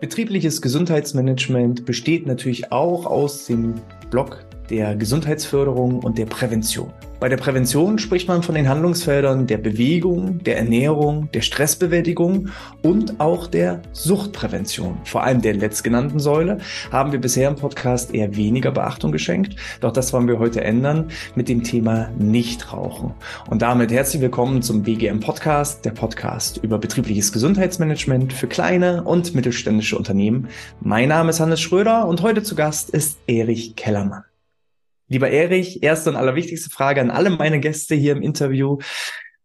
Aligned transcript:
Betriebliches 0.00 0.62
Gesundheitsmanagement 0.62 1.84
besteht 1.84 2.26
natürlich 2.26 2.72
auch 2.72 3.06
aus 3.06 3.46
dem 3.46 3.74
Block 4.10 4.44
der 4.70 4.96
Gesundheitsförderung 4.96 6.00
und 6.00 6.18
der 6.18 6.26
Prävention. 6.26 6.92
Bei 7.22 7.28
der 7.28 7.36
Prävention 7.36 8.00
spricht 8.00 8.26
man 8.26 8.42
von 8.42 8.56
den 8.56 8.68
Handlungsfeldern 8.68 9.46
der 9.46 9.58
Bewegung, 9.58 10.42
der 10.42 10.58
Ernährung, 10.58 11.30
der 11.30 11.42
Stressbewältigung 11.42 12.48
und 12.82 13.20
auch 13.20 13.46
der 13.46 13.80
Suchtprävention. 13.92 14.98
Vor 15.04 15.22
allem 15.22 15.40
der 15.40 15.54
letztgenannten 15.54 16.18
Säule 16.18 16.58
haben 16.90 17.12
wir 17.12 17.20
bisher 17.20 17.48
im 17.48 17.54
Podcast 17.54 18.12
eher 18.12 18.34
weniger 18.34 18.72
Beachtung 18.72 19.12
geschenkt. 19.12 19.54
Doch 19.80 19.92
das 19.92 20.12
wollen 20.12 20.26
wir 20.26 20.40
heute 20.40 20.64
ändern 20.64 21.12
mit 21.36 21.48
dem 21.48 21.62
Thema 21.62 22.10
Nichtrauchen. 22.18 23.14
Und 23.48 23.62
damit 23.62 23.92
herzlich 23.92 24.20
willkommen 24.20 24.60
zum 24.60 24.82
BGM 24.82 25.20
Podcast, 25.20 25.84
der 25.84 25.92
Podcast 25.92 26.56
über 26.56 26.78
betriebliches 26.78 27.32
Gesundheitsmanagement 27.32 28.32
für 28.32 28.48
kleine 28.48 29.04
und 29.04 29.32
mittelständische 29.32 29.96
Unternehmen. 29.96 30.48
Mein 30.80 31.10
Name 31.10 31.30
ist 31.30 31.38
Hannes 31.38 31.60
Schröder 31.60 32.08
und 32.08 32.20
heute 32.22 32.42
zu 32.42 32.56
Gast 32.56 32.90
ist 32.90 33.20
Erich 33.28 33.76
Kellermann. 33.76 34.24
Lieber 35.08 35.30
Erich, 35.30 35.82
erste 35.82 36.10
und 36.10 36.16
allerwichtigste 36.16 36.70
Frage 36.70 37.00
an 37.00 37.10
alle 37.10 37.30
meine 37.30 37.60
Gäste 37.60 37.94
hier 37.94 38.12
im 38.12 38.22
Interview. 38.22 38.78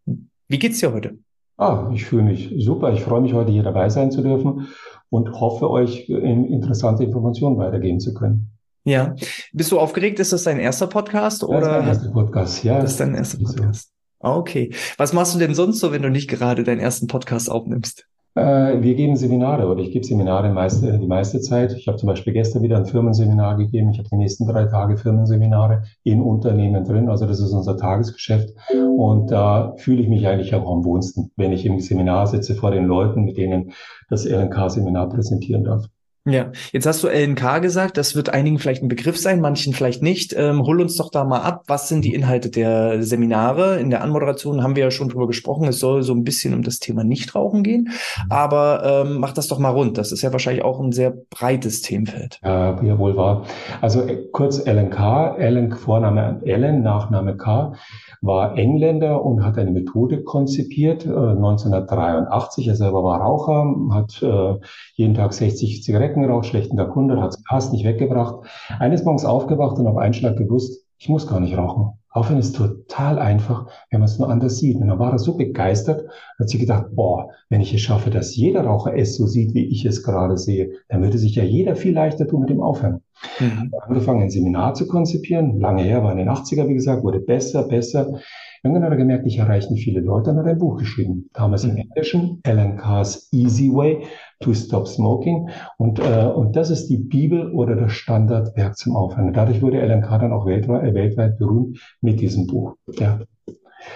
Wie 0.05 0.59
geht's 0.59 0.79
dir 0.79 0.93
heute? 0.93 1.17
Ah, 1.57 1.91
ich 1.93 2.05
fühle 2.05 2.23
mich 2.23 2.53
super. 2.57 2.93
Ich 2.93 3.01
freue 3.01 3.21
mich, 3.21 3.33
heute 3.33 3.51
hier 3.51 3.63
dabei 3.63 3.89
sein 3.89 4.11
zu 4.11 4.21
dürfen 4.21 4.67
und 5.09 5.31
hoffe, 5.39 5.69
euch 5.69 6.07
interessante 6.09 7.03
Informationen 7.03 7.57
weitergeben 7.57 7.99
zu 7.99 8.13
können. 8.13 8.51
Ja. 8.85 9.15
Bist 9.51 9.71
du 9.71 9.79
aufgeregt? 9.79 10.19
Ist 10.19 10.31
das 10.31 10.43
dein 10.43 10.59
erster 10.59 10.87
Podcast? 10.87 11.43
Oder? 11.43 11.59
Das 11.59 11.67
ist 11.67 11.73
dein 11.73 11.87
erster 11.87 12.11
Podcast, 12.11 12.63
ja. 12.63 12.79
Das 12.79 12.91
ist 12.91 12.99
dein 12.99 13.15
erster 13.15 13.37
Podcast. 13.39 13.91
So. 14.21 14.29
Okay. 14.29 14.73
Was 14.97 15.11
machst 15.13 15.35
du 15.35 15.39
denn 15.39 15.53
sonst 15.53 15.79
so, 15.79 15.91
wenn 15.91 16.01
du 16.01 16.09
nicht 16.09 16.29
gerade 16.29 16.63
deinen 16.63 16.79
ersten 16.79 17.07
Podcast 17.07 17.51
aufnimmst? 17.51 18.06
Äh, 18.37 18.83
wir 18.83 18.93
geben 18.93 19.15
Seminare 19.15 19.67
oder 19.67 19.81
ich 19.81 19.91
gebe 19.91 20.05
Seminare 20.05 20.51
meiste, 20.51 20.99
die 20.99 21.07
meiste 21.07 21.41
Zeit. 21.41 21.73
Ich 21.73 21.87
habe 21.87 21.97
zum 21.97 22.05
Beispiel 22.05 22.33
gestern 22.33 22.61
wieder 22.61 22.77
ein 22.77 22.85
Firmenseminar 22.85 23.57
gegeben. 23.57 23.89
Ich 23.89 23.97
habe 23.97 24.09
die 24.09 24.15
nächsten 24.15 24.45
drei 24.45 24.65
Tage 24.65 24.95
Firmenseminare 24.97 25.83
in 26.03 26.21
Unternehmen 26.21 26.83
drin. 26.83 27.09
Also 27.09 27.25
das 27.25 27.39
ist 27.39 27.51
unser 27.51 27.77
Tagesgeschäft. 27.77 28.53
Und 28.95 29.31
da 29.31 29.73
fühle 29.77 30.03
ich 30.03 30.07
mich 30.07 30.27
eigentlich 30.27 30.53
auch 30.53 30.71
am 30.71 30.85
wohnsten, 30.85 31.31
wenn 31.35 31.51
ich 31.51 31.65
im 31.65 31.79
Seminar 31.79 32.27
sitze 32.27 32.53
vor 32.53 32.69
den 32.69 32.85
Leuten, 32.85 33.23
mit 33.23 33.37
denen 33.37 33.71
das 34.07 34.25
LNK-Seminar 34.25 35.09
präsentieren 35.09 35.63
darf. 35.63 35.87
Ja, 36.29 36.51
jetzt 36.73 36.85
hast 36.85 37.03
du 37.03 37.07
LNK 37.07 37.61
gesagt, 37.61 37.95
das 37.95 38.13
wird 38.13 38.29
einigen 38.29 38.59
vielleicht 38.59 38.83
ein 38.83 38.89
Begriff 38.89 39.17
sein, 39.17 39.39
manchen 39.39 39.71
vielleicht 39.71 40.03
nicht. 40.03 40.35
Ähm, 40.37 40.61
hol 40.63 40.81
uns 40.81 40.97
doch 40.97 41.09
da 41.09 41.23
mal 41.23 41.39
ab, 41.39 41.63
was 41.67 41.87
sind 41.87 42.03
die 42.03 42.13
Inhalte 42.13 42.49
der 42.49 43.01
Seminare? 43.01 43.79
In 43.79 43.89
der 43.89 44.03
Anmoderation 44.03 44.61
haben 44.61 44.75
wir 44.75 44.83
ja 44.83 44.91
schon 44.91 45.07
drüber 45.07 45.25
gesprochen, 45.25 45.69
es 45.69 45.79
soll 45.79 46.03
so 46.03 46.13
ein 46.13 46.25
bisschen 46.25 46.53
um 46.53 46.63
das 46.63 46.79
Thema 46.79 47.05
Nichtrauchen 47.05 47.63
gehen, 47.63 47.91
aber 48.29 49.05
ähm, 49.05 49.19
mach 49.19 49.31
das 49.31 49.47
doch 49.47 49.57
mal 49.57 49.69
rund. 49.69 49.97
Das 49.97 50.11
ist 50.11 50.21
ja 50.21 50.33
wahrscheinlich 50.33 50.65
auch 50.65 50.81
ein 50.81 50.91
sehr 50.91 51.13
breites 51.29 51.81
Themenfeld. 51.81 52.41
Ja, 52.43 52.81
ja 52.83 52.99
wohl 52.99 53.15
wahr. 53.15 53.45
Also 53.79 54.01
äh, 54.01 54.27
kurz 54.33 54.65
LNK, 54.65 55.37
LNK 55.39 55.77
Vorname 55.77 56.41
Ellen, 56.43 56.83
Nachname 56.83 57.37
K 57.37 57.73
war 58.21 58.57
Engländer 58.57 59.23
und 59.23 59.45
hat 59.45 59.57
eine 59.57 59.71
Methode 59.71 60.23
konzipiert, 60.23 61.05
äh, 61.05 61.09
1983. 61.09 62.67
Er 62.67 62.75
selber 62.75 63.03
war 63.03 63.21
Raucher, 63.21 63.73
hat 63.91 64.21
äh, 64.21 64.59
jeden 64.95 65.13
Tag 65.13 65.31
60 65.31 65.83
Zigaretten 65.83 66.16
geraucht, 66.21 66.45
schlechten 66.45 66.77
Tag 66.77 66.89
100, 66.89 67.19
hat 67.19 67.37
Gas 67.49 67.71
nicht 67.71 67.85
weggebracht. 67.85 68.45
Eines 68.79 69.03
Morgens 69.03 69.25
aufgewacht 69.25 69.77
und 69.77 69.87
auf 69.87 69.97
einen 69.97 70.13
Schlag 70.13 70.37
gewusst, 70.37 70.85
ich 70.97 71.09
muss 71.09 71.27
gar 71.27 71.39
nicht 71.39 71.57
rauchen. 71.57 71.93
Rauchen 72.15 72.37
ist 72.37 72.55
total 72.55 73.19
einfach, 73.19 73.67
wenn 73.91 73.99
man 73.99 74.09
es 74.09 74.17
nur 74.17 74.29
anders 74.29 74.57
sieht. 74.57 74.77
Und 74.77 74.87
dann 74.87 74.97
war 74.97 75.11
er 75.11 75.19
so 75.19 75.37
begeistert, 75.37 76.09
hat 76.39 76.49
sich 76.49 76.59
gedacht, 76.59 76.87
boah, 76.95 77.29
wenn 77.49 77.61
ich 77.61 77.73
es 77.73 77.81
schaffe, 77.81 78.09
dass 78.09 78.35
jeder 78.35 78.61
Raucher 78.61 78.95
es 78.95 79.15
so 79.15 79.27
sieht, 79.27 79.53
wie 79.53 79.67
ich 79.67 79.85
es 79.85 80.01
gerade 80.01 80.37
sehe, 80.37 80.71
dann 80.89 81.03
würde 81.03 81.19
sich 81.19 81.35
ja 81.35 81.43
jeder 81.43 81.75
viel 81.75 81.93
leichter 81.93 82.27
tun 82.27 82.41
mit 82.41 82.49
dem 82.49 82.61
Aufhören. 82.61 83.01
Mhm. 83.39 83.71
Angefangen, 83.81 84.23
ein 84.23 84.29
Seminar 84.31 84.73
zu 84.73 84.87
konzipieren. 84.87 85.59
Lange 85.59 85.83
her, 85.83 86.03
war 86.03 86.11
in 86.11 86.17
den 86.17 86.29
80er, 86.29 86.67
wie 86.67 86.73
gesagt, 86.73 87.03
wurde 87.03 87.19
besser, 87.19 87.67
besser. 87.67 88.19
Irgendwann 88.63 88.83
hat 88.83 88.91
er 88.91 88.97
gemerkt, 88.97 89.25
ich 89.25 89.37
erreiche 89.37 89.71
nicht 89.71 89.83
viele 89.83 90.01
Leute, 90.01 90.31
dann 90.31 90.37
hat 90.37 90.47
ein 90.47 90.57
Buch 90.57 90.77
geschrieben. 90.77 91.29
Damals 91.33 91.63
im 91.63 91.71
mhm. 91.71 91.77
Englischen, 91.77 92.41
Alan 92.43 92.77
Carr's 92.77 93.29
Easy 93.31 93.71
Way 93.71 94.03
to 94.39 94.53
Stop 94.53 94.87
Smoking. 94.87 95.49
Und, 95.77 95.99
äh, 95.99 96.25
und 96.25 96.55
das 96.55 96.69
ist 96.69 96.87
die 96.87 96.97
Bibel 96.97 97.51
oder 97.51 97.75
das 97.75 97.93
Standardwerk 97.93 98.77
zum 98.77 98.95
Aufhören. 98.95 99.33
Dadurch 99.33 99.61
wurde 99.61 99.81
Alan 99.81 100.01
Carr 100.01 100.19
dann 100.19 100.33
auch 100.33 100.45
weltweit, 100.45 100.83
äh, 100.83 100.93
weltweit 100.93 101.37
berühmt 101.37 101.79
mit 102.01 102.19
diesem 102.19 102.47
Buch. 102.47 102.75
Ja. 102.91 103.19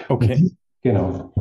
Okay. 0.10 0.36
Die, 0.36 0.56
genau. 0.82 1.32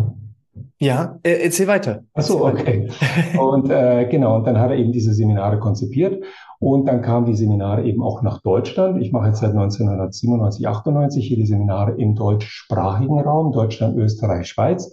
Ja, 0.78 1.18
äh, 1.22 1.44
erzähl 1.44 1.66
weiter. 1.66 2.04
Ach 2.14 2.22
so, 2.22 2.46
okay. 2.46 2.88
und 3.38 3.70
äh, 3.70 4.06
genau, 4.10 4.36
und 4.36 4.46
dann 4.46 4.58
hat 4.58 4.70
er 4.70 4.76
eben 4.76 4.92
diese 4.92 5.12
Seminare 5.12 5.58
konzipiert 5.58 6.24
und 6.60 6.86
dann 6.86 7.00
kamen 7.00 7.24
die 7.24 7.34
Seminare 7.34 7.84
eben 7.84 8.02
auch 8.02 8.20
nach 8.20 8.42
Deutschland. 8.42 9.00
Ich 9.00 9.12
mache 9.12 9.28
jetzt 9.28 9.40
seit 9.40 9.50
1997, 9.50 10.68
98 10.68 11.26
hier 11.26 11.38
die 11.38 11.46
Seminare 11.46 11.92
im 11.92 12.14
deutschsprachigen 12.14 13.18
Raum, 13.18 13.50
Deutschland, 13.52 13.96
Österreich, 13.96 14.46
Schweiz. 14.46 14.92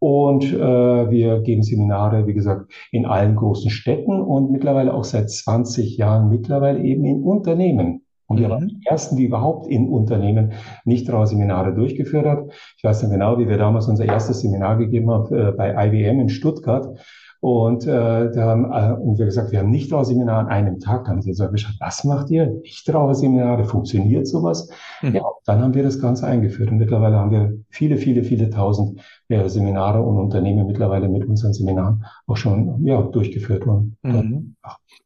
Und 0.00 0.52
äh, 0.52 1.10
wir 1.10 1.40
geben 1.40 1.62
Seminare, 1.62 2.26
wie 2.26 2.34
gesagt, 2.34 2.72
in 2.90 3.06
allen 3.06 3.36
großen 3.36 3.70
Städten 3.70 4.20
und 4.20 4.50
mittlerweile 4.50 4.92
auch 4.92 5.04
seit 5.04 5.30
20 5.30 5.96
Jahren 5.96 6.28
mittlerweile 6.28 6.80
eben 6.80 7.04
in 7.04 7.22
Unternehmen. 7.22 8.02
Und 8.26 8.40
wir 8.40 8.50
waren 8.50 8.64
mhm. 8.64 8.68
die 8.68 8.86
ersten, 8.86 9.16
die 9.16 9.24
überhaupt 9.24 9.68
in 9.68 9.88
Unternehmen 9.88 10.54
nicht 10.84 11.06
Seminare 11.06 11.74
durchgeführt 11.74 12.26
hat. 12.26 12.50
Ich 12.76 12.82
weiß 12.82 13.04
noch 13.04 13.10
genau, 13.10 13.38
wie 13.38 13.48
wir 13.48 13.56
damals 13.56 13.86
unser 13.86 14.04
erstes 14.04 14.40
Seminar 14.40 14.78
gegeben 14.78 15.10
haben 15.10 15.32
äh, 15.32 15.52
bei 15.52 15.86
IBM 15.86 16.18
in 16.18 16.28
Stuttgart. 16.28 16.98
Und 17.44 17.86
äh, 17.86 18.30
da 18.32 18.42
haben 18.46 18.72
äh, 18.72 18.98
und 18.98 19.18
wir 19.18 19.26
gesagt, 19.26 19.52
wir 19.52 19.58
haben 19.58 19.68
Nichtraucherseminar 19.68 20.38
an 20.38 20.48
einem 20.48 20.80
Tag. 20.80 21.04
Dann 21.04 21.16
haben 21.16 21.20
sie 21.20 21.28
gesagt, 21.28 21.52
was 21.78 22.02
macht 22.02 22.30
ihr? 22.30 22.46
Nichtraucherseminare, 22.46 23.66
funktioniert 23.66 24.26
sowas? 24.26 24.70
Mhm. 25.02 25.16
Ja, 25.16 25.24
dann 25.44 25.60
haben 25.60 25.74
wir 25.74 25.82
das 25.82 26.00
Ganze 26.00 26.26
eingeführt. 26.26 26.70
Und 26.70 26.78
mittlerweile 26.78 27.16
haben 27.16 27.30
wir 27.30 27.52
viele, 27.68 27.98
viele, 27.98 28.24
viele 28.24 28.48
tausend 28.48 28.98
ja, 29.28 29.46
Seminare 29.46 30.00
und 30.00 30.18
Unternehmen 30.18 30.66
mittlerweile 30.66 31.06
mit 31.08 31.26
unseren 31.26 31.52
Seminaren 31.52 32.06
auch 32.26 32.38
schon 32.38 32.82
ja, 32.86 33.02
durchgeführt. 33.02 33.66
Und, 33.66 33.96
mhm. 34.02 34.56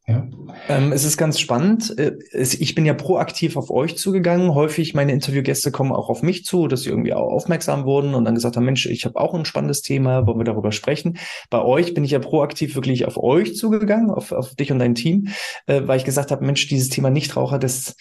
ja. 0.07 0.25
Ähm, 0.69 0.93
es 0.93 1.03
ist 1.03 1.17
ganz 1.17 1.39
spannend. 1.39 1.97
Äh, 1.97 2.17
ich 2.31 2.73
bin 2.73 2.85
ja 2.85 2.93
proaktiv 2.93 3.57
auf 3.57 3.69
euch 3.69 3.97
zugegangen. 3.97 4.55
Häufig 4.55 4.93
meine 4.93 5.11
Interviewgäste 5.11 5.71
kommen 5.71 5.91
auch 5.91 6.09
auf 6.09 6.23
mich 6.23 6.45
zu, 6.45 6.67
dass 6.67 6.83
sie 6.83 6.89
irgendwie 6.89 7.13
auch 7.13 7.31
aufmerksam 7.31 7.85
wurden 7.85 8.13
und 8.13 8.23
dann 8.23 8.35
gesagt 8.35 8.55
haben, 8.55 8.65
Mensch, 8.65 8.85
ich 8.85 9.05
habe 9.05 9.19
auch 9.19 9.33
ein 9.33 9.45
spannendes 9.45 9.81
Thema, 9.81 10.25
wollen 10.25 10.39
wir 10.39 10.45
darüber 10.45 10.71
sprechen. 10.71 11.17
Bei 11.49 11.61
euch 11.61 11.93
bin 11.93 12.03
ich 12.03 12.11
ja 12.11 12.19
proaktiv 12.29 12.75
wirklich 12.75 13.05
auf 13.07 13.17
euch 13.17 13.55
zugegangen, 13.55 14.11
auf, 14.11 14.31
auf 14.31 14.53
dich 14.55 14.71
und 14.71 14.79
dein 14.79 14.93
Team, 14.93 15.29
äh, 15.65 15.81
weil 15.85 15.97
ich 15.97 16.05
gesagt 16.05 16.29
habe, 16.29 16.45
Mensch, 16.45 16.67
dieses 16.67 16.89
Thema 16.89 17.09
Nichtraucher, 17.09 17.57
das 17.57 17.95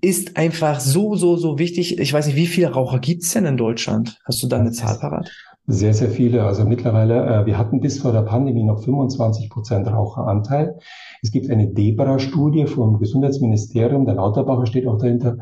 ist 0.00 0.36
einfach 0.36 0.78
so, 0.78 1.16
so, 1.16 1.36
so 1.36 1.58
wichtig. 1.58 1.98
Ich 1.98 2.12
weiß 2.12 2.26
nicht, 2.26 2.36
wie 2.36 2.46
viele 2.46 2.70
Raucher 2.72 3.00
gibt's 3.00 3.32
denn 3.32 3.44
in 3.44 3.56
Deutschland? 3.56 4.20
Hast 4.24 4.42
du 4.42 4.46
da 4.46 4.58
eine 4.60 4.70
Zahl 4.70 4.98
parat? 4.98 5.30
Sehr, 5.66 5.94
sehr 5.94 6.10
viele. 6.10 6.44
Also 6.44 6.64
mittlerweile, 6.64 7.24
äh, 7.24 7.46
wir 7.46 7.58
hatten 7.58 7.80
bis 7.80 7.98
vor 7.98 8.12
der 8.12 8.22
Pandemie 8.22 8.64
noch 8.64 8.84
25 8.84 9.50
Prozent 9.50 9.88
Raucheranteil. 9.88 10.78
Es 11.22 11.32
gibt 11.32 11.50
eine 11.50 11.66
DEBRA-Studie 11.68 12.66
vom 12.66 12.98
Gesundheitsministerium, 12.98 14.04
der 14.04 14.14
Lauterbacher 14.14 14.66
steht 14.66 14.86
auch 14.86 14.98
dahinter, 14.98 15.38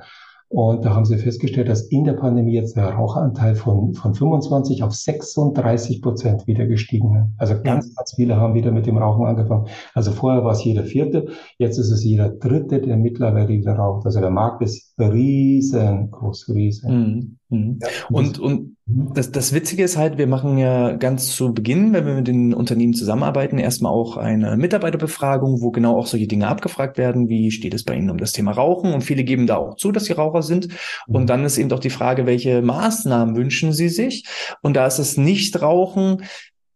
und 0.52 0.84
da 0.84 0.94
haben 0.94 1.06
sie 1.06 1.16
festgestellt, 1.16 1.70
dass 1.70 1.80
in 1.84 2.04
der 2.04 2.12
Pandemie 2.12 2.52
jetzt 2.52 2.76
der 2.76 2.90
Raucheranteil 2.90 3.54
von, 3.54 3.94
von 3.94 4.14
25 4.14 4.82
auf 4.82 4.92
36 4.92 6.02
Prozent 6.02 6.46
wieder 6.46 6.66
gestiegen 6.66 7.16
ist. 7.16 7.40
Also 7.40 7.54
ganz, 7.62 7.94
ganz 7.94 8.12
viele 8.14 8.36
haben 8.36 8.52
wieder 8.52 8.70
mit 8.70 8.84
dem 8.84 8.98
Rauchen 8.98 9.24
angefangen. 9.24 9.68
Also 9.94 10.12
vorher 10.12 10.44
war 10.44 10.52
es 10.52 10.62
jeder 10.62 10.84
Vierte, 10.84 11.28
jetzt 11.56 11.78
ist 11.78 11.90
es 11.90 12.04
jeder 12.04 12.28
Dritte, 12.28 12.82
der 12.82 12.98
mittlerweile 12.98 13.48
wieder 13.48 13.76
raucht. 13.76 14.04
Also 14.04 14.20
der 14.20 14.28
Markt 14.28 14.60
ist 14.60 14.94
riesengroß, 14.98 16.50
riesen. 16.50 17.38
Mhm. 17.48 17.56
Mhm. 17.56 17.78
Ja, 17.80 17.88
und, 18.10 18.38
und 18.38 18.76
das, 18.86 19.30
das 19.30 19.52
Witzige 19.52 19.84
ist 19.84 19.96
halt, 19.96 20.18
wir 20.18 20.26
machen 20.26 20.58
ja 20.58 20.92
ganz 20.96 21.34
zu 21.34 21.54
Beginn, 21.54 21.92
wenn 21.92 22.04
wir 22.04 22.14
mit 22.14 22.26
den 22.26 22.52
Unternehmen 22.52 22.94
zusammenarbeiten, 22.94 23.58
erstmal 23.58 23.92
auch 23.92 24.16
eine 24.16 24.56
Mitarbeiterbefragung, 24.56 25.62
wo 25.62 25.70
genau 25.70 25.96
auch 25.96 26.06
solche 26.06 26.26
Dinge 26.26 26.48
abgefragt 26.48 26.98
werden. 26.98 27.28
Wie 27.28 27.52
steht 27.52 27.74
es 27.74 27.84
bei 27.84 27.94
Ihnen 27.94 28.10
um 28.10 28.18
das 28.18 28.32
Thema 28.32 28.50
Rauchen? 28.50 28.92
Und 28.92 29.02
viele 29.02 29.22
geben 29.22 29.46
da 29.46 29.56
auch 29.56 29.76
zu, 29.76 29.92
dass 29.92 30.06
sie 30.06 30.12
Raucher 30.12 30.42
sind. 30.42 30.68
Und 31.06 31.22
mhm. 31.22 31.26
dann 31.26 31.44
ist 31.44 31.58
eben 31.58 31.68
doch 31.68 31.78
die 31.78 31.90
Frage, 31.90 32.26
welche 32.26 32.60
Maßnahmen 32.60 33.36
wünschen 33.36 33.72
sie 33.72 33.88
sich? 33.88 34.26
Und 34.62 34.74
da 34.74 34.86
ist 34.86 34.98
es 34.98 35.16
Nichtrauchen 35.16 36.22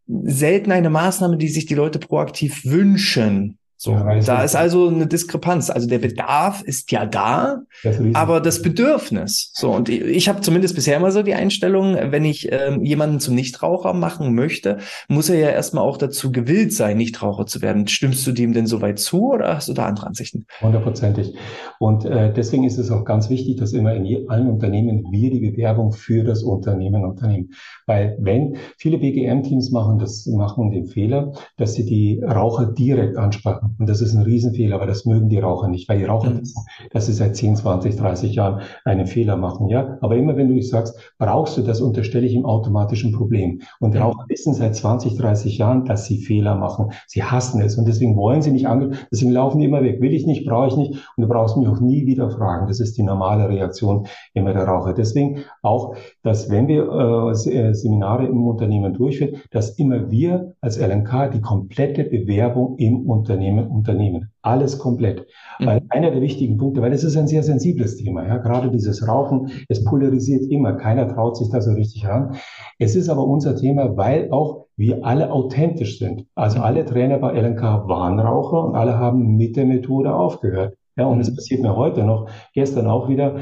selten 0.07 0.71
eine 0.71 0.91
Maßnahme, 0.91 1.37
die 1.37 1.49
sich 1.49 1.67
die 1.67 1.75
Leute 1.75 1.99
proaktiv 1.99 2.65
wünschen 2.65 3.59
So, 3.79 3.93
ja, 3.93 4.21
da 4.21 4.43
ist 4.43 4.57
also 4.57 4.89
eine 4.89 5.07
Diskrepanz. 5.07 5.69
Also 5.69 5.87
der 5.87 5.99
Bedarf 5.99 6.63
ist 6.63 6.91
ja 6.93 7.05
da, 7.05 7.63
das 7.83 7.99
aber 8.15 8.41
das 8.41 8.63
Bedürfnis. 8.63 9.51
So, 9.55 9.71
und 9.71 9.89
ich, 9.89 10.01
ich 10.01 10.29
habe 10.29 10.41
zumindest 10.41 10.75
bisher 10.75 10.97
immer 10.97 11.11
so 11.11 11.23
die 11.23 11.35
Einstellung, 11.35 11.95
wenn 11.95 12.25
ich 12.25 12.51
ähm, 12.51 12.83
jemanden 12.83 13.21
zum 13.21 13.35
Nichtraucher 13.35 13.93
machen 13.93 14.35
möchte, 14.35 14.79
muss 15.09 15.29
er 15.29 15.39
ja 15.39 15.51
erstmal 15.51 15.85
auch 15.85 15.99
dazu 15.99 16.33
gewillt 16.33 16.73
sein, 16.73 16.97
Nichtraucher 16.97 17.45
zu 17.45 17.61
werden. 17.61 17.87
Stimmst 17.87 18.27
du 18.27 18.33
dem 18.33 18.55
denn 18.55 18.67
soweit 18.67 18.99
zu 18.99 19.33
oder 19.33 19.55
hast 19.55 19.69
du 19.69 19.75
da 19.75 19.87
andere 19.87 20.07
Ansichten? 20.07 20.47
Hundertprozentig. 20.63 21.35
Und 21.79 22.07
äh, 22.07 22.33
deswegen 22.33 22.65
ist 22.65 22.79
es 22.79 22.91
auch 22.91 23.05
ganz 23.05 23.29
wichtig, 23.29 23.57
dass 23.57 23.73
immer 23.73 23.95
in 23.95 24.29
allen 24.31 24.49
Unternehmen 24.49 25.05
wir 25.11 25.31
die 25.31 25.51
Bewerbung 25.51 25.93
für 25.93 26.25
das 26.25 26.43
Unternehmen 26.43 27.05
unternehmen. 27.05 27.51
Weil 27.87 28.17
wenn 28.21 28.57
viele 28.79 28.99
BGM-Teams 28.99 29.71
machen 29.71 29.99
das 29.99 30.27
machen 30.27 30.71
den 30.71 30.87
Fehler, 30.87 31.33
dass 31.57 31.75
sie 31.75 31.85
die 31.85 32.23
Raucher 32.23 32.67
direkt 32.67 33.17
ansprechen. 33.17 33.66
Und 33.79 33.89
das 33.89 34.01
ist 34.01 34.15
ein 34.15 34.23
Riesenfehler, 34.23 34.77
aber 34.77 34.87
das 34.87 35.05
mögen 35.05 35.29
die 35.29 35.39
Raucher 35.39 35.69
nicht, 35.69 35.89
weil 35.89 35.99
die 35.99 36.05
Raucher 36.05 36.31
mhm. 36.31 36.41
wissen, 36.41 36.63
dass 36.91 37.07
sie 37.07 37.13
seit 37.13 37.37
10, 37.37 37.57
20, 37.57 37.97
30 37.97 38.35
Jahren 38.35 38.63
einen 38.85 39.07
Fehler 39.07 39.37
machen, 39.37 39.69
ja. 39.69 39.99
Aber 40.01 40.17
immer 40.17 40.37
wenn 40.37 40.49
du 40.49 40.55
dich 40.55 40.69
sagst, 40.69 40.99
brauchst 41.19 41.57
du 41.57 41.63
das, 41.63 41.81
unterstelle 41.81 42.27
ich 42.27 42.35
im 42.35 42.45
automatischen 42.45 43.13
Problem. 43.13 43.61
Und 43.81 43.95
mhm. 43.95 44.01
Raucher 44.01 44.25
wissen 44.29 44.55
seit 44.55 44.77
20, 44.77 45.17
30 45.17 45.59
Jahren, 45.59 45.85
dass 45.85 46.07
sie 46.07 46.19
Fehler 46.19 46.57
machen. 46.57 46.91
Sie 47.07 47.23
hassen 47.23 47.61
es 47.61 47.77
und 47.77 47.87
deswegen 47.87 48.17
wollen 48.17 48.43
sie 48.43 48.51
nicht 48.51 48.67
angehen, 48.67 48.97
deswegen 49.11 49.33
laufen 49.33 49.59
die 49.59 49.67
immer 49.67 49.83
weg. 49.83 50.01
Will 50.01 50.13
ich 50.13 50.27
nicht, 50.27 50.47
brauche 50.47 50.69
ich 50.69 50.77
nicht 50.77 50.93
und 51.17 51.23
du 51.23 51.29
brauchst 51.29 51.57
mich 51.57 51.69
auch 51.69 51.81
nie 51.81 52.07
wieder 52.07 52.31
fragen. 52.31 52.67
Das 52.69 52.81
ist 52.81 52.97
die 52.97 53.03
normale 53.03 53.49
Reaktion 53.49 54.07
immer 54.35 54.53
der 54.53 54.65
Raucher. 54.65 54.95
Deswegen 54.95 55.45
auch, 55.63 55.95
dass 56.23 56.51
wenn 56.51 56.69
wir 56.69 56.89
äh, 56.91 57.51
äh 57.51 57.75
Seminare 57.75 58.27
im 58.27 58.47
Unternehmen 58.47 58.95
durchführen, 58.95 59.41
dass 59.51 59.71
immer 59.79 60.11
wir 60.11 60.55
als 60.61 60.79
LNK 60.79 61.31
die 61.33 61.41
komplette 61.41 62.05
Bewerbung 62.05 62.77
im 62.79 63.09
Unternehmen 63.09 63.56
Unternehmen, 63.65 63.87
Unternehmen. 63.97 64.33
Alles 64.43 64.79
komplett. 64.79 65.27
Mhm. 65.59 65.67
Weil 65.67 65.83
einer 65.91 66.11
der 66.11 66.21
wichtigen 66.21 66.57
Punkte, 66.57 66.83
weil 66.83 66.93
es 66.93 67.05
ist 67.05 67.17
ein 67.17 67.29
sehr 67.29 67.43
sensibles 67.43 67.97
Thema, 67.97 68.27
ja, 68.27 68.39
gerade 68.39 68.71
dieses 68.71 69.07
Rauchen, 69.07 69.51
es 69.69 69.85
polarisiert 69.85 70.45
immer, 70.51 70.75
keiner 70.75 71.09
traut 71.09 71.37
sich 71.37 71.49
da 71.51 71.61
so 71.61 71.73
richtig 71.73 72.07
ran. 72.07 72.37
Es 72.79 72.97
ist 72.97 73.09
aber 73.09 73.25
unser 73.25 73.57
Thema, 73.57 73.97
weil 73.97 74.31
auch 74.31 74.67
wir 74.77 75.05
alle 75.05 75.31
authentisch 75.31 75.99
sind. 75.99 76.27
Also 76.35 76.61
alle 76.61 76.85
Trainer 76.85 77.19
bei 77.19 77.33
LNK 77.33 77.89
waren 77.89 78.21
Raucher 78.21 78.65
und 78.65 78.77
alle 78.77 78.99
haben 78.99 79.37
mit 79.37 79.57
der 79.57 79.65
Methode 79.65 80.15
aufgehört. 80.15 80.77
Ja, 80.97 81.07
und 81.07 81.21
es 81.21 81.31
mhm. 81.31 81.37
passiert 81.37 81.63
mir 81.63 81.77
heute 81.77 82.05
noch, 82.05 82.29
gestern 82.55 82.87
auch 82.87 83.09
wieder, 83.09 83.37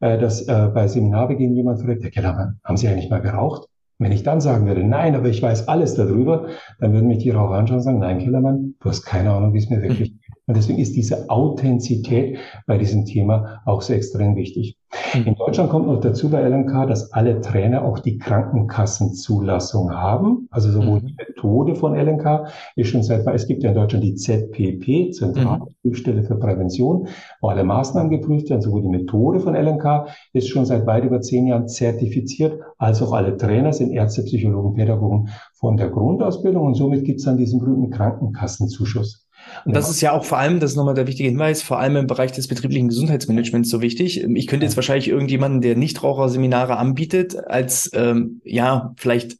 äh, 0.00 0.18
dass 0.18 0.42
äh, 0.42 0.70
bei 0.72 0.88
Seminarbeginn 0.88 1.54
jemand 1.54 1.82
fragt, 1.82 2.02
Herr 2.02 2.10
Kellermann, 2.10 2.60
haben 2.64 2.76
Sie 2.76 2.88
eigentlich 2.88 3.10
mal 3.10 3.20
geraucht? 3.20 3.69
Wenn 4.00 4.12
ich 4.12 4.22
dann 4.22 4.40
sagen 4.40 4.66
würde, 4.66 4.82
nein, 4.82 5.14
aber 5.14 5.28
ich 5.28 5.42
weiß 5.42 5.68
alles 5.68 5.94
darüber, 5.94 6.46
dann 6.78 6.94
würden 6.94 7.06
mich 7.06 7.18
die 7.18 7.30
Raucher 7.30 7.54
anschauen 7.54 7.78
und 7.78 7.84
sagen, 7.84 7.98
nein, 7.98 8.18
Kellermann, 8.18 8.74
du 8.80 8.88
hast 8.88 9.02
keine 9.02 9.30
Ahnung, 9.30 9.52
wie 9.52 9.58
es 9.58 9.68
mir 9.68 9.82
wirklich 9.82 10.12
geht. 10.12 10.32
Und 10.46 10.56
deswegen 10.56 10.78
ist 10.78 10.96
diese 10.96 11.28
Authentizität 11.28 12.38
bei 12.66 12.78
diesem 12.78 13.04
Thema 13.04 13.60
auch 13.66 13.82
so 13.82 13.92
extrem 13.92 14.36
wichtig. 14.36 14.79
In 15.14 15.36
Deutschland 15.36 15.70
kommt 15.70 15.86
noch 15.86 16.00
dazu 16.00 16.30
bei 16.30 16.42
LMK, 16.42 16.88
dass 16.88 17.12
alle 17.12 17.40
Trainer 17.40 17.84
auch 17.84 18.00
die 18.00 18.18
Krankenkassenzulassung 18.18 19.92
haben. 19.92 20.48
Also 20.50 20.70
sowohl 20.72 21.00
mhm. 21.00 21.06
die 21.06 21.14
Methode 21.14 21.74
von 21.76 21.94
LMK 21.94 22.48
ist 22.74 22.88
schon 22.88 23.04
seit, 23.04 23.24
es 23.28 23.46
gibt 23.46 23.62
ja 23.62 23.70
in 23.70 23.76
Deutschland 23.76 24.04
die 24.04 24.16
ZPP, 24.16 25.12
Zentrale 25.12 25.66
Prüfstelle 25.82 26.24
für 26.24 26.36
Prävention, 26.36 27.08
wo 27.40 27.48
alle 27.48 27.62
Maßnahmen 27.62 28.10
geprüft 28.10 28.50
werden. 28.50 28.62
Sowohl 28.62 28.82
die 28.82 28.88
Methode 28.88 29.38
von 29.38 29.54
LMK 29.54 30.08
ist 30.32 30.48
schon 30.48 30.66
seit 30.66 30.86
weit 30.86 31.04
über 31.04 31.20
zehn 31.20 31.46
Jahren 31.46 31.68
zertifiziert, 31.68 32.60
als 32.76 33.00
auch 33.00 33.12
alle 33.12 33.36
Trainer 33.36 33.72
sind 33.72 33.92
Ärzte, 33.92 34.22
Psychologen, 34.24 34.74
Pädagogen 34.74 35.28
von 35.54 35.76
der 35.76 35.90
Grundausbildung. 35.90 36.66
Und 36.66 36.74
somit 36.74 37.04
gibt 37.04 37.20
es 37.20 37.26
dann 37.26 37.36
diesen 37.36 37.60
berühmten 37.60 37.90
Krankenkassenzuschuss. 37.90 39.29
Und 39.64 39.76
das 39.76 39.90
ist 39.90 40.00
ja 40.00 40.12
auch 40.12 40.24
vor 40.24 40.38
allem, 40.38 40.60
das 40.60 40.72
ist 40.72 40.76
nochmal 40.76 40.94
der 40.94 41.06
wichtige 41.06 41.28
Hinweis, 41.28 41.62
vor 41.62 41.78
allem 41.78 41.96
im 41.96 42.06
Bereich 42.06 42.32
des 42.32 42.48
betrieblichen 42.48 42.88
Gesundheitsmanagements 42.88 43.68
so 43.68 43.80
wichtig. 43.82 44.22
Ich 44.22 44.46
könnte 44.46 44.64
jetzt 44.64 44.76
wahrscheinlich 44.76 45.08
irgendjemanden, 45.08 45.60
der 45.60 45.76
Nichtraucherseminare 45.76 46.76
anbietet, 46.76 47.36
als 47.46 47.90
ähm, 47.94 48.40
ja, 48.44 48.94
vielleicht 48.96 49.36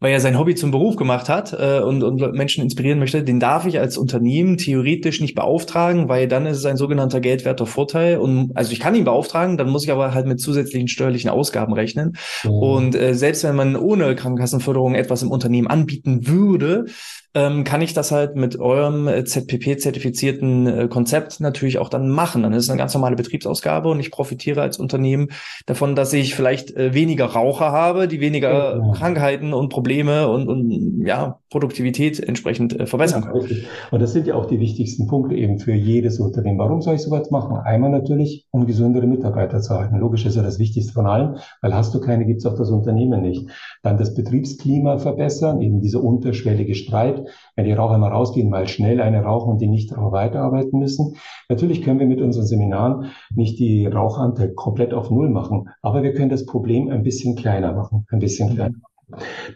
weil 0.00 0.12
er 0.12 0.20
sein 0.20 0.38
Hobby 0.38 0.54
zum 0.54 0.70
Beruf 0.70 0.96
gemacht 0.96 1.28
hat 1.28 1.52
äh, 1.52 1.80
und, 1.80 2.02
und 2.02 2.32
Menschen 2.32 2.64
inspirieren 2.64 2.98
möchte, 2.98 3.22
den 3.22 3.38
darf 3.38 3.66
ich 3.66 3.78
als 3.78 3.98
Unternehmen 3.98 4.56
theoretisch 4.56 5.20
nicht 5.20 5.34
beauftragen, 5.34 6.08
weil 6.08 6.26
dann 6.26 6.46
ist 6.46 6.56
es 6.56 6.64
ein 6.64 6.78
sogenannter 6.78 7.20
geldwerter 7.20 7.66
Vorteil. 7.66 8.16
Und 8.16 8.56
also 8.56 8.72
ich 8.72 8.80
kann 8.80 8.94
ihn 8.94 9.04
beauftragen, 9.04 9.58
dann 9.58 9.68
muss 9.68 9.84
ich 9.84 9.92
aber 9.92 10.14
halt 10.14 10.26
mit 10.26 10.40
zusätzlichen 10.40 10.88
steuerlichen 10.88 11.28
Ausgaben 11.28 11.74
rechnen. 11.74 12.16
Mhm. 12.44 12.50
Und 12.50 12.94
äh, 12.94 13.14
selbst 13.14 13.44
wenn 13.44 13.54
man 13.54 13.76
ohne 13.76 14.16
Krankenkassenförderung 14.16 14.94
etwas 14.94 15.22
im 15.22 15.30
Unternehmen 15.30 15.68
anbieten 15.68 16.26
würde, 16.26 16.86
ähm, 17.34 17.62
kann 17.62 17.80
ich 17.80 17.94
das 17.94 18.10
halt 18.10 18.34
mit 18.34 18.58
eurem 18.58 19.06
äh, 19.06 19.24
ZPP-zertifizierten 19.24 20.66
äh, 20.66 20.88
Konzept 20.88 21.40
natürlich 21.40 21.78
auch 21.78 21.88
dann 21.88 22.08
machen. 22.08 22.42
Dann 22.42 22.52
ist 22.52 22.64
es 22.64 22.70
eine 22.70 22.78
ganz 22.78 22.92
normale 22.92 23.14
Betriebsausgabe 23.14 23.88
und 23.88 24.00
ich 24.00 24.10
profitiere 24.10 24.62
als 24.62 24.78
Unternehmen 24.78 25.28
davon, 25.66 25.94
dass 25.94 26.12
ich 26.12 26.34
vielleicht 26.34 26.76
äh, 26.76 26.92
weniger 26.92 27.26
Raucher 27.26 27.70
habe, 27.70 28.08
die 28.08 28.20
weniger 28.20 28.78
ja. 28.78 28.92
Krankheiten 28.92 29.52
und 29.52 29.68
Probleme 29.68 30.28
und, 30.28 30.48
und 30.48 31.06
ja, 31.06 31.38
Produktivität 31.50 32.18
entsprechend 32.18 32.78
äh, 32.78 32.86
verbessern 32.86 33.22
können. 33.22 33.46
Ja, 33.48 33.56
und 33.92 34.02
das 34.02 34.12
sind 34.12 34.26
ja 34.26 34.34
auch 34.34 34.46
die 34.46 34.58
wichtigsten 34.58 35.06
Punkte 35.06 35.36
eben 35.36 35.60
für 35.60 35.72
jedes 35.72 36.18
Unternehmen. 36.18 36.58
Warum 36.58 36.82
soll 36.82 36.96
ich 36.96 37.02
sowas 37.02 37.30
machen? 37.30 37.56
Einmal 37.58 37.90
natürlich, 37.90 38.46
um 38.50 38.66
gesündere 38.66 39.06
Mitarbeiter 39.06 39.60
zu 39.60 39.74
halten. 39.74 39.98
Logisch 39.98 40.26
ist 40.26 40.34
ja 40.34 40.42
das 40.42 40.58
Wichtigste 40.58 40.92
von 40.92 41.06
allem, 41.06 41.36
weil 41.62 41.74
hast 41.74 41.94
du 41.94 42.00
keine, 42.00 42.26
gibt's 42.26 42.44
auch 42.44 42.56
das 42.56 42.70
Unternehmen 42.70 43.22
nicht. 43.22 43.48
Dann 43.84 43.98
das 43.98 44.14
Betriebsklima 44.14 44.98
verbessern, 44.98 45.60
eben 45.60 45.80
dieser 45.80 46.02
unterschwellige 46.02 46.74
Streit 46.74 47.19
wenn 47.56 47.64
die 47.64 47.72
Raucher 47.72 47.98
mal 47.98 48.12
rausgehen, 48.12 48.50
mal 48.50 48.66
schnell 48.68 49.00
eine 49.00 49.22
rauchen 49.22 49.50
und 49.50 49.60
die 49.60 49.68
Nichtraucher 49.68 50.12
weiterarbeiten 50.12 50.78
müssen. 50.78 51.16
Natürlich 51.48 51.82
können 51.82 52.00
wir 52.00 52.06
mit 52.06 52.20
unseren 52.20 52.46
Seminaren 52.46 53.06
nicht 53.34 53.58
die 53.58 53.86
Rauchanteil 53.86 54.52
komplett 54.54 54.94
auf 54.94 55.10
Null 55.10 55.30
machen, 55.30 55.68
aber 55.82 56.02
wir 56.02 56.14
können 56.14 56.30
das 56.30 56.46
Problem 56.46 56.88
ein 56.90 57.02
bisschen 57.02 57.36
kleiner 57.36 57.72
machen, 57.72 58.06
ein 58.10 58.18
bisschen 58.18 58.54
kleiner. 58.54 58.74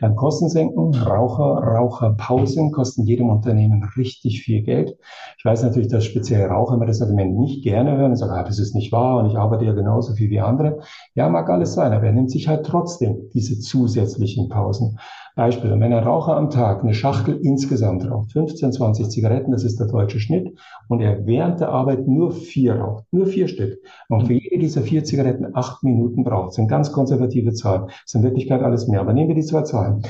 Dann 0.01 0.17
Kosten 0.17 0.49
senken, 0.49 0.95
Raucher, 0.95 1.63
Raucherpausen 1.63 2.73
kosten 2.73 3.05
jedem 3.05 3.29
Unternehmen 3.29 3.89
richtig 3.97 4.43
viel 4.43 4.63
Geld. 4.63 4.97
Ich 5.39 5.45
weiß 5.45 5.63
natürlich, 5.63 5.89
dass 5.89 6.05
spezielle 6.05 6.47
Raucher 6.47 6.75
immer 6.75 6.87
das 6.87 7.03
Argument 7.03 7.39
nicht 7.39 7.63
gerne 7.63 7.97
hören 7.97 8.13
und 8.13 8.17
sagen, 8.17 8.33
ah, 8.33 8.43
das 8.43 8.59
ist 8.59 8.75
nicht 8.75 8.93
wahr 8.93 9.19
und 9.19 9.31
ich 9.31 9.37
arbeite 9.37 9.65
ja 9.65 9.73
genauso 9.73 10.15
viel 10.15 10.31
wie 10.31 10.41
andere. 10.41 10.81
Ja, 11.15 11.29
mag 11.29 11.49
alles 11.49 11.75
sein, 11.75 11.93
aber 11.93 12.07
er 12.07 12.13
nimmt 12.13 12.31
sich 12.31 12.49
halt 12.49 12.67
trotzdem 12.67 13.31
diese 13.33 13.59
zusätzlichen 13.59 14.49
Pausen. 14.49 14.99
Beispiel, 15.35 15.71
wenn 15.71 15.93
ein 15.93 16.05
Raucher 16.05 16.37
am 16.37 16.49
Tag 16.49 16.85
eine 16.85 16.95
Schachtel 16.95 17.41
insgesamt 17.43 18.09
raucht, 18.09 18.31
15, 18.33 18.71
20 18.71 19.09
Zigaretten, 19.11 19.51
das 19.51 19.65
ist 19.65 19.81
der 19.81 19.89
deutsche 19.89 20.21
Schnitt, 20.21 20.57
und 20.89 21.01
er 21.01 21.27
während 21.27 21.59
der 21.59 21.71
Arbeit 21.71 22.07
nur 22.07 22.31
vier 22.31 22.77
raucht, 22.77 23.05
nur 23.11 23.27
vier 23.27 23.49
Stück, 23.49 23.79
und 24.09 24.29
für 24.29 24.35
jede 24.35 24.59
dieser 24.59 24.83
vier 24.83 25.03
Zigaretten 25.03 25.49
acht 25.55 25.83
Minuten 25.83 26.23
braucht, 26.23 26.49
das 26.49 26.55
sind 26.55 26.69
ganz 26.69 26.93
konservative 26.93 27.53
Zahlen, 27.53 27.87
das 27.87 27.97
ist 28.07 28.15
in 28.15 28.23
Wirklichkeit 28.23 28.63
alles 28.63 28.87
mehr, 28.87 29.01
aber 29.01 29.13
nehmen 29.13 29.29
wir 29.29 29.35
die 29.35 29.43
zwei 29.43 29.63
Zahlen, 29.63 30.03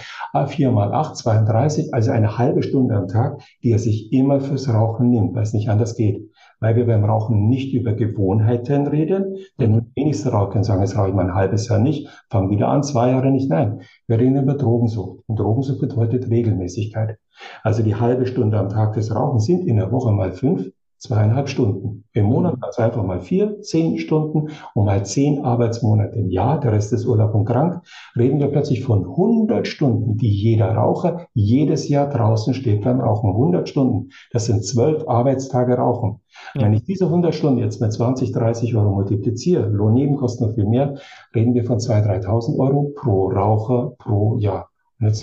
vier 0.49 0.71
mal 0.71 0.93
acht, 0.93 1.17
32, 1.17 1.95
also 1.95 2.11
eine 2.11 2.37
halbe 2.37 2.63
Stunde 2.63 2.95
am 2.95 3.09
Tag, 3.09 3.41
die 3.63 3.71
er 3.71 3.79
sich 3.79 4.13
immer 4.13 4.41
fürs 4.41 4.69
Rauchen 4.69 5.09
nimmt, 5.09 5.35
weil 5.35 5.43
es 5.43 5.55
nicht 5.55 5.71
anders 5.71 5.97
geht. 5.97 6.31
Weil 6.61 6.77
wir 6.77 6.87
beim 6.87 7.05
Rauchen 7.05 7.49
nicht 7.49 7.75
über 7.75 7.93
Gewohnheiten 7.93 8.87
reden, 8.87 9.37
denn 9.59 9.91
nur 10.05 10.11
wenigste 10.11 10.31
Raucher 10.31 10.63
sagen, 10.65 10.83
jetzt 10.83 10.97
rauche 10.97 11.09
ich 11.09 11.15
mal 11.15 11.27
ein 11.27 11.35
halbes 11.35 11.69
Jahr 11.69 11.79
nicht, 11.79 12.09
fange 12.31 12.51
wieder 12.51 12.69
an, 12.69 12.83
zwei 12.83 13.11
Jahre 13.11 13.31
nicht. 13.31 13.49
Nein, 13.49 13.81
wir 14.07 14.19
reden 14.19 14.37
über 14.37 14.55
Drogensucht. 14.55 15.21
Und 15.27 15.39
Drogensucht 15.39 15.81
bedeutet 15.81 16.29
Regelmäßigkeit. 16.29 17.19
Also 17.63 17.83
die 17.83 17.97
halbe 17.97 18.27
Stunde 18.27 18.59
am 18.59 18.69
Tag 18.69 18.93
des 18.93 19.15
Rauchens 19.15 19.47
sind 19.47 19.67
in 19.67 19.77
der 19.77 19.91
Woche 19.91 20.13
mal 20.13 20.33
fünf, 20.33 20.71
zweieinhalb 21.05 21.49
Stunden. 21.49 22.05
Im 22.13 22.27
Monat 22.27 22.57
also 22.61 22.83
einfach 22.83 23.05
mal 23.05 23.21
vier, 23.21 23.61
zehn 23.61 23.99
Stunden 23.99 24.51
und 24.75 24.85
mal 24.87 25.05
zehn 25.05 25.45
Arbeitsmonate 25.45 26.17
im 26.17 26.31
Jahr, 26.31 26.61
der 26.61 26.73
Rest 26.73 26.93
ist 26.93 27.07
Urlaub 27.07 27.35
und 27.35 27.45
krank, 27.45 27.83
reden 28.17 28.41
wir 28.41 28.49
plötzlich 28.49 28.83
von 28.83 29.05
100 29.05 29.67
Stunden, 29.67 30.17
die 30.17 30.31
jeder 30.31 30.75
Raucher 30.75 31.27
jedes 31.35 31.89
Jahr 31.89 32.09
draußen 32.09 32.55
steht 32.55 32.83
beim 32.83 33.01
Rauchen. 33.01 33.31
100 33.31 33.69
Stunden, 33.69 34.11
das 34.33 34.47
sind 34.47 34.65
zwölf 34.65 35.07
Arbeitstage 35.07 35.75
Rauchen. 35.75 36.21
Ja. 36.55 36.63
Wenn 36.63 36.73
ich 36.73 36.85
diese 36.85 37.05
100 37.05 37.35
Stunden 37.35 37.59
jetzt 37.59 37.81
mit 37.81 37.93
20, 37.93 38.33
30 38.33 38.75
Euro 38.75 38.91
multipliziere, 38.91 39.69
Lohnnebenkosten 39.69 40.47
noch 40.47 40.55
viel 40.55 40.67
mehr, 40.67 40.95
reden 41.35 41.55
wir 41.55 41.65
von 41.65 41.79
2.000, 41.79 42.25
3.000 42.25 42.59
Euro 42.59 42.93
pro 42.97 43.29
Raucher 43.29 43.93
pro 43.99 44.39
Jahr. 44.39 44.71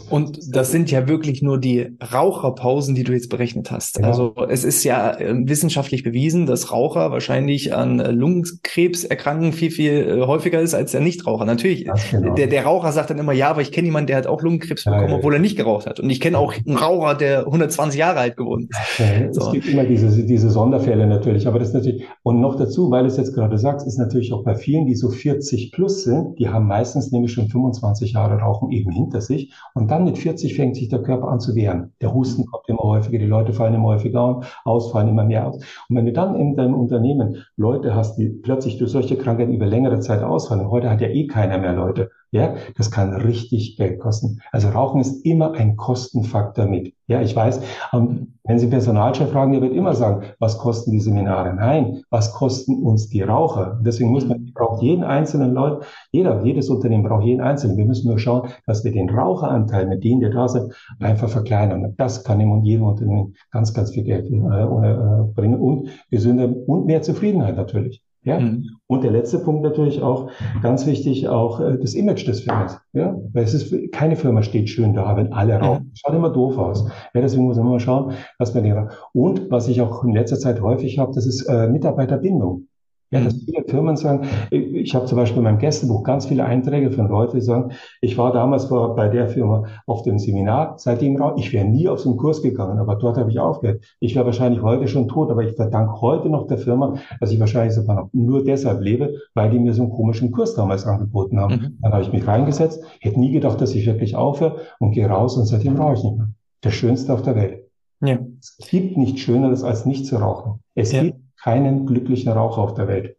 Und 0.10 0.38
das 0.54 0.72
sind 0.72 0.92
ja 0.92 1.08
wirklich 1.08 1.42
nur 1.42 1.58
die 1.58 1.98
Raucherpausen, 2.01 2.94
die 2.94 3.04
du 3.04 3.13
jetzt 3.13 3.30
berechnet 3.30 3.72
hast. 3.72 4.00
Ja. 4.00 4.06
Also 4.06 4.34
es 4.50 4.63
ist 4.66 4.84
ja 4.84 5.18
äh, 5.18 5.34
wissenschaftlich 5.48 6.04
bewiesen, 6.04 6.46
dass 6.46 6.72
Raucher 6.72 7.12
wahrscheinlich 7.12 7.74
an 7.74 8.00
äh, 8.00 8.12
Lungenkrebs 8.12 9.06
erkranken 9.06 9.54
viel, 9.54 9.72
viel 9.72 9.92
äh, 9.94 10.22
häufiger 10.25 10.60
ist 10.60 10.74
als 10.74 10.92
der 10.92 11.01
Nichtraucher. 11.01 11.46
Natürlich, 11.46 11.88
genau. 12.12 12.36
der, 12.36 12.48
der 12.48 12.66
Raucher 12.66 12.92
sagt 12.92 13.12
dann 13.12 13.18
immer, 13.18 13.32
ja, 13.32 13.50
aber 13.50 13.62
ich 13.62 13.72
kenne 13.72 13.86
jemanden, 13.86 14.08
der 14.08 14.18
hat 14.18 14.28
auch 14.28 14.42
Lungenkrebs 14.42 14.84
bekommen, 14.84 15.10
ja, 15.10 15.16
obwohl 15.16 15.36
er 15.36 15.40
nicht 15.40 15.56
geraucht 15.56 15.88
hat. 15.88 16.00
Und 16.00 16.10
ich 16.10 16.20
kenne 16.20 16.38
auch 16.38 16.54
einen 16.54 16.78
Raucher, 16.78 17.16
der 17.16 17.46
120 17.46 17.98
Jahre 17.98 18.20
alt 18.20 18.36
geworden 18.36 18.68
ist. 18.70 19.36
So. 19.36 19.46
Es 19.46 19.51
gibt 19.51 19.68
immer 19.68 19.86
diese, 19.86 20.24
diese 20.24 20.50
Sonderfälle 20.50 21.08
natürlich, 21.08 21.48
aber 21.48 21.60
das 21.60 21.70
ist 21.70 21.74
natürlich, 21.75 22.06
und 22.24 22.42
noch 22.42 22.56
dazu, 22.56 22.92
weil 22.92 23.04
du 23.04 23.08
es 23.08 23.18
jetzt 23.18 23.34
gerade 23.34 23.58
sagst, 23.58 23.88
ist 23.88 23.98
natürlich 23.98 24.34
auch 24.34 24.44
bei 24.44 24.56
vielen, 24.56 24.86
die 24.86 24.96
so 24.96 25.10
40 25.10 25.72
plus 25.72 26.04
sind, 26.04 26.38
die 26.40 26.50
haben 26.50 26.68
meistens 26.68 27.12
nämlich 27.12 27.32
schon 27.32 27.48
25 27.48 28.13
Jahre 28.13 28.40
Rauchen 28.40 28.72
eben 28.72 28.92
hinter 28.92 29.22
sich 29.22 29.54
Und 29.74 29.89
dann 29.89 30.03
mit 30.03 30.18
40 30.18 30.56
fängt 30.56 30.75
sich 30.75 30.89
der 30.89 31.01
Körper 31.01 31.30
an 31.30 31.39
zu 31.39 31.56
wehren. 31.56 31.94
Der 32.01 32.13
Husten 32.13 32.46
kommt 32.46 32.68
immer 32.68 32.84
häufiger, 32.84 33.20
die 33.20 33.25
Leute 33.25 33.53
fallen 33.53 33.74
immer 33.74 33.89
häufiger 33.89 34.41
aus, 34.65 34.91
fallen 34.91 35.10
immer 35.10 35.24
mehr 35.24 35.48
aus. 35.48 35.58
Und 35.89 35.96
wenn 35.96 36.06
du 36.06 36.12
dann 36.12 36.36
in 36.36 36.56
deinem 36.56 36.74
Unternehmen 36.74 37.44
Leute 37.56 37.96
hast, 37.96 38.18
die 38.18 38.30
plötzlich 38.30 38.77
durch 38.77 38.91
solche 38.91 39.18
Krankheiten 39.18 39.53
über 39.53 39.65
längere 39.65 40.00
Zeit 40.00 40.24
ausfallen, 40.24 40.70
heute 40.70 40.89
hat 40.89 41.01
ja 41.01 41.08
eh 41.08 41.27
keiner 41.27 41.58
mehr 41.58 41.74
Leute, 41.74 42.12
ja, 42.31 42.55
das 42.77 42.91
kann 42.91 43.13
richtig 43.13 43.75
Geld 43.75 44.00
kosten. 44.00 44.39
Also 44.53 44.69
Rauchen 44.69 45.01
ist 45.01 45.25
immer 45.25 45.51
ein 45.51 45.75
Kostenfaktor 45.75 46.65
mit. 46.65 46.93
Ja, 47.07 47.21
ich 47.21 47.35
weiß, 47.35 47.61
wenn 47.91 48.59
Sie 48.59 48.67
Personalchef 48.67 49.31
fragen, 49.31 49.51
der 49.51 49.61
wird 49.61 49.73
immer 49.73 49.93
sagen, 49.93 50.23
was 50.39 50.57
kosten 50.57 50.91
die 50.91 51.01
Seminare? 51.01 51.53
Nein, 51.53 52.03
was 52.09 52.31
kosten 52.31 52.81
uns 52.83 53.09
die 53.09 53.21
Raucher? 53.21 53.81
Deswegen 53.83 54.11
muss 54.11 54.25
man, 54.25 54.51
braucht 54.53 54.81
jeden 54.81 55.03
einzelnen 55.03 55.53
Leut, 55.53 55.83
jeder, 56.13 56.41
jedes 56.45 56.69
Unternehmen 56.69 57.03
braucht 57.03 57.25
jeden 57.25 57.41
einzelnen. 57.41 57.75
Wir 57.75 57.85
müssen 57.85 58.07
nur 58.07 58.17
schauen, 58.17 58.47
dass 58.65 58.85
wir 58.85 58.93
den 58.93 59.09
Raucheranteil 59.09 59.85
mit 59.88 60.05
denen, 60.05 60.21
die 60.21 60.29
da 60.29 60.47
sind, 60.47 60.73
einfach 61.00 61.27
verkleinern. 61.27 61.83
Und 61.83 62.00
das 62.00 62.23
kann 62.23 62.39
in 62.39 62.63
jedem 62.63 62.85
Unternehmen 62.85 63.35
ganz, 63.51 63.73
ganz 63.73 63.91
viel 63.91 64.03
Geld 64.03 64.31
äh, 64.31 64.35
äh, 64.35 65.23
bringen 65.35 65.59
und 65.59 65.89
gesünder 66.09 66.50
und 66.67 66.85
mehr 66.85 67.01
Zufriedenheit 67.01 67.57
natürlich. 67.57 68.01
Ja? 68.24 68.40
Mhm. 68.40 68.78
Und 68.88 69.04
der 69.04 69.12
letzte 69.12 69.40
Punkt 69.40 69.63
natürlich 69.63 70.01
auch, 70.01 70.30
ganz 70.62 70.86
wichtig, 70.86 71.28
auch 71.28 71.60
äh, 71.60 71.78
das 71.78 71.94
Image 71.94 72.28
des 72.28 72.42
Firmas. 72.42 72.80
Ja? 72.94 73.16
Weil 73.34 73.44
es 73.44 73.54
ist, 73.54 73.92
keine 73.92 74.16
Firma 74.16 74.44
steht 74.44 74.70
schön 74.70 74.94
da, 74.94 75.16
wenn 75.18 75.34
alle 75.34 75.56
rauchen. 75.56 75.86
Mhm. 75.86 75.92
Schaut 75.94 76.16
immer 76.16 76.30
doof 76.30 76.58
aus. 76.58 76.86
Ja, 77.13 77.22
deswegen 77.22 77.46
muss 77.46 77.58
man 77.58 77.68
immer 77.68 77.80
schauen, 77.80 78.13
dass 78.38 78.54
man 78.54 78.63
den 78.63 78.90
Und 79.13 79.50
was 79.50 79.68
ich 79.68 79.82
auch 79.82 80.04
in 80.04 80.13
letzter 80.13 80.38
Zeit 80.38 80.62
häufig 80.62 81.00
habe, 81.00 81.13
das 81.13 81.25
ist 81.25 81.46
äh, 81.48 81.68
Mitarbeiterbindung. 81.68 82.68
Ja, 83.12 83.20
dass 83.20 83.36
mhm. 83.36 83.41
viele 83.41 83.63
Firmen 83.68 83.98
sagen, 83.98 84.27
ich 84.51 84.96
habe 84.96 85.06
zum 85.06 85.18
Beispiel 85.18 85.39
in 85.39 85.44
meinem 85.44 85.58
Gästebuch 85.58 86.03
ganz 86.03 86.25
viele 86.25 86.46
Einträge 86.46 86.91
von 86.91 87.10
Leuten, 87.10 87.38
die 87.38 87.41
sagen, 87.41 87.74
ich 88.00 88.18
war 88.18 88.32
damals 88.32 88.70
bei 88.70 89.10
der 89.10 89.27
Firma 89.27 89.65
auf 89.86 90.03
dem 90.03 90.18
Seminar, 90.18 90.75
seitdem 90.77 91.22
ich 91.36 91.51
wäre 91.51 91.65
nie 91.65 91.89
auf 91.89 92.00
so 92.00 92.10
einen 92.10 92.18
Kurs 92.18 92.41
gegangen, 92.41 92.80
aber 92.80 92.96
dort 92.96 93.18
habe 93.18 93.30
ich 93.30 93.39
aufgehört. 93.39 93.84
Ich 94.00 94.15
wäre 94.15 94.25
wahrscheinlich 94.25 94.62
heute 94.62 94.88
schon 94.88 95.10
tot, 95.10 95.30
aber 95.30 95.44
ich 95.44 95.56
verdanke 95.56 96.00
heute 96.00 96.30
noch 96.30 96.48
der 96.48 96.58
Firma, 96.58 96.96
dass 97.20 97.32
ich 97.32 97.39
wahrscheinlich 97.39 97.74
sogar 97.74 97.96
noch 97.96 98.10
nur 98.13 98.46
deshalb 98.46 98.82
lebe, 98.82 99.15
weil 99.34 99.50
die 99.50 99.60
mir 99.60 99.74
so 99.74 99.84
einen 99.84 99.91
komischen 99.91 100.32
Kurs 100.32 100.56
damals 100.56 100.86
angeboten 100.86 101.38
haben. 101.38 101.56
Mhm. 101.56 101.77
Dann 101.82 101.91
habe 101.91 102.03
ich 102.03 102.13
mich 102.13 102.25
reingesetzt, 102.25 102.82
hätte 103.01 103.20
nie 103.20 103.32
gedacht, 103.32 103.60
dass 103.60 103.75
ich 103.75 103.86
wirklich 103.86 104.15
aufhöre 104.15 104.62
und 104.80 104.91
gehe 104.91 105.08
raus 105.08 105.36
und 105.36 105.46
seitdem 105.46 105.75
rauche 105.75 105.96
ich 105.96 106.03
nicht 106.03 106.18
mehr. 106.18 106.30
Der 106.63 106.72
Schönste 106.72 107.13
auf 107.13 107.24
der 107.24 107.36
Welt. 107.36 107.65
Ja. 108.01 108.20
Es 108.39 108.58
gibt 108.70 108.98
nichts 108.98 109.20
Schöneres, 109.20 109.63
als 109.63 109.86
nicht 109.86 110.06
zu 110.06 110.15
rauchen. 110.15 110.62
Es 110.75 110.91
ja. 110.91 111.03
gibt 111.03 111.18
keinen 111.43 111.86
glücklichen 111.86 112.31
Raucher 112.31 112.62
auf 112.62 112.74
der 112.74 112.88
Welt. 112.88 113.17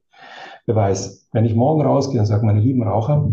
Wer 0.66 0.76
weiß, 0.76 1.28
wenn 1.32 1.44
ich 1.44 1.56
morgen 1.56 1.82
rausgehe 1.82 2.20
und 2.20 2.26
sage, 2.26 2.46
meine 2.46 2.60
lieben 2.60 2.84
Raucher, 2.84 3.32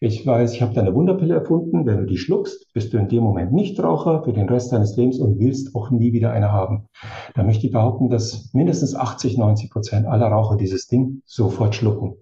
ich 0.00 0.26
weiß, 0.26 0.54
ich 0.54 0.62
habe 0.62 0.72
da 0.72 0.80
eine 0.80 0.94
Wunderpille 0.94 1.34
erfunden, 1.34 1.84
wenn 1.84 1.98
du 1.98 2.06
die 2.06 2.16
schluckst, 2.16 2.72
bist 2.72 2.92
du 2.92 2.96
in 2.96 3.08
dem 3.08 3.22
Moment 3.22 3.52
nicht 3.52 3.78
Raucher 3.82 4.22
für 4.24 4.32
den 4.32 4.48
Rest 4.48 4.72
deines 4.72 4.96
Lebens 4.96 5.18
und 5.18 5.38
willst 5.38 5.74
auch 5.74 5.90
nie 5.90 6.14
wieder 6.14 6.32
eine 6.32 6.52
haben. 6.52 6.88
Da 7.34 7.42
möchte 7.42 7.66
ich 7.66 7.72
behaupten, 7.72 8.08
dass 8.08 8.48
mindestens 8.54 8.94
80, 8.94 9.36
90 9.36 9.70
Prozent 9.70 10.06
aller 10.06 10.28
Raucher 10.28 10.56
dieses 10.56 10.86
Ding 10.86 11.20
sofort 11.26 11.74
schlucken. 11.74 12.14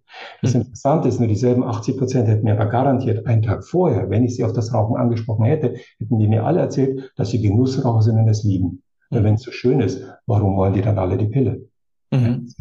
Das 0.42 0.54
mhm. 0.54 0.62
Interessante 0.62 1.06
ist, 1.06 1.20
nur 1.20 1.28
dieselben 1.28 1.62
80 1.62 1.96
Prozent 1.96 2.26
hätten 2.26 2.44
mir 2.44 2.58
aber 2.58 2.66
garantiert 2.66 3.26
einen 3.26 3.42
Tag 3.42 3.64
vorher, 3.64 4.10
wenn 4.10 4.25
ich 4.25 4.34
sie 4.34 4.44
auf 4.44 4.52
das 4.52 4.75
Rauchen 4.75 4.96
angesprochen 4.96 5.44
hätte, 5.44 5.75
hätten 5.98 6.18
die 6.18 6.26
mir 6.26 6.44
alle 6.44 6.58
erzählt, 6.58 7.12
dass 7.16 7.30
sie 7.30 7.40
Genussraucher 7.40 8.02
sind 8.02 8.18
und 8.18 8.28
es 8.28 8.42
lieben. 8.42 8.82
Mhm. 9.10 9.22
Wenn 9.22 9.34
es 9.34 9.42
so 9.42 9.52
schön 9.52 9.78
ist, 9.78 10.02
warum 10.26 10.56
wollen 10.56 10.72
die 10.72 10.82
dann 10.82 10.98
alle 10.98 11.16
die 11.16 11.26
Pille? 11.26 11.67
Mhm. 12.10 12.54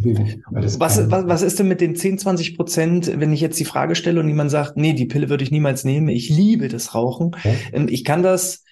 Was, 0.52 0.80
was, 0.80 1.10
was 1.10 1.42
ist 1.42 1.60
denn 1.60 1.70
mit 1.70 1.80
den 1.80 1.96
10, 1.96 2.20
20 2.20 2.58
Prozent, 2.58 3.20
wenn 3.20 3.32
ich 3.32 3.40
jetzt 3.40 3.60
die 3.60 3.66
Frage 3.66 3.96
stelle 3.96 4.20
und 4.20 4.28
jemand 4.28 4.52
sagt, 4.52 4.76
nee, 4.76 4.94
die 4.94 5.06
Pille 5.06 5.30
würde 5.30 5.44
ich 5.44 5.52
niemals 5.52 5.86
nehmen, 5.86 6.10
ich 6.10 6.30
liebe 6.30 6.68
das 6.68 6.94
Rauchen. 6.94 7.28
Okay. 7.28 7.86
Ich 7.88 8.04
kann 8.04 8.24
das 8.24 8.64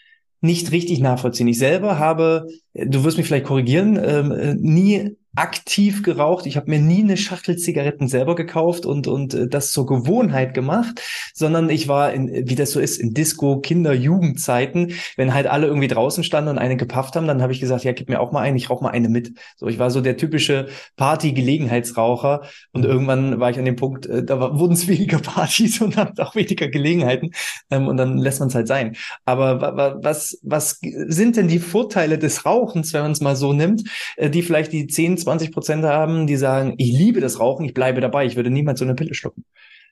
nicht 0.41 0.71
richtig 0.71 0.99
nachvollziehen. 0.99 1.47
Ich 1.47 1.57
selber 1.57 1.97
habe, 1.97 2.47
du 2.73 3.03
wirst 3.03 3.17
mich 3.17 3.25
vielleicht 3.25 3.45
korrigieren, 3.45 3.97
ähm, 4.03 4.31
äh, 4.31 4.53
nie 4.55 5.15
aktiv 5.35 6.03
geraucht. 6.03 6.45
Ich 6.45 6.55
habe 6.57 6.69
mir 6.69 6.79
nie 6.79 7.03
eine 7.03 7.17
Schachtel 7.17 7.57
Zigaretten 7.57 8.07
selber 8.07 8.35
gekauft 8.35 8.85
und 8.85 9.07
und 9.07 9.33
äh, 9.33 9.47
das 9.47 9.71
zur 9.71 9.85
Gewohnheit 9.85 10.53
gemacht, 10.53 11.01
sondern 11.33 11.69
ich 11.69 11.87
war 11.87 12.13
in 12.13 12.47
wie 12.49 12.55
das 12.55 12.71
so 12.71 12.79
ist 12.79 12.97
in 12.97 13.13
Disco 13.13 13.59
Kinder 13.59 13.93
Jugendzeiten, 13.93 14.93
wenn 15.17 15.33
halt 15.33 15.47
alle 15.47 15.67
irgendwie 15.67 15.87
draußen 15.87 16.23
standen 16.23 16.51
und 16.51 16.57
eine 16.57 16.77
gepafft 16.77 17.15
haben, 17.15 17.27
dann 17.27 17.41
habe 17.41 17.51
ich 17.51 17.59
gesagt, 17.59 17.83
ja, 17.83 17.91
gib 17.91 18.09
mir 18.09 18.19
auch 18.21 18.31
mal 18.31 18.41
eine, 18.41 18.57
ich 18.57 18.69
rauche 18.69 18.83
mal 18.83 18.91
eine 18.91 19.09
mit. 19.09 19.33
So, 19.57 19.67
ich 19.67 19.79
war 19.79 19.91
so 19.91 20.01
der 20.01 20.17
typische 20.17 20.67
Party 20.95 21.33
Gelegenheitsraucher 21.33 22.43
und 22.71 22.81
mhm. 22.81 22.89
irgendwann 22.89 23.39
war 23.39 23.49
ich 23.49 23.59
an 23.59 23.65
dem 23.65 23.75
Punkt, 23.75 24.05
äh, 24.05 24.23
da 24.23 24.39
wurden 24.59 24.73
es 24.73 24.87
weniger 24.87 25.19
Partys 25.19 25.81
und 25.81 25.97
dann 25.97 26.17
auch 26.19 26.35
weniger 26.35 26.67
Gelegenheiten 26.67 27.31
ähm, 27.71 27.87
und 27.87 27.97
dann 27.97 28.17
lässt 28.17 28.39
man 28.39 28.49
es 28.49 28.55
halt 28.55 28.67
sein. 28.67 28.95
Aber 29.25 29.99
was 30.01 30.39
was 30.43 30.79
sind 30.81 31.35
denn 31.35 31.47
die 31.47 31.59
Vorteile 31.59 32.17
des 32.17 32.45
Rauchens, 32.45 32.93
wenn 32.93 33.01
man 33.01 33.11
es 33.11 33.21
mal 33.21 33.35
so 33.35 33.53
nimmt, 33.53 33.83
äh, 34.17 34.29
die 34.29 34.41
vielleicht 34.41 34.71
die 34.71 34.87
10 34.87 35.24
20 35.25 35.51
Prozent 35.51 35.83
haben, 35.83 36.27
die 36.27 36.35
sagen, 36.37 36.75
ich 36.77 36.97
liebe 36.97 37.19
das 37.19 37.39
Rauchen, 37.39 37.65
ich 37.65 37.73
bleibe 37.73 37.99
dabei, 37.99 38.25
ich 38.25 38.35
würde 38.35 38.49
niemals 38.49 38.79
so 38.79 38.85
eine 38.85 38.95
Pille 38.95 39.13
schlucken. 39.13 39.43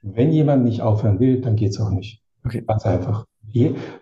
Wenn 0.01 0.31
jemand 0.31 0.63
nicht 0.63 0.81
aufhören 0.81 1.19
will, 1.19 1.41
dann 1.41 1.55
geht's 1.55 1.79
auch 1.79 1.89
nicht. 1.89 2.21
Okay. 2.45 2.63
Ganz 2.67 2.85
einfach. 2.85 3.25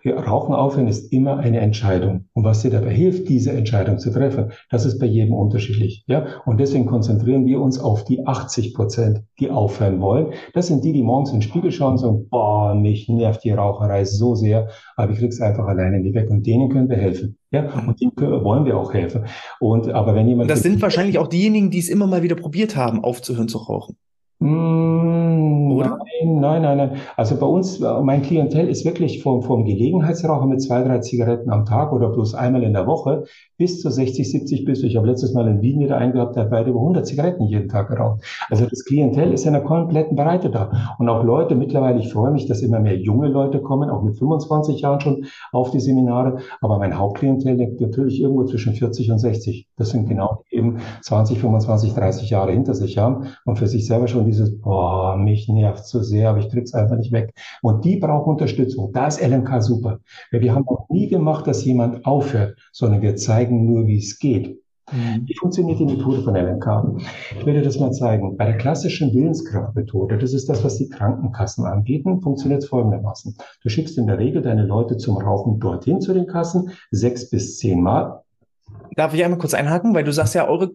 Rauchen 0.06 0.54
aufhören 0.54 0.88
ist 0.88 1.12
immer 1.12 1.38
eine 1.38 1.60
Entscheidung. 1.60 2.28
Und 2.32 2.44
was 2.44 2.62
dir 2.62 2.70
dabei 2.70 2.92
hilft, 2.92 3.28
diese 3.28 3.52
Entscheidung 3.52 3.98
zu 3.98 4.10
treffen, 4.10 4.52
das 4.70 4.84
ist 4.84 4.98
bei 4.98 5.06
jedem 5.06 5.34
unterschiedlich. 5.34 6.04
Ja? 6.06 6.26
Und 6.46 6.58
deswegen 6.58 6.86
konzentrieren 6.86 7.46
wir 7.46 7.60
uns 7.60 7.78
auf 7.78 8.04
die 8.04 8.26
80 8.26 8.74
Prozent, 8.74 9.22
die 9.38 9.50
aufhören 9.50 10.00
wollen. 10.00 10.32
Das 10.54 10.66
sind 10.66 10.84
die, 10.84 10.92
die 10.92 11.02
morgens 11.02 11.30
in 11.30 11.36
den 11.36 11.42
Spiegel 11.42 11.72
schauen 11.72 11.92
und 11.92 11.98
sagen, 11.98 12.28
boah, 12.30 12.74
mich 12.74 13.08
nervt 13.08 13.44
die 13.44 13.50
Raucherei 13.50 14.04
so 14.04 14.34
sehr, 14.34 14.68
aber 14.96 15.12
ich 15.12 15.18
krieg's 15.18 15.40
einfach 15.40 15.66
alleine 15.66 16.00
nicht 16.00 16.14
weg. 16.14 16.30
Und 16.30 16.46
denen 16.46 16.68
können 16.68 16.88
wir 16.88 16.96
helfen. 16.96 17.36
Ja, 17.50 17.70
und 17.86 18.00
denen 18.00 18.12
wollen 18.16 18.64
wir 18.64 18.78
auch 18.78 18.94
helfen. 18.94 19.26
Und, 19.60 19.88
aber 19.90 20.14
wenn 20.14 20.26
jemand. 20.26 20.50
Das 20.50 20.62
sind 20.62 20.80
wahrscheinlich 20.80 21.18
auch 21.18 21.28
diejenigen, 21.28 21.70
die 21.70 21.78
es 21.78 21.90
immer 21.90 22.06
mal 22.06 22.22
wieder 22.22 22.36
probiert 22.36 22.76
haben, 22.76 23.04
aufzuhören 23.04 23.48
zu 23.48 23.58
rauchen. 23.58 23.96
Mm, 24.42 25.72
Oder? 25.72 25.98
Nein, 26.24 26.40
nein, 26.40 26.62
nein, 26.62 26.76
nein. 26.76 26.90
Also 27.16 27.36
bei 27.36 27.46
uns, 27.46 27.80
äh, 27.80 28.00
mein 28.02 28.22
Klientel 28.22 28.68
ist 28.68 28.84
wirklich 28.84 29.22
vom, 29.22 29.42
vom 29.42 29.64
Gelegenheitsraucher 29.64 30.46
mit 30.46 30.60
zwei, 30.60 30.82
drei 30.82 30.98
Zigaretten 30.98 31.50
am 31.50 31.64
Tag 31.64 31.92
oder 31.92 32.08
bloß 32.08 32.34
einmal 32.34 32.64
in 32.64 32.72
der 32.72 32.86
Woche 32.86 33.24
bis 33.56 33.80
zu 33.80 33.90
60, 33.90 34.28
70 34.28 34.64
bis. 34.64 34.82
Ich 34.82 34.96
habe 34.96 35.06
letztes 35.06 35.32
Mal 35.34 35.46
in 35.46 35.62
Wien 35.62 35.78
wieder 35.78 35.96
eingehabt, 35.96 36.34
der 36.34 36.44
hat 36.44 36.50
weit 36.50 36.66
über 36.66 36.80
100 36.80 37.06
Zigaretten 37.06 37.44
jeden 37.44 37.68
Tag 37.68 37.88
geraucht. 37.88 38.22
Also 38.50 38.66
das 38.66 38.84
Klientel 38.84 39.32
ist 39.32 39.46
in 39.46 39.54
einer 39.54 39.64
kompletten 39.64 40.16
Breite 40.16 40.50
da. 40.50 40.96
Und 40.98 41.08
auch 41.08 41.22
Leute, 41.22 41.54
mittlerweile, 41.54 42.00
ich 42.00 42.12
freue 42.12 42.32
mich, 42.32 42.46
dass 42.46 42.62
immer 42.62 42.80
mehr 42.80 42.96
junge 42.96 43.28
Leute 43.28 43.60
kommen, 43.60 43.90
auch 43.90 44.02
mit 44.02 44.18
25 44.18 44.80
Jahren 44.80 45.00
schon 45.00 45.26
auf 45.52 45.70
die 45.70 45.78
Seminare. 45.78 46.38
Aber 46.60 46.78
mein 46.78 46.98
Hauptklientel 46.98 47.54
liegt 47.54 47.80
natürlich 47.80 48.20
irgendwo 48.20 48.44
zwischen 48.44 48.74
40 48.74 49.12
und 49.12 49.18
60. 49.18 49.68
Das 49.76 49.90
sind 49.90 50.08
genau 50.08 50.42
eben 50.50 50.78
20, 51.02 51.38
25, 51.38 51.94
30 51.94 52.30
Jahre 52.30 52.50
hinter 52.50 52.74
sich 52.74 52.98
haben 52.98 53.28
und 53.44 53.58
für 53.58 53.68
sich 53.68 53.86
selber 53.86 54.08
schon 54.08 54.26
dieses, 54.32 54.58
boah, 54.60 55.16
mich 55.16 55.48
nervt 55.48 55.86
so 55.86 56.00
sehr, 56.00 56.30
aber 56.30 56.38
ich 56.38 56.48
krieg's 56.48 56.74
einfach 56.74 56.96
nicht 56.96 57.12
weg. 57.12 57.34
Und 57.62 57.84
die 57.84 57.96
brauchen 57.96 58.30
Unterstützung. 58.30 58.92
Da 58.92 59.06
ist 59.06 59.20
LMK 59.20 59.62
super. 59.62 60.00
Weil 60.30 60.40
wir 60.40 60.54
haben 60.54 60.66
auch 60.66 60.88
nie 60.88 61.08
gemacht, 61.08 61.46
dass 61.46 61.64
jemand 61.64 62.04
aufhört, 62.06 62.58
sondern 62.72 63.02
wir 63.02 63.16
zeigen 63.16 63.66
nur, 63.66 63.86
wie 63.86 63.98
es 63.98 64.18
geht. 64.18 64.58
Mhm. 64.90 65.26
Wie 65.26 65.34
funktioniert 65.36 65.78
die 65.78 65.86
Methode 65.86 66.22
von 66.22 66.34
LMK? 66.34 67.00
Ich 67.38 67.46
will 67.46 67.54
dir 67.54 67.62
das 67.62 67.78
mal 67.78 67.92
zeigen. 67.92 68.36
Bei 68.36 68.46
der 68.46 68.58
klassischen 68.58 69.14
Willenskraftmethode, 69.14 70.18
das 70.18 70.32
ist 70.32 70.48
das, 70.48 70.64
was 70.64 70.76
die 70.78 70.88
Krankenkassen 70.88 71.64
anbieten, 71.64 72.20
funktioniert 72.20 72.62
es 72.62 72.68
folgendermaßen. 72.68 73.36
Du 73.62 73.68
schickst 73.68 73.96
in 73.98 74.06
der 74.06 74.18
Regel 74.18 74.42
deine 74.42 74.64
Leute 74.64 74.96
zum 74.96 75.16
Rauchen 75.18 75.60
dorthin 75.60 76.00
zu 76.00 76.12
den 76.12 76.26
Kassen, 76.26 76.72
sechs 76.90 77.30
bis 77.30 77.58
zehn 77.58 77.80
Mal. 77.80 78.22
Darf 78.96 79.14
ich 79.14 79.24
einmal 79.24 79.38
kurz 79.38 79.54
einhaken, 79.54 79.94
weil 79.94 80.04
du 80.04 80.12
sagst 80.12 80.34
ja, 80.34 80.48
eure 80.48 80.72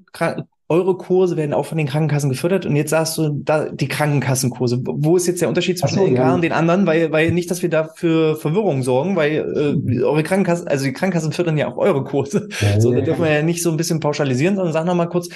eure 0.70 0.98
Kurse 0.98 1.38
werden 1.38 1.54
auch 1.54 1.66
von 1.66 1.78
den 1.78 1.88
Krankenkassen 1.88 2.30
gefördert 2.30 2.66
und 2.66 2.76
jetzt 2.76 2.90
sagst 2.90 3.18
du 3.18 3.30
da 3.30 3.70
die 3.70 3.88
Krankenkassenkurse. 3.88 4.82
Wo 4.84 5.16
ist 5.16 5.26
jetzt 5.26 5.42
der 5.42 5.48
Unterschied 5.48 5.80
zwischen 5.80 6.04
LK 6.04 6.18
ja. 6.18 6.36
und 6.36 6.42
den 6.42 6.52
anderen? 6.52 6.86
Weil, 6.86 7.12
weil 7.14 7.32
nicht, 7.32 7.50
dass 7.50 7.62
wir 7.62 7.70
da 7.70 7.86
für 7.96 8.36
Verwirrung 8.36 8.84
sorgen, 8.84 9.16
weil 9.16 9.80
äh, 9.90 10.04
eure 10.04 10.24
Krankenkassen, 10.24 10.68
also 10.68 10.84
die 10.84 10.92
Krankenkassen 10.92 11.32
fördern 11.32 11.58
ja 11.58 11.70
auch 11.70 11.78
eure 11.78 12.04
Kurse. 12.04 12.50
Ja, 12.60 12.82
so, 12.82 12.92
da 12.92 13.00
dürfen 13.00 13.24
wir 13.24 13.32
ja 13.32 13.44
nicht 13.44 13.64
so 13.64 13.72
ein 13.72 13.78
bisschen 13.78 14.02
pauschalisieren, 14.02 14.58
sondern 14.58 14.74
sag 14.74 14.86
noch 14.86 14.96
mal 14.96 15.08
kurz, 15.08 15.30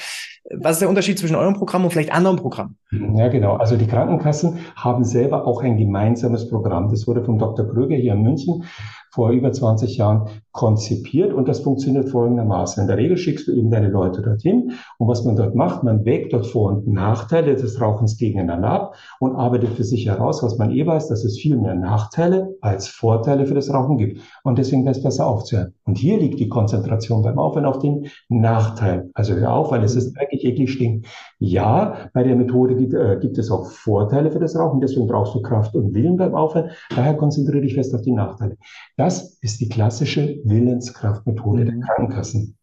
was 0.53 0.73
ist 0.73 0.81
der 0.81 0.89
Unterschied 0.89 1.17
zwischen 1.17 1.35
eurem 1.35 1.53
Programm 1.53 1.85
und 1.85 1.91
vielleicht 1.91 2.11
anderen 2.11 2.35
Programmen? 2.37 2.77
Ja, 3.15 3.29
genau. 3.29 3.55
Also 3.55 3.77
die 3.77 3.87
Krankenkassen 3.87 4.59
haben 4.75 5.05
selber 5.05 5.47
auch 5.47 5.61
ein 5.63 5.77
gemeinsames 5.77 6.49
Programm. 6.49 6.89
Das 6.89 7.07
wurde 7.07 7.23
vom 7.23 7.37
Dr. 7.37 7.69
Kröger 7.69 7.95
hier 7.95 8.13
in 8.13 8.21
München 8.21 8.63
vor 9.11 9.31
über 9.31 9.51
20 9.51 9.97
Jahren 9.97 10.29
konzipiert 10.51 11.33
und 11.33 11.47
das 11.47 11.59
funktioniert 11.59 12.09
folgendermaßen. 12.09 12.81
In 12.81 12.87
der 12.87 12.97
Regel 12.97 13.17
schickst 13.17 13.47
du 13.47 13.53
eben 13.53 13.69
deine 13.69 13.89
Leute 13.89 14.21
dorthin 14.21 14.73
und 14.97 15.07
was 15.07 15.23
man 15.23 15.35
dort 15.35 15.55
macht, 15.55 15.83
man 15.83 16.03
wägt 16.05 16.33
dort 16.33 16.45
Vor- 16.45 16.71
und 16.71 16.87
Nachteile 16.87 17.55
des 17.55 17.79
Rauchens 17.79 18.17
gegeneinander 18.17 18.69
ab 18.69 18.95
und 19.19 19.35
arbeitet 19.35 19.69
für 19.71 19.83
sich 19.83 20.07
heraus, 20.07 20.43
was 20.43 20.57
man 20.57 20.71
eh 20.71 20.85
weiß, 20.85 21.09
dass 21.09 21.23
es 21.23 21.37
viel 21.37 21.57
mehr 21.57 21.75
Nachteile 21.75 22.55
als 22.61 22.87
Vorteile 22.87 23.45
für 23.45 23.53
das 23.53 23.73
Rauchen 23.73 23.97
gibt 23.97 24.21
und 24.43 24.57
deswegen 24.57 24.83
wäre 24.83 24.95
es 24.95 25.03
besser 25.03 25.27
aufzuhören. 25.27 25.73
Und 25.85 25.97
hier 25.97 26.17
liegt 26.17 26.39
die 26.39 26.49
Konzentration 26.49 27.21
beim 27.21 27.37
Aufhören 27.37 27.65
auf 27.65 27.79
den 27.79 28.07
Nachteil. 28.29 29.09
Also 29.13 29.35
hör 29.35 29.53
auf, 29.53 29.71
weil 29.71 29.83
es 29.83 29.95
ist 29.95 30.13
dreckig, 30.17 30.43
eklig, 30.45 30.71
stinkt. 30.71 31.07
Ja, 31.39 31.95
bei 32.13 32.23
der 32.23 32.35
Methode 32.35 32.75
gibt, 32.75 32.93
äh, 32.93 33.17
gibt 33.19 33.37
es 33.37 33.51
auch 33.51 33.65
Vorteile 33.65 34.31
für 34.31 34.39
das 34.39 34.55
Rauchen, 34.55 34.79
deswegen 34.79 35.07
brauchst 35.07 35.33
du 35.33 35.41
Kraft 35.41 35.75
und 35.75 35.93
Willen 35.93 36.17
beim 36.17 36.35
Aufhören. 36.35 36.71
Daher 36.95 37.15
konzentriere 37.15 37.61
dich 37.61 37.73
fest 37.73 37.93
auf 37.95 38.01
die 38.01 38.11
Nachteile. 38.11 38.57
Das 39.01 39.35
ist 39.41 39.59
die 39.59 39.67
klassische 39.67 40.39
Willenskraftmethode 40.43 41.65
der 41.65 41.73
mhm. 41.73 41.81
Krankenkassen. 41.81 42.55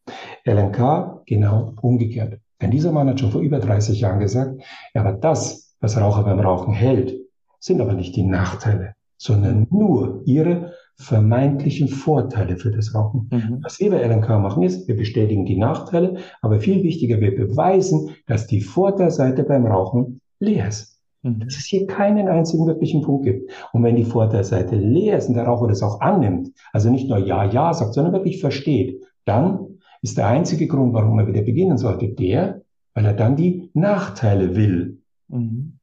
LNK 0.45 1.23
genau 1.27 1.75
umgekehrt. 1.83 2.39
Denn 2.63 2.71
dieser 2.71 2.93
Mann 2.93 3.09
hat 3.09 3.19
schon 3.19 3.33
vor 3.33 3.41
über 3.41 3.59
30 3.59 4.01
Jahren 4.01 4.21
gesagt, 4.21 4.63
ja, 4.95 5.01
aber 5.01 5.15
das, 5.15 5.75
was 5.81 6.01
Raucher 6.01 6.23
beim 6.23 6.39
Rauchen 6.39 6.75
hält, 6.75 7.13
sind 7.59 7.81
aber 7.81 7.93
nicht 7.93 8.15
die 8.15 8.23
Nachteile, 8.23 8.95
sondern 9.17 9.67
nur 9.71 10.23
ihre 10.27 10.75
vermeintlichen 10.95 11.89
Vorteile 11.89 12.57
für 12.57 12.71
das 12.71 12.95
Rauchen. 12.95 13.29
Mhm. 13.33 13.59
Was 13.65 13.81
wir 13.81 13.91
bei 13.91 14.07
LNK 14.07 14.29
machen 14.39 14.63
ist, 14.63 14.87
wir 14.87 14.95
bestätigen 14.95 15.45
die 15.45 15.59
Nachteile, 15.59 16.19
aber 16.41 16.61
viel 16.61 16.85
wichtiger, 16.85 17.21
wir 17.21 17.35
beweisen, 17.35 18.15
dass 18.29 18.47
die 18.47 18.61
Vorteilseite 18.61 19.43
beim 19.43 19.67
Rauchen 19.67 20.21
leer 20.39 20.69
ist. 20.69 20.98
Mhm. 21.31 21.41
Dass 21.41 21.57
es 21.57 21.67
hier 21.67 21.87
keinen 21.87 22.29
einzigen 22.29 22.67
wirklichen 22.67 23.03
Punkt 23.03 23.25
gibt. 23.25 23.51
Und 23.73 23.83
wenn 23.83 23.97
die 23.97 24.05
Vorteilseite 24.05 24.77
leer 24.77 25.19
ist 25.19 25.29
und 25.29 25.35
der 25.35 25.45
Raucher 25.45 25.69
das 25.69 25.83
auch 25.83 26.01
annimmt, 26.01 26.53
also 26.73 26.91
nicht 26.91 27.09
nur 27.09 27.19
Ja, 27.19 27.45
Ja 27.45 27.73
sagt, 27.75 27.95
sondern 27.95 28.13
wirklich 28.13 28.41
versteht, 28.41 29.03
dann 29.25 29.79
ist 30.03 30.17
der 30.17 30.29
einzige 30.29 30.67
Grund, 30.67 30.95
warum 30.95 31.19
er 31.19 31.27
wieder 31.27 31.43
beginnen 31.43 31.79
sollte, 31.79 32.09
der, 32.09 32.63
weil 32.95 33.05
er 33.05 33.15
dann 33.15 33.37
die 33.37 33.71
Nachteile 33.75 34.57
will. 34.57 34.99
Mhm. 35.29 35.79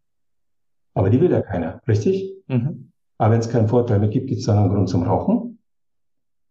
Aber 0.93 1.09
die 1.09 1.19
will 1.19 1.31
ja 1.31 1.41
keiner, 1.41 1.81
richtig? 1.87 2.33
Mhm. 2.47 2.91
Aber 3.17 3.33
wenn 3.33 3.39
es 3.39 3.49
keinen 3.49 3.67
Vorteil 3.67 3.99
mehr 3.99 4.09
gibt, 4.09 4.27
gibt 4.27 4.39
es 4.39 4.45
dann 4.45 4.57
einen 4.57 4.69
Grund 4.69 4.89
zum 4.89 5.03
Rauchen? 5.03 5.59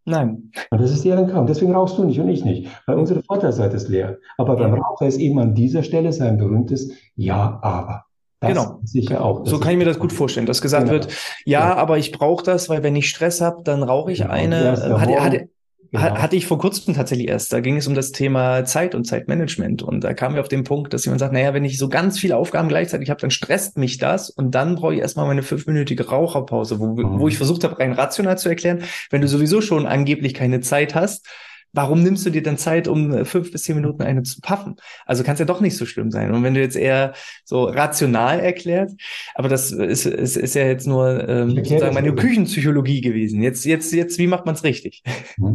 Nein. 0.06 0.50
Und 0.70 0.80
das 0.80 0.90
ist 0.90 1.06
RNK. 1.06 1.34
Und 1.34 1.48
deswegen 1.48 1.74
rauchst 1.74 1.96
du 1.96 2.04
nicht 2.04 2.20
und 2.20 2.28
ich 2.28 2.44
nicht, 2.44 2.68
weil 2.86 2.98
unsere 2.98 3.22
Vorteilseite 3.22 3.76
ist 3.76 3.88
leer. 3.88 4.18
Aber 4.36 4.56
beim 4.56 4.74
Raucher 4.74 5.06
ist 5.06 5.18
eben 5.18 5.38
an 5.38 5.54
dieser 5.54 5.82
Stelle 5.82 6.12
sein 6.12 6.36
berühmtes 6.36 6.92
Ja, 7.14 7.58
aber. 7.62 8.04
Das 8.48 8.56
genau. 8.56 8.80
Sicher 8.84 9.24
auch. 9.24 9.46
So 9.46 9.58
kann 9.58 9.72
ich 9.72 9.78
mir 9.78 9.84
das 9.84 9.98
gut 9.98 10.12
vorstellen, 10.12 10.46
dass 10.46 10.62
gesagt 10.62 10.88
genau. 10.88 10.92
wird, 10.92 11.12
ja, 11.44 11.60
ja, 11.60 11.76
aber 11.76 11.98
ich 11.98 12.12
brauche 12.12 12.44
das, 12.44 12.68
weil 12.68 12.82
wenn 12.82 12.96
ich 12.96 13.08
Stress 13.08 13.40
habe, 13.40 13.62
dann 13.64 13.82
rauche 13.82 14.12
ich 14.12 14.18
genau. 14.18 14.32
eine. 14.32 15.00
Hat, 15.00 15.08
hat, 15.08 15.48
Genau. 15.94 16.18
Hatte 16.18 16.34
ich 16.34 16.46
vor 16.46 16.58
kurzem 16.58 16.92
tatsächlich 16.92 17.28
erst. 17.28 17.52
Da 17.52 17.60
ging 17.60 17.76
es 17.76 17.86
um 17.86 17.94
das 17.94 18.10
Thema 18.10 18.64
Zeit 18.64 18.96
und 18.96 19.04
Zeitmanagement. 19.04 19.80
Und 19.84 20.02
da 20.02 20.12
kamen 20.12 20.34
wir 20.34 20.42
auf 20.42 20.48
den 20.48 20.64
Punkt, 20.64 20.92
dass 20.92 21.04
jemand 21.04 21.20
sagt, 21.20 21.32
naja, 21.32 21.54
wenn 21.54 21.64
ich 21.64 21.78
so 21.78 21.88
ganz 21.88 22.18
viele 22.18 22.36
Aufgaben 22.36 22.68
gleichzeitig 22.68 23.10
habe, 23.10 23.20
dann 23.20 23.30
stresst 23.30 23.78
mich 23.78 23.98
das. 23.98 24.28
Und 24.28 24.56
dann 24.56 24.74
brauche 24.74 24.94
ich 24.94 25.00
erstmal 25.00 25.26
meine 25.26 25.44
fünfminütige 25.44 26.08
Raucherpause, 26.08 26.80
wo, 26.80 26.86
mhm. 26.86 27.20
wo 27.20 27.28
ich 27.28 27.36
versucht 27.36 27.62
habe, 27.62 27.78
rein 27.78 27.92
rational 27.92 28.36
zu 28.38 28.48
erklären, 28.48 28.82
wenn 29.10 29.20
du 29.20 29.28
sowieso 29.28 29.60
schon 29.60 29.86
angeblich 29.86 30.34
keine 30.34 30.60
Zeit 30.60 30.96
hast, 30.96 31.28
warum 31.74 32.02
nimmst 32.02 32.24
du 32.24 32.30
dir 32.30 32.42
dann 32.42 32.56
Zeit, 32.56 32.88
um 32.88 33.12
äh, 33.12 33.24
fünf 33.24 33.52
bis 33.52 33.64
zehn 33.64 33.76
Minuten 33.76 34.02
eine 34.02 34.22
zu 34.22 34.40
paffen? 34.40 34.76
Also 35.04 35.22
kann 35.24 35.34
es 35.34 35.40
ja 35.40 35.44
doch 35.44 35.60
nicht 35.60 35.76
so 35.76 35.84
schlimm 35.84 36.10
sein. 36.10 36.32
Und 36.32 36.42
wenn 36.42 36.54
du 36.54 36.60
jetzt 36.60 36.76
eher 36.76 37.12
so 37.44 37.64
rational 37.64 38.40
erklärst, 38.40 38.96
aber 39.34 39.48
das 39.48 39.72
ist, 39.72 40.06
ist, 40.06 40.36
ist 40.36 40.54
ja 40.54 40.64
jetzt 40.64 40.86
nur 40.86 41.28
ähm, 41.28 41.50
sozusagen 41.50 41.94
meine 41.94 42.14
Küchenpsychologie 42.14 43.00
gewesen. 43.00 43.42
Jetzt, 43.42 43.64
jetzt, 43.64 43.92
jetzt, 43.92 44.18
wie 44.18 44.26
macht 44.26 44.46
man 44.46 44.54
es 44.54 44.64
richtig? 44.64 45.02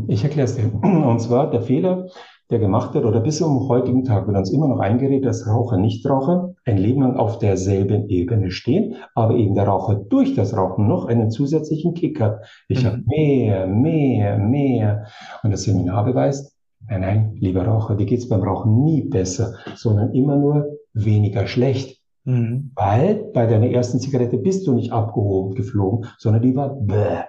Ich 0.07 0.23
erkläre 0.23 0.45
es 0.45 0.55
dir. 0.55 0.71
Und 0.73 1.19
zwar 1.19 1.49
der 1.49 1.61
Fehler, 1.61 2.07
der 2.50 2.60
gemacht 2.60 2.96
wird, 2.96 3.06
oder 3.06 3.20
bis 3.20 3.38
zum 3.38 3.68
heutigen 3.70 4.03
Tag 4.03 4.25
wird 4.25 4.36
uns 4.36 4.51
immer 4.51 4.68
noch 4.68 4.79
eingeredet, 4.79 5.25
dass 5.25 5.46
Raucher, 5.48 5.77
Nichtraucher 5.77 6.56
ein 6.65 6.77
Leben 6.77 7.01
lang 7.01 7.15
auf 7.15 7.38
derselben 7.38 8.10
Ebene 8.10 8.50
stehen, 8.50 8.96
aber 9.13 9.36
eben 9.36 9.53
der 9.53 9.68
Raucher 9.68 9.96
durch 9.96 10.34
das 10.34 10.58
Rauchen 10.58 10.88
noch 10.88 11.06
einen 11.06 11.29
zusätzlichen 11.29 11.94
Kick 11.94 12.20
hat. 12.20 12.39
Ich 12.68 12.84
mhm. 12.84 12.88
habe 12.88 13.03
mehr, 13.06 13.68
mehr, 13.68 14.38
mehr. 14.39 15.06
Und 15.44 15.51
das 15.51 15.63
Seminar 15.63 16.06
beweist, 16.06 16.56
nein, 16.88 17.01
nein, 17.01 17.38
lieber 17.39 17.65
Raucher, 17.65 17.96
dir 17.96 18.08
geht's 18.08 18.27
beim 18.27 18.41
Rauchen 18.41 18.84
nie 18.84 19.01
besser, 19.01 19.53
sondern 19.75 20.13
immer 20.13 20.36
nur 20.36 20.79
weniger 20.94 21.46
schlecht. 21.46 22.01
Mhm. 22.25 22.72
Weil 22.75 23.29
bei 23.32 23.46
deiner 23.46 23.70
ersten 23.70 24.00
Zigarette 24.00 24.38
bist 24.38 24.65
du 24.65 24.74
nicht 24.74 24.91
abgehoben 24.91 25.53
geflogen, 25.53 26.08
sondern 26.18 26.41
die 26.41 26.56
war 26.56 26.75
bäh. 26.75 27.25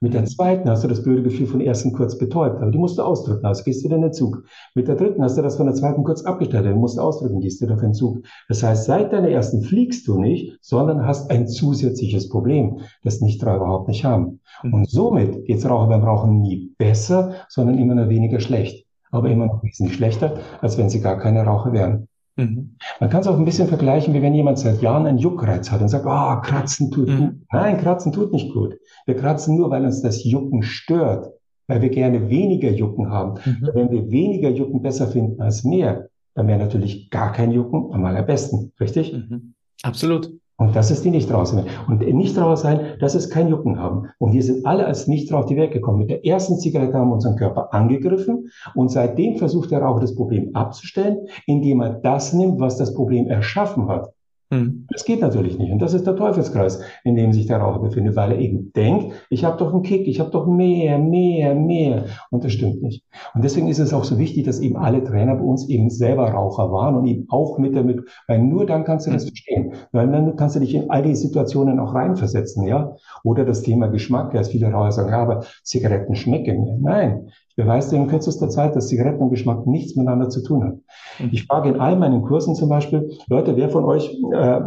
Mit 0.00 0.14
der 0.14 0.24
zweiten 0.24 0.68
hast 0.68 0.84
du 0.84 0.88
das 0.88 1.02
blöde 1.02 1.22
Gefühl 1.22 1.46
von 1.46 1.58
der 1.58 1.68
ersten 1.68 1.92
kurz 1.92 2.16
betäubt, 2.18 2.60
aber 2.60 2.70
die 2.70 2.78
musst 2.78 2.98
du 2.98 3.02
ausdrücken, 3.02 3.44
also 3.46 3.62
gehst 3.64 3.84
du 3.84 3.88
in 3.88 4.00
den 4.00 4.12
Zug. 4.12 4.44
Mit 4.74 4.88
der 4.88 4.96
dritten 4.96 5.22
hast 5.22 5.36
du 5.36 5.42
das 5.42 5.56
von 5.56 5.66
der 5.66 5.74
zweiten 5.74 6.04
kurz 6.04 6.22
abgestellt, 6.22 6.66
die 6.66 6.72
musst 6.72 6.98
du 6.98 7.02
ausdrücken, 7.02 7.40
gehst 7.40 7.60
du 7.60 7.72
auf 7.72 7.80
den 7.80 7.94
Zug. 7.94 8.24
Das 8.48 8.62
heißt, 8.62 8.84
seit 8.84 9.12
deiner 9.12 9.28
ersten 9.28 9.62
fliegst 9.62 10.06
du 10.06 10.20
nicht, 10.20 10.58
sondern 10.60 11.06
hast 11.06 11.30
ein 11.30 11.48
zusätzliches 11.48 12.28
Problem, 12.28 12.80
das 13.02 13.20
Nichtraucher 13.20 13.56
überhaupt 13.56 13.88
nicht 13.88 14.04
haben. 14.04 14.40
Mhm. 14.62 14.74
Und 14.74 14.90
somit 14.90 15.44
geht's 15.46 15.68
Raucher 15.68 15.88
beim 15.88 16.04
Rauchen 16.04 16.40
nie 16.40 16.72
besser, 16.78 17.34
sondern 17.48 17.78
immer 17.78 17.94
nur 17.94 18.08
weniger 18.08 18.40
schlecht. 18.40 18.86
Aber 19.12 19.28
immer 19.28 19.46
noch 19.46 19.62
wesentlich 19.64 19.96
schlechter, 19.96 20.38
als 20.60 20.78
wenn 20.78 20.88
sie 20.88 21.00
gar 21.00 21.18
keine 21.18 21.44
Raucher 21.44 21.72
wären. 21.72 22.06
Mhm. 22.40 22.76
Man 22.98 23.10
kann 23.10 23.20
es 23.20 23.26
auch 23.26 23.38
ein 23.38 23.44
bisschen 23.44 23.68
vergleichen, 23.68 24.14
wie 24.14 24.22
wenn 24.22 24.34
jemand 24.34 24.58
seit 24.58 24.80
Jahren 24.82 25.06
einen 25.06 25.18
Juckreiz 25.18 25.70
hat 25.70 25.80
und 25.80 25.88
sagt, 25.88 26.06
ah, 26.06 26.38
oh, 26.38 26.40
Kratzen 26.42 26.90
tut 26.90 27.08
mhm. 27.08 27.18
gut. 27.18 27.34
Nein, 27.52 27.78
Kratzen 27.78 28.12
tut 28.12 28.32
nicht 28.32 28.52
gut. 28.52 28.76
Wir 29.06 29.16
kratzen 29.16 29.56
nur, 29.56 29.70
weil 29.70 29.84
uns 29.84 30.02
das 30.02 30.24
Jucken 30.24 30.62
stört, 30.62 31.32
weil 31.66 31.82
wir 31.82 31.90
gerne 31.90 32.30
weniger 32.30 32.70
Jucken 32.70 33.10
haben. 33.10 33.40
Mhm. 33.44 33.70
Wenn 33.74 33.90
wir 33.90 34.10
weniger 34.10 34.50
Jucken 34.50 34.82
besser 34.82 35.06
finden 35.06 35.40
als 35.40 35.64
mehr, 35.64 36.08
dann 36.34 36.48
wäre 36.48 36.58
natürlich 36.58 37.10
gar 37.10 37.32
kein 37.32 37.50
Jucken 37.50 37.92
am 37.92 38.04
allerbesten, 38.04 38.72
richtig? 38.80 39.12
Mhm. 39.12 39.54
Absolut. 39.82 40.30
Und 40.60 40.76
das 40.76 40.90
ist 40.90 41.06
die 41.06 41.10
Nichtraucher 41.10 41.46
sein. 41.46 41.64
Und 41.88 42.00
Nichtraucher 42.02 42.58
sein, 42.58 42.80
das 43.00 43.14
ist 43.14 43.30
kein 43.30 43.48
Jucken 43.48 43.78
haben. 43.78 44.10
Und 44.18 44.34
wir 44.34 44.42
sind 44.42 44.66
alle 44.66 44.84
als 44.84 45.08
Nichtraucher 45.08 45.44
auf 45.44 45.46
die 45.46 45.56
Welt 45.56 45.72
gekommen. 45.72 46.00
Mit 46.00 46.10
der 46.10 46.26
ersten 46.26 46.58
Zigarette 46.58 46.92
haben 46.98 47.08
wir 47.08 47.14
unseren 47.14 47.36
Körper 47.36 47.72
angegriffen. 47.72 48.50
Und 48.74 48.90
seitdem 48.90 49.36
versucht 49.36 49.70
der 49.70 49.80
Raucher 49.80 50.00
das 50.00 50.14
Problem 50.14 50.54
abzustellen, 50.54 51.28
indem 51.46 51.80
er 51.80 51.94
das 51.94 52.34
nimmt, 52.34 52.60
was 52.60 52.76
das 52.76 52.92
Problem 52.92 53.26
erschaffen 53.26 53.88
hat. 53.88 54.12
Hm. 54.52 54.86
Das 54.90 55.04
geht 55.04 55.20
natürlich 55.20 55.58
nicht. 55.58 55.70
Und 55.70 55.80
das 55.80 55.94
ist 55.94 56.08
der 56.08 56.16
Teufelskreis, 56.16 56.82
in 57.04 57.14
dem 57.14 57.32
sich 57.32 57.46
der 57.46 57.58
Raucher 57.58 57.78
befindet, 57.78 58.16
weil 58.16 58.32
er 58.32 58.38
eben 58.38 58.72
denkt, 58.72 59.14
ich 59.30 59.44
habe 59.44 59.56
doch 59.56 59.72
einen 59.72 59.84
Kick, 59.84 60.08
ich 60.08 60.18
habe 60.18 60.30
doch 60.30 60.46
mehr, 60.48 60.98
mehr, 60.98 61.54
mehr. 61.54 62.06
Und 62.30 62.42
das 62.42 62.52
stimmt 62.52 62.82
nicht. 62.82 63.04
Und 63.32 63.44
deswegen 63.44 63.68
ist 63.68 63.78
es 63.78 63.94
auch 63.94 64.02
so 64.02 64.18
wichtig, 64.18 64.44
dass 64.44 64.58
eben 64.58 64.76
alle 64.76 65.04
Trainer 65.04 65.36
bei 65.36 65.44
uns 65.44 65.68
eben 65.68 65.88
selber 65.88 66.30
Raucher 66.30 66.72
waren 66.72 66.96
und 66.96 67.06
eben 67.06 67.26
auch 67.30 67.58
mit 67.58 67.76
damit, 67.76 68.02
weil 68.26 68.40
nur 68.40 68.66
dann 68.66 68.82
kannst 68.82 69.06
du 69.06 69.12
das 69.12 69.22
hm. 69.22 69.28
verstehen. 69.28 69.72
Weil 69.92 70.10
dann 70.10 70.34
kannst 70.34 70.56
du 70.56 70.60
dich 70.60 70.74
in 70.74 70.90
all 70.90 71.02
die 71.02 71.14
Situationen 71.14 71.78
auch 71.78 71.94
reinversetzen, 71.94 72.66
ja. 72.66 72.96
Oder 73.22 73.44
das 73.44 73.62
Thema 73.62 73.86
Geschmack, 73.86 74.34
ja, 74.34 74.42
viele 74.42 74.72
Raucher 74.72 74.92
sagen, 74.92 75.10
ja, 75.10 75.22
aber 75.22 75.44
Zigaretten 75.62 76.16
schmecken 76.16 76.64
mir. 76.64 76.76
Nein, 76.80 77.30
beweist 77.60 77.92
in 77.92 78.06
kürzester 78.06 78.48
Zeit, 78.48 78.74
dass 78.74 78.88
Zigaretten 78.88 79.22
und 79.22 79.30
Geschmack 79.30 79.66
nichts 79.66 79.96
miteinander 79.96 80.28
zu 80.28 80.42
tun 80.42 80.64
haben. 80.64 80.84
Mhm. 81.18 81.30
Ich 81.32 81.44
frage 81.44 81.68
in 81.68 81.80
all 81.80 81.96
meinen 81.96 82.22
Kursen 82.22 82.54
zum 82.54 82.68
Beispiel, 82.68 83.10
Leute, 83.28 83.56
wer 83.56 83.68
von 83.68 83.84
euch, 83.84 84.16
äh, 84.32 84.60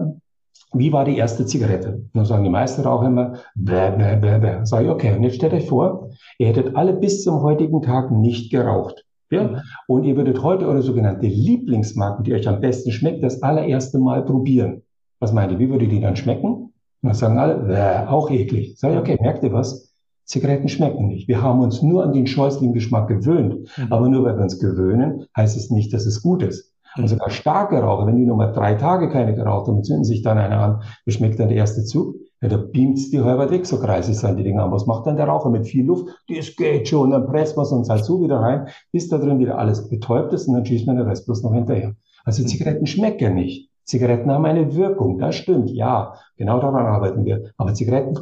wie 0.74 0.92
war 0.92 1.06
die 1.06 1.18
erste 1.18 1.46
Zigarette? 1.46 1.94
Und 1.94 2.10
dann 2.14 2.26
sagen 2.26 2.44
die 2.44 2.50
meisten 2.50 2.86
auch 2.86 3.04
immer, 3.04 3.34
bäh, 3.56 3.92
bäh, 3.92 4.16
bäh, 4.18 4.40
bäh. 4.40 4.60
Sag 4.64 4.84
ich, 4.84 4.90
okay, 4.90 5.16
und 5.16 5.24
jetzt 5.24 5.36
stellt 5.36 5.54
euch 5.54 5.68
vor, 5.68 6.10
ihr 6.38 6.48
hättet 6.48 6.76
alle 6.76 6.94
bis 6.94 7.24
zum 7.24 7.42
heutigen 7.42 7.82
Tag 7.82 8.12
nicht 8.12 8.52
geraucht. 8.52 9.06
Ja? 9.32 9.44
Mhm. 9.44 9.62
Und 9.88 10.04
ihr 10.04 10.16
würdet 10.16 10.42
heute 10.44 10.68
eure 10.68 10.82
sogenannte 10.82 11.28
Lieblingsmarken, 11.28 12.24
die 12.24 12.34
euch 12.34 12.48
am 12.48 12.60
besten 12.60 12.92
schmeckt, 12.92 13.24
das 13.24 13.42
allererste 13.42 14.00
Mal 14.00 14.24
probieren. 14.24 14.84
Was 15.20 15.34
meint 15.34 15.52
ihr, 15.52 15.60
wie 15.60 15.70
würde 15.70 15.88
die 15.88 16.02
dann 16.02 16.16
schmecken? 16.16 16.54
Und 16.54 16.74
dann 17.02 17.14
sagen 17.14 17.38
alle, 17.40 17.56
bäh, 17.56 18.10
auch 18.10 18.30
eklig. 18.30 18.76
Sag 18.78 18.94
ich, 18.94 18.98
okay, 18.98 19.18
merkt 19.20 19.44
ihr 19.44 19.54
was? 19.54 19.93
Zigaretten 20.26 20.70
schmecken 20.70 21.08
nicht. 21.08 21.28
Wir 21.28 21.42
haben 21.42 21.62
uns 21.62 21.82
nur 21.82 22.04
an 22.04 22.14
den 22.14 22.28
scheußlichen 22.28 22.74
Geschmack 22.74 23.08
gewöhnt. 23.08 23.68
Mhm. 23.78 23.92
Aber 23.92 24.10
nur 24.10 24.24
weil 24.24 24.36
wir 24.36 24.44
uns 24.44 24.60
gewöhnen, 24.60 25.26
heißt 25.36 25.58
es 25.58 25.70
nicht, 25.70 25.94
dass 25.94 26.06
es 26.06 26.22
gut 26.22 26.44
ist. 26.44 26.74
Mhm. 26.96 27.04
Und 27.04 27.08
sogar 27.10 27.30
starke 27.30 27.80
Raucher, 27.80 28.08
wenn 28.08 28.18
die 28.18 28.26
nur 28.26 28.38
mal 28.38 28.52
drei 28.52 28.76
Tage 28.76 29.10
keine 29.10 29.36
geraucht 29.36 29.68
haben, 29.68 29.84
zünden 29.84 30.06
sich 30.06 30.22
dann 30.22 30.38
einer 30.38 30.60
an, 30.60 30.84
wie 31.06 31.12
schmeckt 31.12 31.40
dann 31.40 31.50
der 31.50 31.58
erste 31.58 31.84
Zug? 31.84 32.16
Ja, 32.42 32.50
da 32.50 32.58
beamt's 32.58 33.10
die 33.10 33.22
halber 33.22 33.50
weg, 33.52 33.66
so 33.66 33.80
kreisig 33.80 34.18
sind 34.18 34.38
die 34.38 34.44
Dinger. 34.44 34.70
Was 34.70 34.86
macht 34.86 35.08
dann 35.08 35.16
der 35.16 35.28
Raucher 35.28 35.50
mit 35.50 35.66
viel 35.66 35.86
Luft? 35.86 36.10
Das 36.28 36.56
geht 36.56 36.90
schon. 36.90 37.12
Dann 37.12 37.26
presst 37.26 37.56
man 37.56 37.66
es 37.66 37.72
uns 37.72 37.90
halt 37.90 38.04
so 38.04 38.22
wieder 38.22 38.40
rein, 38.40 38.68
bis 38.92 39.08
da 39.08 39.18
drin 39.18 39.40
wieder 39.40 39.58
alles 39.58 39.90
betäubt 39.90 40.34
ist 40.34 40.48
und 40.48 40.56
dann 40.56 40.66
schießt 40.66 40.86
man 40.86 40.98
den 40.98 41.08
Rest 41.08 41.26
bloß 41.26 41.44
noch 41.44 41.54
hinterher. 41.54 41.96
Also 42.26 42.44
mhm. 42.44 42.48
Zigaretten 42.48 42.86
schmecken 42.86 43.36
nicht. 43.36 43.70
Zigaretten 43.84 44.32
haben 44.32 44.46
eine 44.46 44.76
Wirkung, 44.76 45.20
das 45.20 45.36
stimmt, 45.36 45.70
ja, 45.70 46.16
genau 46.38 46.60
daran 46.60 46.86
arbeiten 46.86 47.26
wir. 47.26 47.52
Aber 47.58 47.74
Zigaretten 47.74 48.16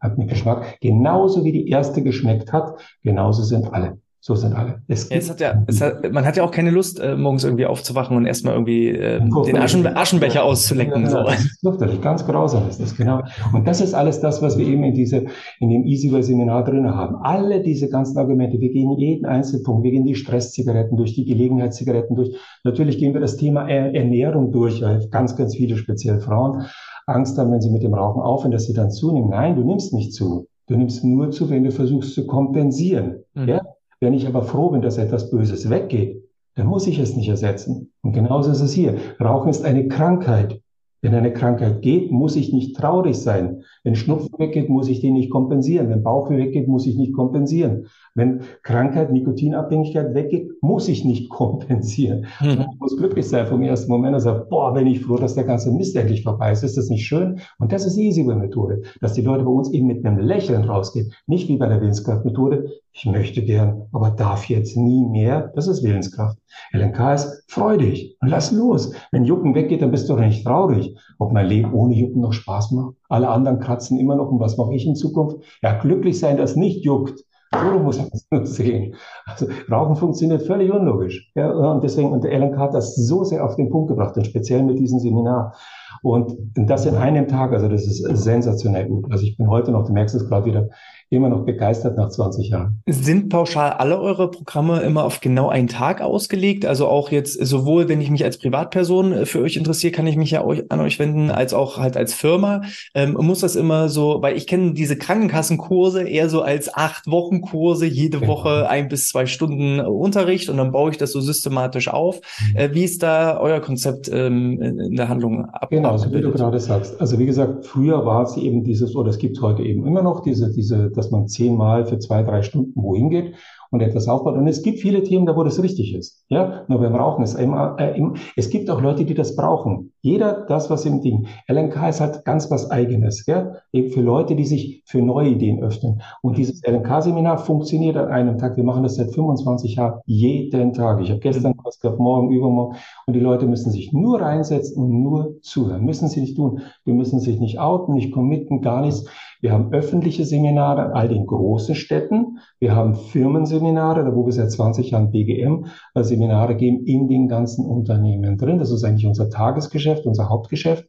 haben 0.00 0.18
einen 0.18 0.28
Geschmack, 0.28 0.78
genauso 0.80 1.44
wie 1.44 1.52
die 1.52 1.68
erste 1.68 2.02
geschmeckt 2.02 2.52
hat, 2.52 2.80
genauso 3.02 3.42
sind 3.42 3.72
alle. 3.72 3.98
So 4.20 4.34
sind 4.34 4.54
alle. 4.54 4.82
Es 4.88 5.08
ja, 5.08 5.16
es 5.16 5.30
hat 5.30 5.40
ja, 5.40 5.62
es 5.66 5.80
hat, 5.80 6.12
man 6.12 6.24
hat 6.24 6.36
ja 6.36 6.42
auch 6.42 6.50
keine 6.50 6.70
Lust, 6.70 6.98
äh, 6.98 7.16
morgens 7.16 7.44
irgendwie 7.44 7.66
aufzuwachen 7.66 8.16
und 8.16 8.26
erstmal 8.26 8.54
irgendwie 8.54 8.88
äh, 8.88 9.20
den 9.20 9.56
Aschen, 9.56 9.86
Aschenbecher 9.86 10.42
auszulecken. 10.42 11.02
Ja, 11.02 11.10
so. 11.10 11.22
Das 11.22 11.44
ist 11.44 11.60
fürchterlich, 11.60 12.00
ganz 12.00 12.26
grausam 12.26 12.68
ist 12.68 12.80
das, 12.80 12.96
genau. 12.96 13.22
Und 13.52 13.68
das 13.68 13.80
ist 13.80 13.94
alles 13.94 14.20
das, 14.20 14.42
was 14.42 14.58
wir 14.58 14.66
eben 14.66 14.82
in 14.82 14.94
diese, 14.94 15.26
in 15.60 15.70
dem 15.70 15.84
Easyway-Seminar 15.84 16.64
drin 16.64 16.92
haben. 16.92 17.16
Alle 17.22 17.62
diese 17.62 17.88
ganzen 17.88 18.18
Argumente, 18.18 18.60
wir 18.60 18.72
gehen 18.72 18.98
jeden 18.98 19.26
Einzelpunkt, 19.26 19.84
wir 19.84 19.92
gehen 19.92 20.04
die 20.04 20.16
Stresszigaretten 20.16 20.96
durch, 20.96 21.14
die 21.14 21.24
Gelegenheitszigaretten 21.24 22.16
durch. 22.16 22.34
Natürlich 22.64 22.98
gehen 22.98 23.14
wir 23.14 23.20
das 23.20 23.36
Thema 23.36 23.68
Ernährung 23.68 24.50
durch, 24.50 24.82
weil 24.82 25.06
ganz, 25.10 25.36
ganz 25.36 25.54
viele, 25.54 25.76
speziell 25.76 26.20
Frauen, 26.20 26.66
Angst 27.06 27.38
haben, 27.38 27.52
wenn 27.52 27.60
sie 27.60 27.70
mit 27.70 27.84
dem 27.84 27.94
Rauchen 27.94 28.20
aufhören, 28.20 28.50
dass 28.50 28.64
sie 28.64 28.74
dann 28.74 28.90
zunehmen. 28.90 29.30
Nein, 29.30 29.54
du 29.54 29.62
nimmst 29.62 29.92
nicht 29.92 30.12
zu. 30.12 30.48
Du 30.66 30.76
nimmst 30.76 31.04
nur 31.04 31.30
zu, 31.30 31.48
wenn 31.48 31.62
du 31.62 31.70
versuchst 31.70 32.14
zu 32.14 32.26
kompensieren. 32.26 33.22
Mhm. 33.34 33.48
Ja? 33.48 33.62
Wenn 34.00 34.14
ich 34.14 34.26
aber 34.26 34.42
froh 34.42 34.70
bin, 34.70 34.82
dass 34.82 34.98
etwas 34.98 35.30
Böses 35.30 35.70
weggeht, 35.70 36.22
dann 36.54 36.66
muss 36.66 36.86
ich 36.86 36.98
es 36.98 37.16
nicht 37.16 37.28
ersetzen. 37.28 37.92
Und 38.02 38.12
genauso 38.12 38.50
ist 38.50 38.60
es 38.60 38.72
hier. 38.72 38.96
Rauchen 39.20 39.50
ist 39.50 39.64
eine 39.64 39.88
Krankheit. 39.88 40.60
Wenn 41.02 41.14
eine 41.14 41.32
Krankheit 41.32 41.82
geht, 41.82 42.10
muss 42.10 42.36
ich 42.36 42.52
nicht 42.52 42.76
traurig 42.76 43.16
sein. 43.16 43.62
Wenn 43.84 43.94
Schnupfen 43.94 44.38
weggeht, 44.38 44.68
muss 44.68 44.88
ich 44.88 45.00
den 45.00 45.14
nicht 45.14 45.30
kompensieren. 45.30 45.88
Wenn 45.88 46.02
Bauchweh 46.02 46.38
weggeht, 46.38 46.68
muss 46.68 46.86
ich 46.86 46.96
nicht 46.96 47.12
kompensieren. 47.12 47.86
Wenn 48.14 48.40
Krankheit, 48.62 49.12
Nikotinabhängigkeit 49.12 50.14
weggeht, 50.14 50.50
muss 50.62 50.88
ich 50.88 51.04
nicht 51.04 51.28
kompensieren. 51.30 52.26
Hm. 52.38 52.64
Ich 52.72 52.80
muss 52.80 52.96
glücklich 52.96 53.28
sein 53.28 53.46
vom 53.46 53.62
ersten 53.62 53.90
Moment 53.90 54.14
und 54.14 54.20
sagen, 54.20 54.44
boah, 54.48 54.72
bin 54.72 54.86
ich 54.86 55.00
froh, 55.00 55.16
dass 55.16 55.34
der 55.34 55.44
ganze 55.44 55.70
Mist 55.70 55.96
endlich 55.96 56.22
vorbei 56.22 56.52
ist. 56.52 56.62
Ist 56.62 56.76
das 56.76 56.88
nicht 56.88 57.06
schön? 57.06 57.40
Und 57.58 57.72
das 57.72 57.84
ist 57.86 57.96
die 57.96 58.06
Easyway-Methode, 58.06 58.82
dass 59.00 59.12
die 59.12 59.22
Leute 59.22 59.44
bei 59.44 59.50
uns 59.50 59.70
eben 59.70 59.86
mit 59.86 60.04
einem 60.04 60.18
Lächeln 60.18 60.64
rausgehen. 60.64 61.12
Nicht 61.26 61.48
wie 61.48 61.56
bei 61.56 61.68
der 61.68 61.80
Willenskraft-Methode. 61.80 62.70
Ich 62.92 63.04
möchte 63.04 63.42
gern, 63.42 63.82
aber 63.92 64.10
darf 64.10 64.48
jetzt 64.48 64.76
nie 64.76 65.04
mehr. 65.04 65.52
Das 65.54 65.68
ist 65.68 65.84
Willenskraft. 65.84 66.38
LNK 66.72 67.14
ist 67.14 67.44
freudig 67.48 68.16
und 68.22 68.28
lass 68.28 68.52
los. 68.52 68.94
Wenn 69.12 69.24
Jucken 69.24 69.54
weggeht, 69.54 69.82
dann 69.82 69.90
bist 69.90 70.08
du 70.08 70.14
doch 70.14 70.20
nicht 70.20 70.44
traurig. 70.44 70.85
Ob 71.18 71.32
mein 71.32 71.46
Leben 71.46 71.72
ohne 71.72 71.94
Jucken 71.94 72.20
noch 72.20 72.32
Spaß 72.32 72.72
macht? 72.72 72.94
Alle 73.08 73.28
anderen 73.28 73.60
kratzen 73.60 73.98
immer 73.98 74.16
noch. 74.16 74.30
Und 74.30 74.40
was 74.40 74.56
mache 74.56 74.74
ich 74.74 74.86
in 74.86 74.96
Zukunft? 74.96 75.38
Ja, 75.62 75.78
glücklich 75.78 76.18
sein, 76.18 76.36
dass 76.36 76.56
nicht 76.56 76.84
juckt. 76.84 77.20
So 77.52 77.78
muss 77.78 77.98
man 77.98 78.08
es 78.12 78.26
nur 78.30 78.46
sehen. 78.46 78.94
Also 79.24 79.46
Rauchen 79.70 79.96
funktioniert 79.96 80.42
völlig 80.42 80.72
unlogisch. 80.72 81.30
Ja, 81.34 81.50
und 81.52 81.82
deswegen, 81.82 82.10
und 82.10 82.24
der 82.24 82.32
LNK 82.38 82.58
hat 82.58 82.74
das 82.74 82.96
so 82.96 83.24
sehr 83.24 83.44
auf 83.44 83.56
den 83.56 83.70
Punkt 83.70 83.88
gebracht, 83.88 84.16
und 84.16 84.26
speziell 84.26 84.62
mit 84.62 84.78
diesem 84.78 84.98
Seminar. 84.98 85.54
Und 86.02 86.32
das 86.54 86.86
in 86.86 86.94
einem 86.94 87.28
Tag, 87.28 87.52
also 87.52 87.68
das 87.68 87.86
ist 87.86 88.02
sensationell 88.22 88.86
gut. 88.88 89.10
Also 89.10 89.24
ich 89.24 89.36
bin 89.36 89.48
heute 89.48 89.72
noch, 89.72 89.86
du 89.86 89.92
merkst 89.92 90.14
es 90.14 90.28
gerade 90.28 90.46
wieder, 90.46 90.68
immer 91.08 91.28
noch 91.28 91.44
begeistert 91.44 91.96
nach 91.96 92.08
20 92.08 92.48
Jahren. 92.48 92.82
Sind 92.86 93.28
pauschal 93.28 93.70
alle 93.70 94.00
eure 94.00 94.28
Programme 94.28 94.80
immer 94.80 95.04
auf 95.04 95.20
genau 95.20 95.48
einen 95.48 95.68
Tag 95.68 96.00
ausgelegt? 96.00 96.66
Also 96.66 96.88
auch 96.88 97.12
jetzt 97.12 97.34
sowohl, 97.34 97.88
wenn 97.88 98.00
ich 98.00 98.10
mich 98.10 98.24
als 98.24 98.38
Privatperson 98.38 99.12
äh, 99.12 99.26
für 99.26 99.40
euch 99.40 99.56
interessiere, 99.56 99.92
kann 99.92 100.08
ich 100.08 100.16
mich 100.16 100.32
ja 100.32 100.44
euch, 100.44 100.64
an 100.70 100.80
euch 100.80 100.98
wenden, 100.98 101.30
als 101.30 101.54
auch 101.54 101.78
halt 101.78 101.96
als 101.96 102.12
Firma. 102.12 102.62
Ähm, 102.94 103.12
muss 103.12 103.40
das 103.40 103.54
immer 103.54 103.88
so, 103.88 104.20
weil 104.20 104.36
ich 104.36 104.48
kenne 104.48 104.72
diese 104.72 104.96
Krankenkassenkurse 104.96 106.02
eher 106.02 106.28
so 106.28 106.42
als 106.42 106.74
acht 106.74 107.08
Wochen 107.08 107.40
Kurse, 107.40 107.86
jede 107.86 108.18
genau. 108.18 108.32
Woche 108.32 108.68
ein 108.68 108.88
bis 108.88 109.08
zwei 109.08 109.26
Stunden 109.26 109.78
Unterricht 109.78 110.48
und 110.48 110.56
dann 110.56 110.72
baue 110.72 110.90
ich 110.90 110.96
das 110.96 111.12
so 111.12 111.20
systematisch 111.20 111.86
auf. 111.86 112.20
Mhm. 112.50 112.56
Äh, 112.56 112.74
wie 112.74 112.82
ist 112.82 113.04
da 113.04 113.38
euer 113.38 113.60
Konzept 113.60 114.10
ähm, 114.12 114.60
in 114.60 114.96
der 114.96 115.08
Handlung 115.08 115.44
ab? 115.44 115.70
Genau, 115.70 115.85
so 115.96 116.12
wie 116.12 116.20
du 116.20 116.30
gerade 116.30 116.58
sagst. 116.58 117.00
Also 117.00 117.18
wie 117.18 117.26
gesagt, 117.26 117.66
früher 117.66 118.04
war 118.04 118.22
es 118.22 118.36
eben 118.36 118.64
dieses, 118.64 118.94
oder 118.96 119.10
es 119.10 119.18
gibt 119.18 119.40
heute 119.40 119.62
eben 119.62 119.86
immer 119.86 120.02
noch 120.02 120.20
diese, 120.20 120.52
diese 120.52 120.90
dass 120.90 121.10
man 121.10 121.28
zehnmal 121.28 121.86
für 121.86 121.98
zwei, 121.98 122.22
drei 122.22 122.42
Stunden 122.42 122.72
wohin 122.82 123.10
geht 123.10 123.34
und 123.70 123.80
etwas 123.80 124.08
aufbaut. 124.08 124.36
Und 124.36 124.46
es 124.46 124.62
gibt 124.62 124.80
viele 124.80 125.02
Themen, 125.02 125.26
da 125.26 125.36
wo 125.36 125.44
das 125.44 125.62
richtig 125.62 125.94
ist. 125.94 126.24
Ja, 126.28 126.64
nur 126.68 126.80
beim 126.80 126.94
Rauchen 126.94 127.24
ist 127.24 127.34
immer, 127.34 127.76
äh, 127.78 127.96
immer, 127.96 128.14
es 128.36 128.50
gibt 128.50 128.70
auch 128.70 128.80
Leute, 128.80 129.04
die 129.04 129.14
das 129.14 129.36
brauchen. 129.36 129.92
Jeder 130.06 130.46
das, 130.46 130.70
was 130.70 130.84
im 130.84 131.00
Ding. 131.00 131.26
LNK 131.48 131.88
ist 131.88 132.00
halt 132.00 132.24
ganz 132.24 132.48
was 132.48 132.70
Eigenes, 132.70 133.26
ja, 133.26 133.56
eben 133.72 133.90
für 133.90 134.02
Leute, 134.02 134.36
die 134.36 134.44
sich 134.44 134.84
für 134.86 135.02
neue 135.02 135.30
Ideen 135.30 135.60
öffnen. 135.64 136.00
Und 136.22 136.38
dieses 136.38 136.62
LNK-Seminar 136.64 137.38
funktioniert 137.38 137.96
an 137.96 138.06
einem 138.06 138.38
Tag. 138.38 138.56
Wir 138.56 138.62
machen 138.62 138.84
das 138.84 138.94
seit 138.94 139.12
25 139.12 139.74
Jahren 139.74 139.98
jeden 140.06 140.72
Tag. 140.74 141.00
Ich 141.00 141.10
habe 141.10 141.18
gestern 141.18 141.54
was 141.64 141.80
gehabt, 141.80 141.98
morgen, 141.98 142.30
übermorgen. 142.30 142.76
Und 143.06 143.14
die 143.14 143.20
Leute 143.20 143.46
müssen 143.46 143.72
sich 143.72 143.92
nur 143.92 144.20
reinsetzen 144.20 144.80
und 144.80 145.02
nur 145.02 145.40
zuhören. 145.42 145.84
Müssen 145.84 146.08
sie 146.08 146.20
nicht 146.20 146.36
tun. 146.36 146.60
Die 146.86 146.92
müssen 146.92 147.18
sich 147.18 147.40
nicht 147.40 147.58
outen, 147.58 147.94
nicht 147.94 148.12
committen, 148.12 148.60
gar 148.60 148.82
nichts. 148.82 149.06
Wir 149.40 149.52
haben 149.52 149.72
öffentliche 149.72 150.24
Seminare 150.24 150.86
an 150.86 150.92
all 150.92 151.08
den 151.08 151.24
großen 151.24 151.76
Städten. 151.76 152.38
Wir 152.58 152.74
haben 152.74 152.96
Firmenseminare, 152.96 154.04
da 154.04 154.14
wo 154.14 154.26
wir 154.26 154.32
seit 154.32 154.50
20 154.50 154.90
Jahren 154.90 155.12
BGM 155.12 155.66
äh, 155.94 156.02
Seminare 156.02 156.56
geben 156.56 156.84
in 156.84 157.06
den 157.06 157.28
ganzen 157.28 157.64
Unternehmen 157.64 158.38
drin. 158.38 158.58
Das 158.58 158.72
ist 158.72 158.82
eigentlich 158.82 159.06
unser 159.06 159.30
Tagesgeschäft, 159.30 159.95
unser 160.04 160.28
Hauptgeschäft. 160.28 160.86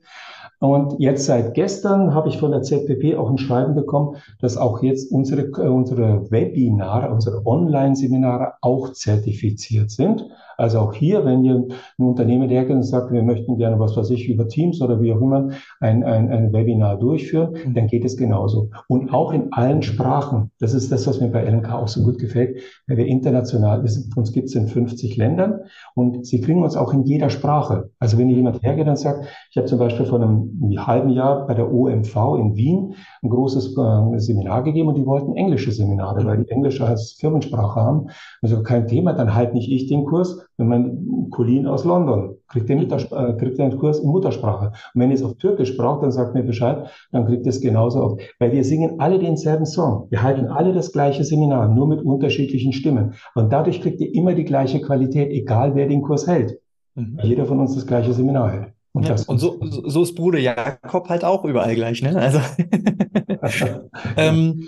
Und 0.59 0.99
jetzt 0.99 1.25
seit 1.25 1.53
gestern 1.53 2.15
habe 2.15 2.29
ich 2.29 2.39
von 2.39 2.51
der 2.51 2.63
ZPP 2.63 3.15
auch 3.15 3.29
ein 3.29 3.37
Schreiben 3.37 3.75
bekommen, 3.75 4.15
dass 4.41 4.57
auch 4.57 4.81
jetzt 4.81 5.11
unsere, 5.11 5.43
äh, 5.43 5.67
unsere 5.67 6.31
Webinare, 6.31 7.11
unsere 7.11 7.45
Online-Seminare 7.45 8.53
auch 8.61 8.91
zertifiziert 8.93 9.91
sind. 9.91 10.25
Also 10.57 10.79
auch 10.79 10.93
hier, 10.93 11.23
wenn 11.23 11.43
ihr 11.43 11.55
ein 11.55 12.05
Unternehmen 12.05 12.49
hergeht 12.49 12.75
und 12.75 12.83
sagt, 12.83 13.11
wir 13.11 13.21
möchten 13.21 13.57
gerne, 13.57 13.79
was 13.79 13.95
weiß 13.95 14.09
ich, 14.09 14.27
über 14.27 14.47
Teams 14.47 14.81
oder 14.81 14.99
wie 15.01 15.13
auch 15.13 15.21
immer 15.21 15.49
ein, 15.79 16.03
ein, 16.03 16.31
ein 16.31 16.51
Webinar 16.51 16.97
durchführen, 16.97 17.53
mhm. 17.65 17.73
dann 17.75 17.87
geht 17.87 18.03
es 18.03 18.17
genauso. 18.17 18.71
Und 18.87 19.13
auch 19.13 19.31
in 19.31 19.53
allen 19.53 19.83
Sprachen. 19.83 20.51
Das 20.59 20.73
ist 20.73 20.91
das, 20.91 21.05
was 21.05 21.21
mir 21.21 21.29
bei 21.29 21.47
LMK 21.47 21.71
auch 21.71 21.87
so 21.87 22.03
gut 22.03 22.17
gefällt, 22.17 22.59
weil 22.87 22.97
wir 22.97 23.05
international, 23.05 23.83
wir 23.83 23.89
sind, 23.89 24.17
uns 24.17 24.31
gibt 24.31 24.47
es 24.47 24.55
in 24.55 24.67
50 24.67 25.15
Ländern 25.15 25.61
und 25.93 26.25
sie 26.25 26.41
kriegen 26.41 26.63
uns 26.63 26.75
auch 26.75 26.91
in 26.91 27.03
jeder 27.03 27.29
Sprache. 27.29 27.91
Also 27.99 28.17
wenn 28.17 28.29
jemand 28.29 28.63
hergeht 28.63 28.87
und 28.87 28.97
sagt, 28.97 29.25
ich 29.51 29.57
habe 29.57 29.67
zum 29.67 29.77
Beispiel 29.77 30.05
vor 30.05 30.19
einem 30.19 30.59
halben 30.77 31.09
Jahr 31.09 31.45
bei 31.45 31.53
der 31.53 31.71
OMV 31.71 32.15
in 32.39 32.55
Wien 32.55 32.95
ein 33.21 33.29
großes 33.29 33.77
äh, 33.77 34.19
Seminar 34.19 34.63
gegeben 34.63 34.87
und 34.87 34.95
die 34.97 35.05
wollten 35.05 35.35
englische 35.35 35.71
Seminare, 35.71 36.25
weil 36.25 36.43
die 36.43 36.49
Englische 36.49 36.85
als 36.85 37.13
Firmensprache 37.19 37.79
haben. 37.79 38.07
Also 38.41 38.63
kein 38.63 38.87
Thema, 38.87 39.13
dann 39.13 39.35
halt 39.35 39.53
nicht 39.53 39.71
ich 39.71 39.87
den 39.87 40.05
Kurs, 40.05 40.46
wenn 40.57 40.67
man 40.67 41.29
Colin 41.29 41.67
aus 41.67 41.85
London 41.85 42.35
kriegt 42.47 42.67
den, 42.69 42.89
äh, 42.89 43.33
kriegt 43.37 43.59
den 43.59 43.77
Kurs 43.77 43.99
in 43.99 44.09
Muttersprache. 44.09 44.71
Und 44.93 45.01
wenn 45.01 45.09
ihr 45.09 45.15
es 45.15 45.23
auf 45.23 45.35
Türkisch 45.37 45.77
braucht, 45.77 46.03
dann 46.03 46.11
sagt 46.11 46.33
mir 46.33 46.43
Bescheid, 46.43 46.89
dann 47.11 47.25
kriegt 47.25 47.45
ihr 47.45 47.49
es 47.49 47.61
genauso 47.61 48.01
auf. 48.01 48.21
Weil 48.39 48.51
wir 48.51 48.63
singen 48.63 48.99
alle 48.99 49.19
denselben 49.19 49.65
Song. 49.65 50.07
Wir 50.09 50.23
halten 50.23 50.47
alle 50.47 50.73
das 50.73 50.91
gleiche 50.91 51.23
Seminar, 51.23 51.67
nur 51.67 51.87
mit 51.87 52.01
unterschiedlichen 52.01 52.73
Stimmen. 52.73 53.13
Und 53.35 53.53
dadurch 53.53 53.81
kriegt 53.81 54.01
ihr 54.01 54.13
immer 54.13 54.33
die 54.33 54.45
gleiche 54.45 54.81
Qualität, 54.81 55.31
egal 55.31 55.75
wer 55.75 55.87
den 55.87 56.01
Kurs 56.01 56.27
hält. 56.27 56.59
Mhm. 56.95 57.19
Jeder 57.21 57.45
von 57.45 57.59
uns 57.59 57.75
das 57.75 57.85
gleiche 57.85 58.13
Seminar 58.13 58.51
hält. 58.51 58.73
Und, 58.93 59.07
ja, 59.07 59.15
und 59.27 59.37
so, 59.37 59.59
so 59.61 60.01
ist 60.01 60.15
Bruder 60.15 60.39
Jakob 60.39 61.07
halt 61.07 61.23
auch 61.23 61.45
überall 61.45 61.75
gleich, 61.75 62.01
ne? 62.01 62.15
Also 62.15 62.39
ähm, 64.17 64.63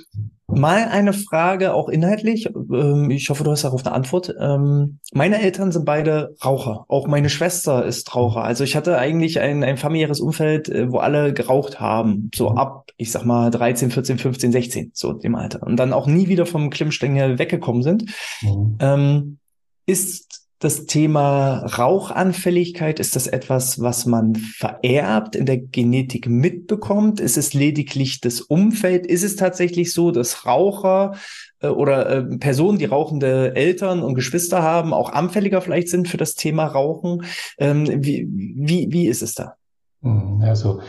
Mal 0.52 0.88
eine 0.90 1.14
Frage, 1.14 1.74
auch 1.74 1.90
inhaltlich. 1.90 2.48
Ähm, 2.48 3.12
ich 3.12 3.30
hoffe, 3.30 3.44
du 3.44 3.52
hast 3.52 3.64
darauf 3.64 3.86
eine 3.86 3.96
Antwort. 3.96 4.34
Ähm, 4.40 5.00
meine 5.14 5.42
Eltern 5.42 5.72
sind 5.72 5.86
beide 5.86 6.36
Raucher. 6.44 6.86
Auch 6.88 7.08
meine 7.08 7.30
Schwester 7.30 7.86
ist 7.86 8.16
Raucher. 8.16 8.44
Also 8.44 8.64
ich 8.64 8.76
hatte 8.76 8.98
eigentlich 8.98 9.40
ein, 9.40 9.64
ein 9.64 9.78
familiäres 9.78 10.20
Umfeld, 10.20 10.70
äh, 10.70 10.92
wo 10.92 10.98
alle 10.98 11.34
geraucht 11.34 11.80
haben. 11.80 12.32
So 12.34 12.50
mhm. 12.50 12.58
ab, 12.58 12.92
ich 12.98 13.12
sag 13.12 13.26
mal, 13.26 13.52
13, 13.52 13.92
14, 13.92 14.18
15, 14.18 14.52
16, 14.52 14.92
so 14.94 15.14
dem 15.14 15.36
Alter. 15.36 15.64
Und 15.64 15.78
dann 15.78 15.94
auch 15.94 16.08
nie 16.08 16.28
wieder 16.28 16.46
vom 16.46 16.70
Klimmstängel 16.70 17.40
weggekommen 17.40 17.84
sind. 17.84 18.06
Mhm. 18.42 18.78
Ähm, 18.80 19.40
ist 19.86 20.39
das 20.60 20.86
Thema 20.86 21.60
Rauchanfälligkeit, 21.66 23.00
ist 23.00 23.16
das 23.16 23.28
etwas, 23.28 23.82
was 23.82 24.06
man 24.06 24.36
vererbt, 24.36 25.38
in 25.38 25.46
der 25.46 25.58
Genetik 25.58 26.28
mitbekommt? 26.28 27.22
Ist 27.22 27.38
es 27.38 27.54
lediglich 27.54 28.20
das 28.20 28.42
Umfeld? 28.42 29.08
Ist 29.08 29.24
es 29.24 29.38
tatsächlich 29.38 29.94
so, 29.94 30.12
dass 30.12 30.46
Raucher 30.46 31.16
äh, 31.62 31.68
oder 31.68 32.10
äh, 32.10 32.38
Personen, 32.38 32.78
die 32.78 32.86
rauchende 32.86 33.56
Eltern 33.56 34.04
und 34.04 34.16
Geschwister 34.16 34.62
haben, 34.62 34.94
auch 34.94 35.12
anfälliger 35.12 35.62
vielleicht 35.62 35.88
sind 35.88 36.10
für 36.10 36.18
das 36.18 36.36
Thema 36.36 36.66
Rauchen? 36.68 37.24
Ähm, 37.58 37.88
wie, 38.04 38.28
wie, 38.30 38.88
wie 38.92 39.08
ist 39.08 39.22
es 39.22 39.36
da? 39.36 39.56
Hm, 40.02 40.42
also, 40.42 40.82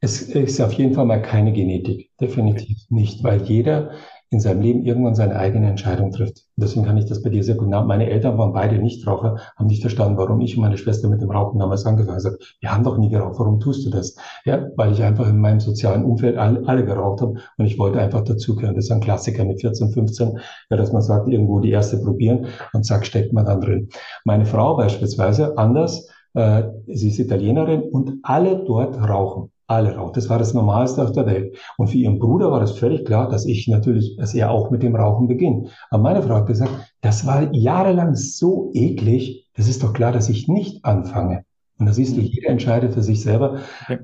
es 0.00 0.22
ist 0.22 0.60
auf 0.62 0.72
jeden 0.72 0.94
Fall 0.94 1.04
mal 1.04 1.20
keine 1.20 1.52
Genetik. 1.52 2.10
Definitiv 2.18 2.78
nicht, 2.88 3.22
weil 3.22 3.42
jeder 3.42 3.90
in 4.32 4.38
seinem 4.38 4.60
Leben 4.60 4.84
irgendwann 4.84 5.16
seine 5.16 5.36
eigene 5.36 5.68
Entscheidung 5.68 6.12
trifft. 6.12 6.44
Deswegen 6.54 6.86
kann 6.86 6.96
ich 6.96 7.06
das 7.06 7.20
bei 7.20 7.30
dir 7.30 7.42
sehr 7.42 7.56
gut 7.56 7.68
nach. 7.68 7.84
Meine 7.84 8.08
Eltern 8.08 8.38
waren 8.38 8.52
beide 8.52 8.78
Nichtraucher, 8.78 9.38
haben 9.56 9.66
nicht 9.66 9.80
verstanden, 9.80 10.16
warum 10.18 10.40
ich 10.40 10.56
und 10.56 10.62
meine 10.62 10.78
Schwester 10.78 11.08
mit 11.08 11.20
dem 11.20 11.32
Rauchen 11.32 11.58
damals 11.58 11.84
angefangen 11.84 12.24
haben. 12.24 12.36
Wir 12.60 12.72
haben 12.72 12.84
doch 12.84 12.96
nie 12.96 13.08
geraucht, 13.08 13.40
warum 13.40 13.58
tust 13.58 13.84
du 13.84 13.90
das? 13.90 14.16
Ja, 14.44 14.68
weil 14.76 14.92
ich 14.92 15.02
einfach 15.02 15.28
in 15.28 15.40
meinem 15.40 15.58
sozialen 15.58 16.04
Umfeld 16.04 16.36
alle, 16.36 16.62
alle 16.68 16.84
geraucht 16.84 17.22
habe 17.22 17.40
und 17.58 17.66
ich 17.66 17.76
wollte 17.76 18.00
einfach 18.00 18.22
dazugehören. 18.22 18.76
Das 18.76 18.84
ist 18.84 18.92
ein 18.92 19.00
Klassiker 19.00 19.44
mit 19.44 19.60
14, 19.60 19.90
15, 19.90 20.38
ja, 20.70 20.76
dass 20.76 20.92
man 20.92 21.02
sagt, 21.02 21.26
irgendwo 21.26 21.58
die 21.58 21.70
erste 21.70 21.98
probieren 21.98 22.46
und 22.72 22.84
zack, 22.84 23.06
steckt 23.06 23.32
man 23.32 23.46
dann 23.46 23.60
drin. 23.60 23.88
Meine 24.24 24.46
Frau 24.46 24.76
beispielsweise, 24.76 25.58
anders, 25.58 26.08
äh, 26.34 26.62
sie 26.86 27.08
ist 27.08 27.18
Italienerin 27.18 27.82
und 27.82 28.20
alle 28.22 28.64
dort 28.64 28.96
rauchen. 28.96 29.50
Alle 29.70 29.96
rauchen. 29.96 30.12
Das 30.14 30.28
war 30.28 30.38
das 30.38 30.52
Normalste 30.52 31.02
auf 31.02 31.12
der 31.12 31.26
Welt. 31.26 31.56
Und 31.76 31.88
für 31.88 31.96
ihren 31.96 32.18
Bruder 32.18 32.50
war 32.50 32.60
das 32.60 32.78
völlig 32.78 33.04
klar, 33.04 33.28
dass 33.28 33.46
ich 33.46 33.68
natürlich, 33.68 34.16
dass 34.16 34.34
er 34.34 34.50
auch 34.50 34.70
mit 34.70 34.82
dem 34.82 34.96
Rauchen 34.96 35.28
beginnt. 35.28 35.68
Aber 35.90 36.02
meine 36.02 36.22
Frau 36.22 36.34
hat 36.34 36.46
gesagt, 36.46 36.72
das 37.00 37.26
war 37.26 37.52
jahrelang 37.54 38.14
so 38.14 38.70
eklig, 38.74 39.48
das 39.56 39.68
ist 39.68 39.82
doch 39.82 39.92
klar, 39.92 40.12
dass 40.12 40.28
ich 40.28 40.48
nicht 40.48 40.84
anfange. 40.84 41.44
Und 41.78 41.86
da 41.86 41.92
siehst 41.94 42.16
du, 42.16 42.20
jeder 42.20 42.50
entscheidet 42.50 42.92
für 42.92 43.02
sich 43.02 43.22
selber 43.22 43.60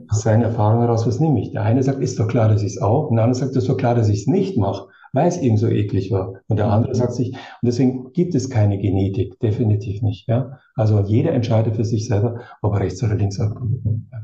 aus 0.09 0.23
seinen 0.23 0.43
Erfahrungen 0.43 0.81
heraus, 0.81 1.07
was 1.07 1.21
nehme 1.21 1.41
ich. 1.43 1.51
Der 1.51 1.63
eine 1.63 1.83
sagt, 1.83 2.01
ist 2.01 2.19
doch 2.19 2.29
klar, 2.29 2.49
dass 2.49 2.63
ich 2.63 2.77
es 2.77 2.81
auch. 2.81 3.11
Und 3.11 3.17
der 3.17 3.25
andere 3.25 3.39
sagt, 3.39 3.55
ist 3.55 3.69
doch 3.69 3.77
klar, 3.77 3.95
dass 3.95 4.09
ich 4.09 4.21
es 4.21 4.27
nicht 4.27 4.57
mache 4.57 4.89
weil 5.17 5.29
es 5.29 5.39
eben 5.39 5.57
so 5.57 5.67
eklig 5.69 6.11
war. 6.13 6.35
Und 6.47 6.59
der 6.59 6.71
andere 6.71 6.95
sagt 6.95 7.15
sich, 7.15 7.33
und 7.33 7.39
deswegen 7.63 8.13
gibt 8.13 8.35
es 8.35 8.51
keine 8.51 8.79
Genetik, 8.79 9.41
definitiv 9.41 10.03
nicht. 10.03 10.29
Ja? 10.29 10.59
Also 10.77 11.01
jeder 11.01 11.33
entscheidet 11.33 11.77
für 11.77 11.87
sich 11.87 12.07
selber, 12.07 12.41
ob 12.61 12.75
er 12.75 12.81
rechts 12.81 13.03
oder 13.03 13.15
links. 13.15 13.41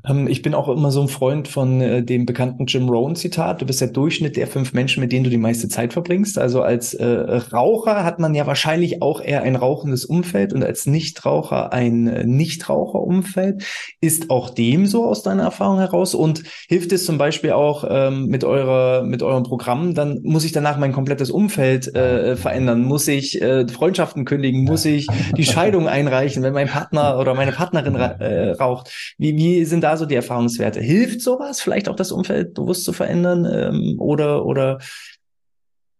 Ähm, 0.07 0.29
ich 0.29 0.43
bin 0.43 0.53
auch 0.53 0.69
immer 0.69 0.91
so 0.91 1.01
ein 1.01 1.09
Freund 1.09 1.49
von 1.49 1.81
äh, 1.81 2.05
dem 2.05 2.27
bekannten 2.27 2.67
Jim 2.67 2.91
Rohn 2.91 3.17
Zitat. 3.17 3.63
Du 3.63 3.67
bist 3.67 3.81
der 3.81 3.89
Durchschnitt 3.89 4.37
der 4.37 4.47
fünf 4.47 4.75
Menschen, 4.75 5.01
mit 5.01 5.13
denen 5.13 5.25
du 5.25 5.31
die 5.31 5.39
meiste 5.39 5.69
Zeit 5.69 5.95
verbringst. 5.95 6.39
Also 6.39 6.61
als 6.61 6.93
äh, 6.93 7.07
Raucher 7.07 8.05
hat 8.05 8.19
man 8.19 8.35
ja 8.35 8.47
wahrscheinlich 8.47 9.01
auch 9.01 9.23
eher 9.23 9.43
ein 9.43 9.57
rauchendes 9.57 10.05
Umfeld 10.05 10.53
und 10.53 10.63
als 10.63 10.85
Nichtraucher 10.85 11.73
ein 11.73 12.07
äh, 12.07 12.25
Nichtraucherumfeld. 12.25 13.65
Ist 14.03 14.29
auch 14.29 14.51
dem 14.51 14.85
so 14.85 15.07
aus 15.07 15.23
deiner 15.23 15.45
Erfahrung 15.45 15.79
heraus? 15.79 16.15
Und 16.15 16.43
hilft 16.69 16.93
es 16.93 17.07
zum 17.07 17.17
Beispiel 17.17 17.53
auch 17.53 17.85
ähm, 17.89 18.27
mit 18.27 18.45
eurer 18.45 19.05
mit 19.05 19.23
eurem 19.23 19.45
Programm? 19.45 19.95
Dann 19.95 20.21
muss 20.23 20.45
ich 20.45 20.53
danach 20.53 20.77
mein 20.77 20.93
komplettes 20.93 21.31
Umfeld 21.31 21.95
äh, 21.95 22.37
verändern? 22.37 22.83
Muss 22.83 23.09
ich 23.09 23.41
äh, 23.41 23.67
Freundschaften 23.69 24.27
kündigen? 24.27 24.65
Muss 24.65 24.85
ich 24.85 25.07
die 25.35 25.45
Scheidung 25.47 25.89
einreichen, 25.93 26.42
wenn 26.43 26.53
mein 26.53 26.69
Partner 26.69 27.19
oder 27.19 27.35
meine 27.35 27.53
Partnerin 27.53 27.95
äh, 27.95 28.51
raucht? 28.53 29.15
Wie, 29.19 29.37
wie 29.37 29.65
sind 29.65 29.83
da 29.83 29.97
so 29.97 30.07
die 30.07 30.15
Erfahrungswerte? 30.15 30.81
Hilft 30.81 31.21
sowas, 31.21 31.61
vielleicht 31.61 31.89
auch 31.89 31.97
das 31.97 32.13
Umfeld 32.13 32.55
bewusst 32.55 32.85
zu 32.85 32.93
verändern? 32.93 33.47
Ähm, 33.51 33.97
oder, 33.99 34.45
oder 34.45 34.79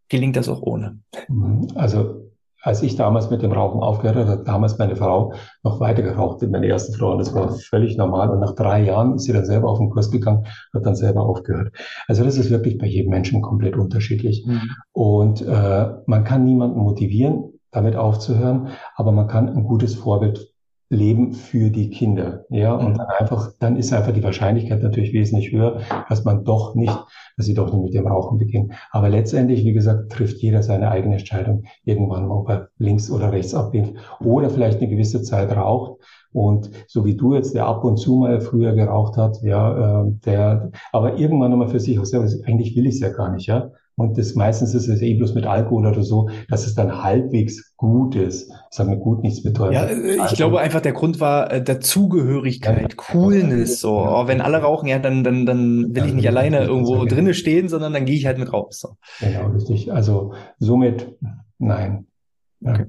gelingt 0.09 0.37
das 0.37 0.49
auch 0.49 0.63
ohne? 0.63 0.99
Mhm. 1.29 1.69
Also 1.75 2.33
als 2.63 2.83
ich 2.83 2.95
damals 2.95 3.29
mit 3.29 3.43
dem 3.43 3.51
Rauchen 3.51 3.81
aufgehört 3.81 4.17
habe, 4.17 4.31
hat 4.31 4.47
damals 4.49 4.79
meine 4.79 4.95
Frau 4.95 5.35
noch 5.65 5.81
weiter 5.81 6.03
geraucht 6.03 6.43
in 6.43 6.53
meiner 6.53 6.69
ersten 6.69 6.95
Frau. 6.95 7.13
Und 7.13 7.19
das 7.19 7.35
war 7.35 7.51
völlig 7.51 7.97
normal. 7.97 8.31
Und 8.31 8.39
nach 8.39 8.55
drei 8.55 8.85
Jahren 8.85 9.17
ist 9.17 9.25
sie 9.25 9.33
dann 9.33 9.45
selber 9.45 9.69
auf 9.69 9.79
den 9.79 9.91
Kurs 9.91 10.13
gegangen, 10.13 10.47
hat 10.73 10.87
dann 10.87 10.95
selber 10.95 11.23
aufgehört. 11.23 11.73
Also 12.07 12.23
das 12.23 12.39
ist 12.39 12.51
wirklich 12.51 12.79
bei 12.79 12.87
jedem 12.87 13.11
Menschen 13.11 13.43
komplett 13.43 13.77
unterschiedlich. 13.77 14.47
Mhm. 14.47 14.71
Und 14.93 15.43
äh, 15.43 15.89
man 16.07 16.23
kann 16.23 16.45
niemanden 16.45 16.79
motivieren, 16.79 17.52
damit 17.73 17.97
aufzuhören, 17.97 18.69
aber 18.95 19.13
man 19.13 19.27
kann 19.27 19.49
ein 19.49 19.65
gutes 19.65 19.95
Vorbild 19.95 20.53
leben 20.93 21.33
für 21.33 21.71
die 21.71 21.89
Kinder. 21.89 22.45
Ja, 22.51 22.75
und 22.75 22.93
mhm. 22.93 22.99
dann 22.99 23.07
einfach, 23.19 23.53
dann 23.59 23.77
ist 23.77 23.93
einfach 23.93 24.13
die 24.13 24.23
Wahrscheinlichkeit 24.23 24.83
natürlich 24.83 25.15
wesentlich 25.15 25.51
höher, 25.51 25.81
dass 26.09 26.25
man 26.25 26.45
doch 26.45 26.75
nicht, 26.75 26.97
dass 27.37 27.47
sie 27.47 27.55
doch 27.55 27.73
nicht 27.73 27.83
mit 27.83 27.95
dem 27.95 28.07
Rauchen 28.07 28.37
beginnen. 28.39 28.73
Aber 28.91 29.09
letztendlich, 29.09 29.65
wie 29.65 29.73
gesagt, 29.73 30.13
trifft 30.13 30.43
jeder 30.43 30.63
seine 30.63 30.91
eigene 30.91 31.17
Entscheidung 31.17 31.65
irgendwann, 31.85 32.31
ob 32.31 32.49
er 32.51 32.69
links 32.77 33.11
oder 33.11 33.33
rechts 33.33 33.55
abbiegt 33.55 33.95
oder 34.21 34.51
vielleicht 34.51 34.81
eine 34.81 34.91
gewisse 34.91 35.23
Zeit 35.23 35.57
raucht. 35.57 36.03
Und 36.33 36.71
so 36.87 37.05
wie 37.07 37.17
du 37.17 37.35
jetzt, 37.35 37.55
der 37.55 37.67
ab 37.67 37.85
und 37.85 37.97
zu 37.97 38.17
mal 38.17 38.41
früher 38.41 38.75
geraucht 38.75 39.17
hat, 39.17 39.43
ja, 39.43 40.03
äh, 40.03 40.13
der, 40.27 40.73
aber 40.93 41.19
irgendwann 41.19 41.51
nochmal 41.51 41.69
für 41.69 41.81
sich, 41.81 41.99
eigentlich 41.99 42.77
will 42.77 42.87
ich 42.87 42.95
es 42.95 43.01
ja 43.01 43.11
gar 43.11 43.33
nicht, 43.33 43.47
ja. 43.47 43.71
Und 43.97 44.17
das 44.17 44.35
meistens 44.35 44.75
ist 44.75 44.89
es 44.89 45.03
eh 45.03 45.15
bloß 45.15 45.35
mit 45.35 45.47
Alkohol 45.47 45.87
oder 45.87 46.03
so, 46.03 46.29
dass 46.49 46.67
es 46.67 46.75
dann 46.75 47.03
halbwegs 47.03 47.75
gut 47.77 48.15
ist. 48.17 48.51
Das 48.71 48.79
hat 48.79 48.87
mir 48.87 48.97
gut 48.97 49.23
nichts 49.23 49.43
bedeutet. 49.43 49.75
Ja, 49.75 49.85
äh, 49.85 50.15
ich 50.15 50.21
also, 50.21 50.37
glaube 50.37 50.61
einfach, 50.61 50.81
der 50.81 50.93
Grund 50.93 51.21
war 51.21 51.53
äh, 51.53 51.63
der 51.63 51.81
Zugehörigkeit, 51.81 52.81
ja, 52.81 52.97
Coolness. 52.97 53.81
So, 53.81 53.99
ja. 53.99 54.23
oh, 54.23 54.29
wenn 54.29 54.41
alle 54.41 54.59
rauchen, 54.59 54.89
ja, 54.89 54.99
dann, 54.99 55.25
dann, 55.25 55.45
dann 55.45 55.95
will 55.95 56.07
ich 56.07 56.15
nicht 56.15 56.29
alleine 56.29 56.65
irgendwo 56.65 57.05
drinnen 57.05 57.35
stehen, 57.35 57.69
sondern 57.69 57.93
dann 57.93 58.07
gehe 58.07 58.17
ich 58.17 58.27
halt 58.27 58.39
mit 58.39 58.53
raus. 58.53 58.81
So. 58.81 58.97
Genau, 59.21 59.49
richtig. 59.49 59.93
Also 59.93 60.33
somit, 60.59 61.15
nein. 61.59 62.07
Okay. 62.65 62.87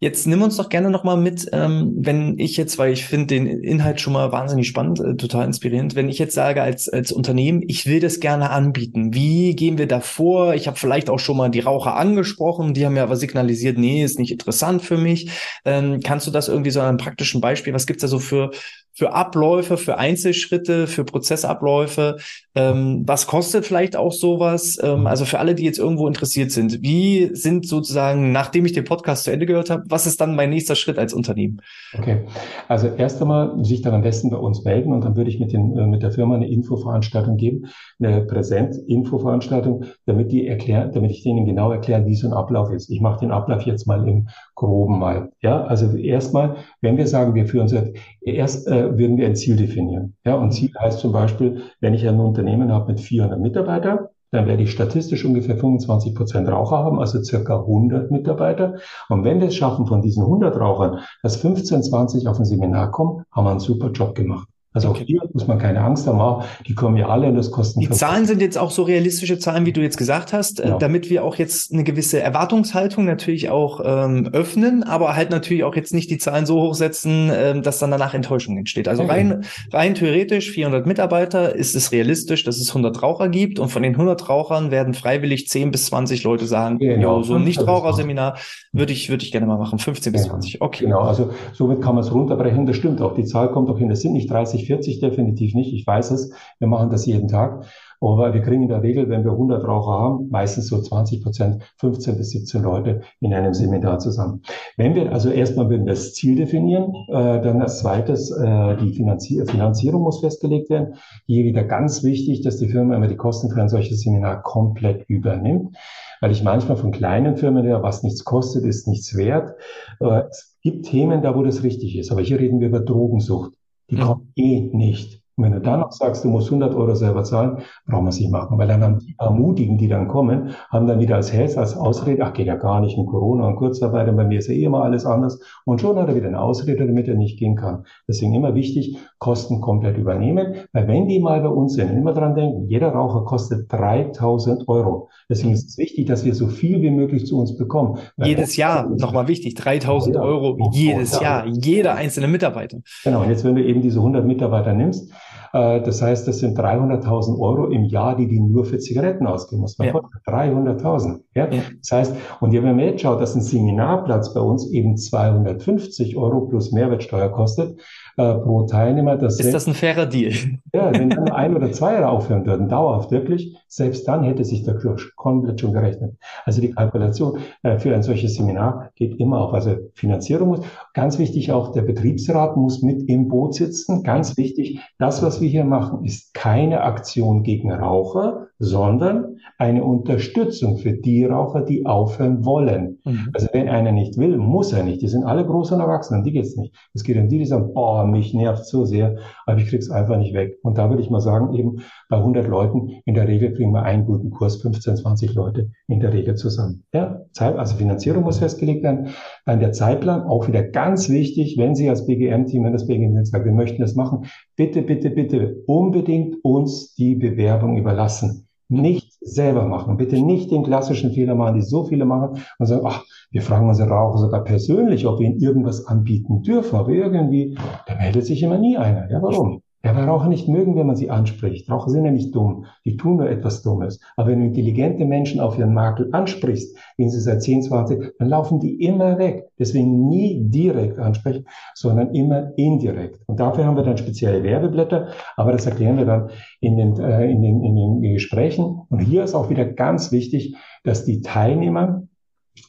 Jetzt 0.00 0.28
nimm 0.28 0.42
uns 0.42 0.56
doch 0.56 0.68
gerne 0.68 0.90
nochmal 0.90 1.16
mit, 1.16 1.48
ähm, 1.52 1.92
wenn 1.96 2.38
ich 2.38 2.56
jetzt, 2.56 2.78
weil 2.78 2.92
ich 2.92 3.04
finde 3.04 3.26
den 3.26 3.46
Inhalt 3.46 4.00
schon 4.00 4.12
mal 4.12 4.30
wahnsinnig 4.30 4.68
spannend, 4.68 5.00
äh, 5.00 5.16
total 5.16 5.44
inspirierend, 5.46 5.96
wenn 5.96 6.08
ich 6.08 6.20
jetzt 6.20 6.34
sage 6.34 6.62
als, 6.62 6.88
als 6.88 7.10
Unternehmen, 7.10 7.64
ich 7.66 7.84
will 7.86 7.98
das 7.98 8.20
gerne 8.20 8.50
anbieten, 8.50 9.12
wie 9.12 9.56
gehen 9.56 9.76
wir 9.76 9.88
da 9.88 9.98
vor? 9.98 10.54
Ich 10.54 10.68
habe 10.68 10.78
vielleicht 10.78 11.10
auch 11.10 11.18
schon 11.18 11.36
mal 11.36 11.48
die 11.48 11.58
Raucher 11.58 11.96
angesprochen, 11.96 12.74
die 12.74 12.86
haben 12.86 12.96
ja 12.96 13.02
aber 13.02 13.16
signalisiert, 13.16 13.76
nee, 13.76 14.04
ist 14.04 14.20
nicht 14.20 14.30
interessant 14.30 14.82
für 14.82 14.98
mich. 14.98 15.30
Ähm, 15.64 15.98
kannst 16.04 16.28
du 16.28 16.30
das 16.30 16.46
irgendwie 16.46 16.70
so 16.70 16.80
an 16.80 16.86
einem 16.86 16.98
praktischen 16.98 17.40
Beispiel, 17.40 17.74
was 17.74 17.88
gibt's 17.88 18.02
da 18.02 18.08
so 18.08 18.20
für, 18.20 18.52
für 18.98 19.12
Abläufe, 19.12 19.76
für 19.76 19.96
Einzelschritte, 19.96 20.88
für 20.88 21.04
Prozessabläufe. 21.04 22.16
Ähm, 22.56 23.04
was 23.06 23.28
kostet 23.28 23.64
vielleicht 23.64 23.94
auch 23.94 24.12
sowas? 24.12 24.76
Ähm, 24.82 25.06
also 25.06 25.24
für 25.24 25.38
alle, 25.38 25.54
die 25.54 25.62
jetzt 25.62 25.78
irgendwo 25.78 26.08
interessiert 26.08 26.50
sind, 26.50 26.82
wie 26.82 27.30
sind 27.32 27.68
sozusagen, 27.68 28.32
nachdem 28.32 28.66
ich 28.66 28.72
den 28.72 28.82
Podcast 28.82 29.22
zu 29.22 29.30
Ende 29.30 29.46
gehört 29.46 29.70
habe, 29.70 29.84
was 29.88 30.06
ist 30.06 30.20
dann 30.20 30.36
mein 30.36 30.50
nächster 30.50 30.74
Schritt 30.74 30.98
als 30.98 31.12
Unternehmen? 31.14 31.60
Okay, 31.96 32.24
also 32.68 32.88
erst 32.88 33.20
einmal 33.20 33.64
sich 33.64 33.82
dann 33.82 33.94
am 33.94 34.02
besten 34.02 34.30
bei 34.30 34.36
uns 34.36 34.64
melden 34.64 34.92
und 34.92 35.04
dann 35.04 35.16
würde 35.16 35.30
ich 35.30 35.40
mit, 35.40 35.52
den, 35.52 35.76
äh, 35.76 35.86
mit 35.86 36.02
der 36.02 36.10
Firma 36.10 36.34
eine 36.34 36.48
Infoveranstaltung 36.48 37.36
geben, 37.36 37.66
eine 38.00 38.22
Präsent-Infoveranstaltung, 38.22 39.84
damit 40.06 40.32
die 40.32 40.46
erklären, 40.46 40.92
damit 40.92 41.10
ich 41.10 41.22
denen 41.22 41.46
genau 41.46 41.72
erkläre, 41.72 42.06
wie 42.06 42.14
so 42.14 42.28
ein 42.28 42.32
Ablauf 42.32 42.70
ist. 42.70 42.90
Ich 42.90 43.00
mache 43.00 43.20
den 43.20 43.30
Ablauf 43.30 43.62
jetzt 43.62 43.86
mal 43.86 44.06
im 44.06 44.28
Groben 44.54 44.98
mal. 44.98 45.30
Ja, 45.40 45.64
also 45.64 45.96
erstmal, 45.96 46.56
wenn 46.80 46.96
wir 46.96 47.06
sagen, 47.06 47.34
wir 47.34 47.46
führen 47.46 47.68
so 47.68 47.78
erst 48.20 48.66
äh, 48.68 48.98
würden 48.98 49.16
wir 49.16 49.26
ein 49.26 49.36
Ziel 49.36 49.56
definieren. 49.56 50.16
Ja, 50.24 50.34
und 50.34 50.52
Ziel 50.52 50.70
heißt 50.78 51.00
zum 51.00 51.12
Beispiel, 51.12 51.62
wenn 51.80 51.94
ich 51.94 52.06
ein 52.06 52.20
Unternehmen 52.20 52.72
habe 52.72 52.92
mit 52.92 53.00
400 53.00 53.40
Mitarbeitern, 53.40 54.08
dann 54.30 54.46
werde 54.46 54.62
ich 54.62 54.70
statistisch 54.70 55.24
ungefähr 55.24 55.56
25 55.56 56.14
Prozent 56.14 56.48
Raucher 56.48 56.78
haben, 56.78 57.00
also 57.00 57.22
circa 57.22 57.60
100 57.60 58.10
Mitarbeiter. 58.10 58.74
Und 59.08 59.24
wenn 59.24 59.40
wir 59.40 59.48
es 59.48 59.56
schaffen, 59.56 59.86
von 59.86 60.02
diesen 60.02 60.22
100 60.22 60.58
Rauchern, 60.58 61.00
dass 61.22 61.36
15, 61.36 61.82
20 61.82 62.28
auf 62.28 62.38
ein 62.38 62.44
Seminar 62.44 62.90
kommen, 62.90 63.24
haben 63.32 63.44
wir 63.44 63.50
einen 63.50 63.60
super 63.60 63.90
Job 63.90 64.14
gemacht. 64.14 64.48
Also 64.78 64.90
okay. 64.90 65.02
auch 65.02 65.06
hier 65.06 65.20
muss 65.32 65.46
man 65.48 65.58
keine 65.58 65.80
Angst 65.80 66.06
haben, 66.06 66.44
die 66.66 66.74
kommen 66.74 66.96
ja 66.96 67.08
alle 67.08 67.26
und 67.26 67.34
das 67.34 67.50
kostet. 67.50 67.82
Die 67.82 67.90
Zahlen 67.90 68.26
sind 68.26 68.40
jetzt 68.40 68.56
auch 68.56 68.70
so 68.70 68.84
realistische 68.84 69.38
Zahlen, 69.38 69.66
wie 69.66 69.72
du 69.72 69.80
jetzt 69.80 69.98
gesagt 69.98 70.32
hast, 70.32 70.62
genau. 70.62 70.78
damit 70.78 71.10
wir 71.10 71.24
auch 71.24 71.34
jetzt 71.36 71.72
eine 71.72 71.82
gewisse 71.82 72.20
Erwartungshaltung 72.20 73.04
natürlich 73.04 73.50
auch 73.50 73.80
ähm, 73.84 74.28
öffnen, 74.32 74.84
aber 74.84 75.16
halt 75.16 75.30
natürlich 75.30 75.64
auch 75.64 75.74
jetzt 75.74 75.92
nicht 75.92 76.10
die 76.10 76.18
Zahlen 76.18 76.46
so 76.46 76.60
hochsetzen, 76.60 77.30
ähm, 77.34 77.62
dass 77.62 77.80
dann 77.80 77.90
danach 77.90 78.14
Enttäuschung 78.14 78.56
entsteht. 78.56 78.86
Also 78.86 79.02
okay. 79.02 79.12
rein, 79.12 79.44
rein 79.72 79.94
theoretisch 79.94 80.50
400 80.50 80.86
Mitarbeiter 80.86 81.56
ist 81.56 81.74
es 81.74 81.90
realistisch, 81.90 82.44
dass 82.44 82.58
es 82.58 82.68
100 82.68 83.02
Raucher 83.02 83.28
gibt 83.28 83.58
und 83.58 83.70
von 83.70 83.82
den 83.82 83.94
100 83.94 84.28
Rauchern 84.28 84.70
werden 84.70 84.94
freiwillig 84.94 85.48
10 85.48 85.72
bis 85.72 85.86
20 85.86 86.22
Leute 86.22 86.46
sagen, 86.46 86.78
genau. 86.78 87.18
ja, 87.18 87.24
so 87.24 87.34
ein 87.34 87.44
Nichtraucherseminar 87.44 88.36
würde 88.72 88.92
ich, 88.92 89.08
würde 89.10 89.24
ich 89.24 89.32
gerne 89.32 89.46
mal 89.46 89.58
machen, 89.58 89.78
15 89.78 90.12
bis 90.12 90.24
20. 90.24 90.60
Okay. 90.60 90.84
Genau, 90.84 91.00
also 91.00 91.30
somit 91.52 91.80
kann 91.80 91.94
man 91.94 92.04
es 92.04 92.12
runterbrechen. 92.12 92.66
Das 92.66 92.76
stimmt 92.76 93.00
auch. 93.00 93.14
Die 93.14 93.24
Zahl 93.24 93.50
kommt 93.50 93.70
auch 93.70 93.78
hin. 93.78 93.88
Das 93.88 94.02
sind 94.02 94.12
nicht 94.12 94.30
30, 94.30 94.67
40 94.68 95.00
definitiv 95.00 95.54
nicht. 95.54 95.72
Ich 95.72 95.86
weiß 95.86 96.12
es. 96.12 96.32
Wir 96.58 96.68
machen 96.68 96.90
das 96.90 97.06
jeden 97.06 97.28
Tag. 97.28 97.64
Aber 98.00 98.32
wir 98.32 98.42
kriegen 98.42 98.62
in 98.62 98.68
der 98.68 98.82
Regel, 98.82 99.08
wenn 99.08 99.24
wir 99.24 99.32
100 99.32 99.66
Raucher 99.66 99.92
haben, 99.92 100.28
meistens 100.30 100.68
so 100.68 100.80
20 100.80 101.22
Prozent, 101.22 101.62
15 101.78 102.16
bis 102.16 102.30
17 102.30 102.62
Leute 102.62 103.00
in 103.20 103.34
einem 103.34 103.54
Seminar 103.54 103.98
zusammen. 103.98 104.42
Wenn 104.76 104.94
wir 104.94 105.12
also 105.12 105.30
erstmal 105.30 105.68
würden 105.68 105.86
das 105.86 106.14
Ziel 106.14 106.36
definieren, 106.36 106.94
äh, 107.08 107.40
dann 107.40 107.60
als 107.60 107.80
zweites 107.80 108.30
äh, 108.30 108.76
die 108.76 108.92
Finanzier 108.92 109.46
Finanzierung 109.46 110.02
muss 110.02 110.20
festgelegt 110.20 110.70
werden. 110.70 110.94
Hier 111.26 111.44
wieder 111.44 111.64
ganz 111.64 112.04
wichtig, 112.04 112.42
dass 112.42 112.58
die 112.58 112.68
Firma 112.68 112.94
immer 112.94 113.08
die 113.08 113.16
Kosten 113.16 113.50
für 113.50 113.60
ein 113.60 113.68
solches 113.68 114.02
Seminar 114.02 114.42
komplett 114.42 115.04
übernimmt, 115.08 115.76
weil 116.20 116.30
ich 116.30 116.44
manchmal 116.44 116.76
von 116.76 116.92
kleinen 116.92 117.36
Firmen 117.36 117.66
höre, 117.66 117.82
was 117.82 118.04
nichts 118.04 118.24
kostet, 118.24 118.64
ist 118.64 118.86
nichts 118.86 119.16
wert. 119.16 119.54
Äh, 120.00 120.22
es 120.30 120.56
gibt 120.62 120.86
Themen 120.86 121.22
da, 121.22 121.34
wo 121.34 121.42
das 121.42 121.64
richtig 121.64 121.98
ist, 121.98 122.12
aber 122.12 122.20
hier 122.20 122.38
reden 122.38 122.60
wir 122.60 122.68
über 122.68 122.80
Drogensucht. 122.80 123.57
Die 123.90 123.96
mhm. 123.96 124.00
kommt 124.00 124.32
eh 124.36 124.60
nicht. 124.60 125.17
Und 125.38 125.44
wenn 125.44 125.52
du 125.52 125.60
dann 125.60 125.80
noch 125.80 125.92
sagst, 125.92 126.24
du 126.24 126.28
musst 126.28 126.48
100 126.48 126.74
Euro 126.74 126.96
selber 126.96 127.22
zahlen, 127.22 127.58
brauchen 127.86 128.04
wir 128.04 128.08
es 128.08 128.18
nicht 128.18 128.32
machen, 128.32 128.58
weil 128.58 128.66
dann 128.66 128.82
haben 128.82 128.98
die 128.98 129.14
paar 129.14 129.30
Mutigen, 129.30 129.78
die 129.78 129.86
dann 129.86 130.08
kommen, 130.08 130.50
haben 130.68 130.88
dann 130.88 130.98
wieder 130.98 131.14
als 131.14 131.32
Helf, 131.32 131.56
als 131.56 131.76
Ausrede, 131.76 132.24
ach, 132.24 132.32
geht 132.32 132.48
ja 132.48 132.56
gar 132.56 132.80
nicht, 132.80 132.98
in 132.98 133.06
Corona 133.06 133.46
und 133.46 133.54
Kurzarbeit, 133.54 134.08
und 134.08 134.16
bei 134.16 134.24
mir 134.24 134.40
ist 134.40 134.48
ja 134.48 134.54
eh 134.54 134.64
immer 134.64 134.82
alles 134.82 135.06
anders. 135.06 135.40
Und 135.64 135.80
schon 135.80 135.96
hat 135.96 136.08
er 136.08 136.16
wieder 136.16 136.26
eine 136.26 136.40
Ausrede, 136.40 136.86
damit 136.86 137.06
er 137.06 137.14
nicht 137.14 137.38
gehen 137.38 137.54
kann. 137.54 137.84
Deswegen 138.08 138.34
immer 138.34 138.56
wichtig, 138.56 138.98
Kosten 139.18 139.60
komplett 139.60 139.96
übernehmen, 139.96 140.54
weil 140.72 140.88
wenn 140.88 141.06
die 141.06 141.20
mal 141.20 141.40
bei 141.40 141.48
uns 141.48 141.74
sind, 141.74 141.96
immer 141.96 142.14
dran 142.14 142.34
denken, 142.34 142.66
jeder 142.68 142.88
Raucher 142.88 143.24
kostet 143.24 143.72
3000 143.72 144.68
Euro. 144.68 145.08
Deswegen 145.30 145.52
ist 145.52 145.68
es 145.68 145.78
wichtig, 145.78 146.06
dass 146.06 146.24
wir 146.24 146.34
so 146.34 146.48
viel 146.48 146.82
wie 146.82 146.90
möglich 146.90 147.26
zu 147.26 147.38
uns 147.38 147.56
bekommen. 147.56 147.98
Jedes 148.16 148.56
Jahr, 148.56 148.88
nochmal 148.88 149.28
wichtig, 149.28 149.54
3000 149.54 150.16
ja, 150.16 150.22
Euro 150.22 150.70
jedes 150.72 151.20
Jahr, 151.20 151.46
jeder 151.46 151.94
einzelne 151.94 152.26
Mitarbeiter. 152.26 152.78
Genau, 153.04 153.22
und 153.22 153.28
jetzt 153.28 153.44
wenn 153.44 153.54
du 153.54 153.62
eben 153.62 153.82
diese 153.82 153.98
100 153.98 154.24
Mitarbeiter 154.24 154.72
nimmst, 154.72 155.12
das 155.52 156.02
heißt, 156.02 156.28
das 156.28 156.38
sind 156.38 156.58
300.000 156.58 157.38
Euro 157.38 157.66
im 157.66 157.84
Jahr, 157.84 158.16
die 158.16 158.28
die 158.28 158.40
nur 158.40 158.64
für 158.64 158.78
Zigaretten 158.78 159.26
ausgeben 159.26 159.62
muss. 159.62 159.76
Ja. 159.78 159.94
300.000. 160.26 161.20
Ja? 161.34 161.48
ja? 161.50 161.62
Das 161.80 161.92
heißt, 161.92 162.14
und 162.40 162.52
wenn 162.52 162.64
man 162.64 162.78
jetzt 162.80 163.02
schaut, 163.02 163.20
dass 163.20 163.34
ein 163.34 163.40
Seminarplatz 163.40 164.34
bei 164.34 164.40
uns 164.40 164.70
eben 164.70 164.96
250 164.96 166.16
Euro 166.16 166.42
plus 166.42 166.72
Mehrwertsteuer 166.72 167.30
kostet, 167.30 167.80
äh, 168.18 168.34
pro 168.34 168.64
Teilnehmer. 168.64 169.16
Das 169.16 169.38
ist 169.38 169.54
das 169.54 169.66
ein 169.68 169.74
fairer 169.74 170.04
Deal? 170.04 170.32
Ja, 170.72 170.92
wenn 170.92 171.10
dann 171.10 171.28
ein 171.30 171.54
oder 171.56 171.70
zwei 171.72 172.04
aufhören 172.04 172.44
würden, 172.44 172.68
dauerhaft 172.68 173.10
wirklich, 173.12 173.56
selbst 173.68 174.08
dann 174.08 174.24
hätte 174.24 174.44
sich 174.44 174.64
der 174.64 174.74
Kurs 174.74 175.02
komplett 175.14 175.60
schon 175.60 175.72
gerechnet. 175.72 176.16
Also 176.44 176.60
die 176.60 176.72
Kalkulation 176.72 177.38
äh, 177.62 177.78
für 177.78 177.94
ein 177.94 178.02
solches 178.02 178.34
Seminar 178.34 178.90
geht 178.96 179.20
immer 179.20 179.40
auf. 179.40 179.54
Also 179.54 179.76
Finanzierung 179.94 180.48
muss, 180.48 180.60
ganz 180.94 181.18
wichtig 181.18 181.52
auch, 181.52 181.70
der 181.70 181.82
Betriebsrat 181.82 182.56
muss 182.56 182.82
mit 182.82 183.08
im 183.08 183.28
Boot 183.28 183.54
sitzen. 183.54 184.02
Ganz 184.02 184.36
wichtig, 184.36 184.80
das, 184.98 185.22
was 185.22 185.40
wir 185.40 185.48
hier 185.48 185.64
machen, 185.64 186.04
ist 186.04 186.34
keine 186.34 186.82
Aktion 186.82 187.44
gegen 187.44 187.70
Raucher, 187.70 188.47
sondern 188.58 189.36
eine 189.56 189.84
Unterstützung 189.84 190.78
für 190.78 190.92
die 190.92 191.24
Raucher, 191.24 191.62
die 191.62 191.86
aufhören 191.86 192.44
wollen. 192.44 192.98
Mhm. 193.04 193.30
Also 193.32 193.48
wenn 193.52 193.68
einer 193.68 193.92
nicht 193.92 194.18
will, 194.18 194.36
muss 194.36 194.72
er 194.72 194.82
nicht. 194.82 195.00
Die 195.00 195.08
sind 195.08 195.24
alle 195.24 195.46
groß 195.46 195.72
und 195.72 195.80
erwachsen, 195.80 196.18
um 196.18 196.24
die 196.24 196.32
geht's 196.32 196.56
nicht. 196.56 196.74
Es 196.92 197.04
geht 197.04 197.16
um 197.16 197.28
die, 197.28 197.38
die 197.38 197.46
sagen, 197.46 197.72
boah, 197.72 198.06
mich 198.06 198.34
nervt 198.34 198.66
so 198.66 198.84
sehr, 198.84 199.16
aber 199.46 199.58
ich 199.58 199.68
krieg's 199.68 199.90
einfach 199.90 200.18
nicht 200.18 200.34
weg. 200.34 200.58
Und 200.62 200.76
da 200.76 200.90
würde 200.90 201.02
ich 201.02 201.10
mal 201.10 201.20
sagen, 201.20 201.54
eben 201.54 201.82
bei 202.08 202.16
100 202.16 202.48
Leuten, 202.48 203.00
in 203.04 203.14
der 203.14 203.28
Regel 203.28 203.52
kriegen 203.52 203.72
wir 203.72 203.82
einen 203.82 204.04
guten 204.04 204.30
Kurs, 204.30 204.60
15, 204.60 204.96
20 204.96 205.34
Leute 205.34 205.70
in 205.86 206.00
der 206.00 206.12
Regel 206.12 206.34
zusammen. 206.34 206.84
Ja, 206.92 207.20
also 207.38 207.76
Finanzierung 207.76 208.24
muss 208.24 208.38
festgelegt 208.38 208.82
werden. 208.82 209.08
Dann 209.46 209.60
der 209.60 209.72
Zeitplan, 209.72 210.22
auch 210.22 210.48
wieder 210.48 210.64
ganz 210.64 211.08
wichtig, 211.08 211.56
wenn 211.58 211.76
Sie 211.76 211.88
als 211.88 212.06
BGM-Team, 212.06 212.64
wenn 212.64 212.72
das 212.72 212.86
BGM 212.86 213.24
sagt, 213.24 213.44
wir 213.44 213.52
möchten 213.52 213.82
das 213.82 213.94
machen, 213.94 214.26
bitte, 214.56 214.82
bitte, 214.82 215.10
bitte 215.10 215.62
unbedingt 215.66 216.36
uns 216.42 216.94
die 216.94 217.14
Bewerbung 217.14 217.76
überlassen 217.76 218.47
nicht 218.68 219.16
selber 219.20 219.66
machen. 219.66 219.96
Bitte 219.96 220.20
nicht 220.20 220.50
den 220.50 220.62
klassischen 220.62 221.12
Fehler 221.12 221.34
machen, 221.34 221.56
die 221.56 221.62
so 221.62 221.84
viele 221.84 222.04
machen 222.04 222.42
und 222.58 222.66
sagen, 222.66 222.82
ach, 222.86 223.04
wir 223.30 223.42
fragen 223.42 223.68
unsere 223.68 223.88
Raucher 223.88 224.18
sogar 224.18 224.44
persönlich, 224.44 225.06
ob 225.06 225.18
wir 225.18 225.26
ihnen 225.26 225.40
irgendwas 225.40 225.86
anbieten 225.86 226.42
dürfen. 226.42 226.76
Aber 226.76 226.90
irgendwie, 226.90 227.56
da 227.86 227.96
meldet 227.96 228.26
sich 228.26 228.42
immer 228.42 228.58
nie 228.58 228.76
einer. 228.76 229.10
Ja, 229.10 229.22
warum? 229.22 229.62
Ja, 229.84 229.94
weil 229.94 230.06
Raucher 230.06 230.28
nicht 230.28 230.48
mögen, 230.48 230.74
wenn 230.74 230.88
man 230.88 230.96
sie 230.96 231.08
anspricht. 231.08 231.70
Raucher 231.70 231.90
sind 231.90 232.04
ja 232.04 232.10
nicht 232.10 232.34
dumm. 232.34 232.66
Die 232.84 232.96
tun 232.96 233.16
nur 233.16 233.30
etwas 233.30 233.62
Dummes. 233.62 234.00
Aber 234.16 234.28
wenn 234.28 234.40
du 234.40 234.46
intelligente 234.46 235.04
Menschen 235.04 235.38
auf 235.38 235.56
ihren 235.56 235.72
Makel 235.72 236.08
ansprichst, 236.10 236.76
den 236.98 237.10
sie 237.10 237.20
seit 237.20 237.42
10, 237.42 237.62
20, 237.62 238.18
dann 238.18 238.28
laufen 238.28 238.58
die 238.58 238.82
immer 238.84 239.18
weg. 239.18 239.44
Deswegen 239.56 240.08
nie 240.08 240.42
direkt 240.48 240.98
ansprechen, 240.98 241.46
sondern 241.74 242.12
immer 242.12 242.52
indirekt. 242.56 243.20
Und 243.26 243.38
dafür 243.38 243.66
haben 243.66 243.76
wir 243.76 243.84
dann 243.84 243.96
spezielle 243.96 244.42
Werbeblätter. 244.42 245.10
Aber 245.36 245.52
das 245.52 245.64
erklären 245.66 245.96
wir 245.96 246.06
dann 246.06 246.30
in 246.60 246.76
den, 246.76 246.98
äh, 246.98 247.30
in 247.30 247.40
den, 247.42 247.62
in 247.62 247.76
den 247.76 248.14
Gesprächen. 248.14 248.80
Und 248.88 248.98
hier 248.98 249.22
ist 249.22 249.36
auch 249.36 249.48
wieder 249.48 249.64
ganz 249.64 250.10
wichtig, 250.10 250.56
dass 250.82 251.04
die 251.04 251.20
Teilnehmer, 251.20 252.02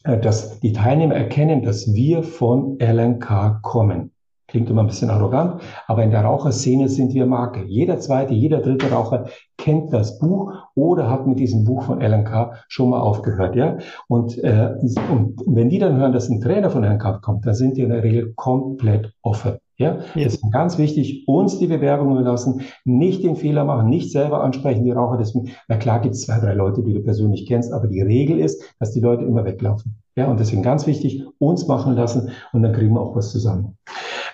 äh, 0.03 0.19
dass 0.19 0.59
die 0.59 0.73
Teilnehmer 0.73 1.15
erkennen, 1.15 1.63
dass 1.63 1.91
wir 1.91 2.21
von 2.21 2.77
LNK 2.79 3.63
kommen. 3.63 4.11
Klingt 4.49 4.69
immer 4.69 4.81
ein 4.81 4.87
bisschen 4.87 5.09
arrogant, 5.11 5.61
aber 5.87 6.03
in 6.03 6.11
der 6.11 6.23
Raucherszene 6.23 6.89
sind 6.89 7.13
wir 7.13 7.25
Marke. 7.25 7.63
Jeder 7.65 7.99
zweite, 7.99 8.33
jeder 8.33 8.61
dritte 8.61 8.91
Raucher 8.91 9.25
kennt 9.57 9.93
das 9.93 10.17
Buch 10.19 10.53
oder 10.75 11.09
hat 11.09 11.27
mit 11.27 11.39
diesem 11.39 11.63
Buch 11.63 11.83
von 11.83 12.01
LNK 12.01 12.53
schon 12.67 12.89
mal 12.89 12.99
aufgehört, 12.99 13.55
ja. 13.55 13.77
Und, 14.07 14.37
äh, 14.43 14.75
und 15.11 15.41
wenn 15.45 15.69
die 15.69 15.79
dann 15.79 15.97
hören, 15.97 16.13
dass 16.13 16.29
ein 16.29 16.41
Trainer 16.41 16.69
von 16.69 16.83
LNK 16.83 17.21
kommt, 17.21 17.45
dann 17.45 17.53
sind 17.53 17.77
die 17.77 17.81
in 17.81 17.89
der 17.89 18.03
Regel 18.03 18.33
komplett 18.35 19.13
offen. 19.21 19.57
Ja, 19.79 19.99
ja. 20.13 20.25
das 20.25 20.35
ist 20.35 20.51
ganz 20.51 20.77
wichtig, 20.77 21.25
uns 21.25 21.57
die 21.57 21.67
Bewerbung 21.67 22.11
überlassen, 22.11 22.61
nicht 22.83 23.23
den 23.23 23.37
Fehler 23.37 23.63
machen, 23.63 23.89
nicht 23.89 24.11
selber 24.11 24.43
ansprechen, 24.43 24.83
die 24.83 24.91
Raucher. 24.91 25.17
Deswegen, 25.17 25.51
na 25.69 25.77
klar 25.77 26.01
gibt 26.01 26.15
es 26.15 26.23
zwei, 26.23 26.37
drei 26.39 26.53
Leute, 26.53 26.83
die 26.83 26.93
du 26.93 27.01
persönlich 27.01 27.47
kennst, 27.47 27.71
aber 27.71 27.87
die 27.87 28.01
Regel 28.01 28.39
ist, 28.39 28.61
dass 28.79 28.91
die 28.91 28.99
Leute 28.99 29.23
immer 29.23 29.45
weglaufen. 29.45 29.95
Ja, 30.17 30.29
und 30.29 30.37
deswegen 30.37 30.63
ganz 30.63 30.85
wichtig, 30.85 31.25
uns 31.37 31.65
machen 31.67 31.95
lassen 31.95 32.31
und 32.51 32.61
dann 32.61 32.73
kriegen 32.73 32.93
wir 32.93 32.99
auch 32.99 33.15
was 33.15 33.31
zusammen. 33.31 33.77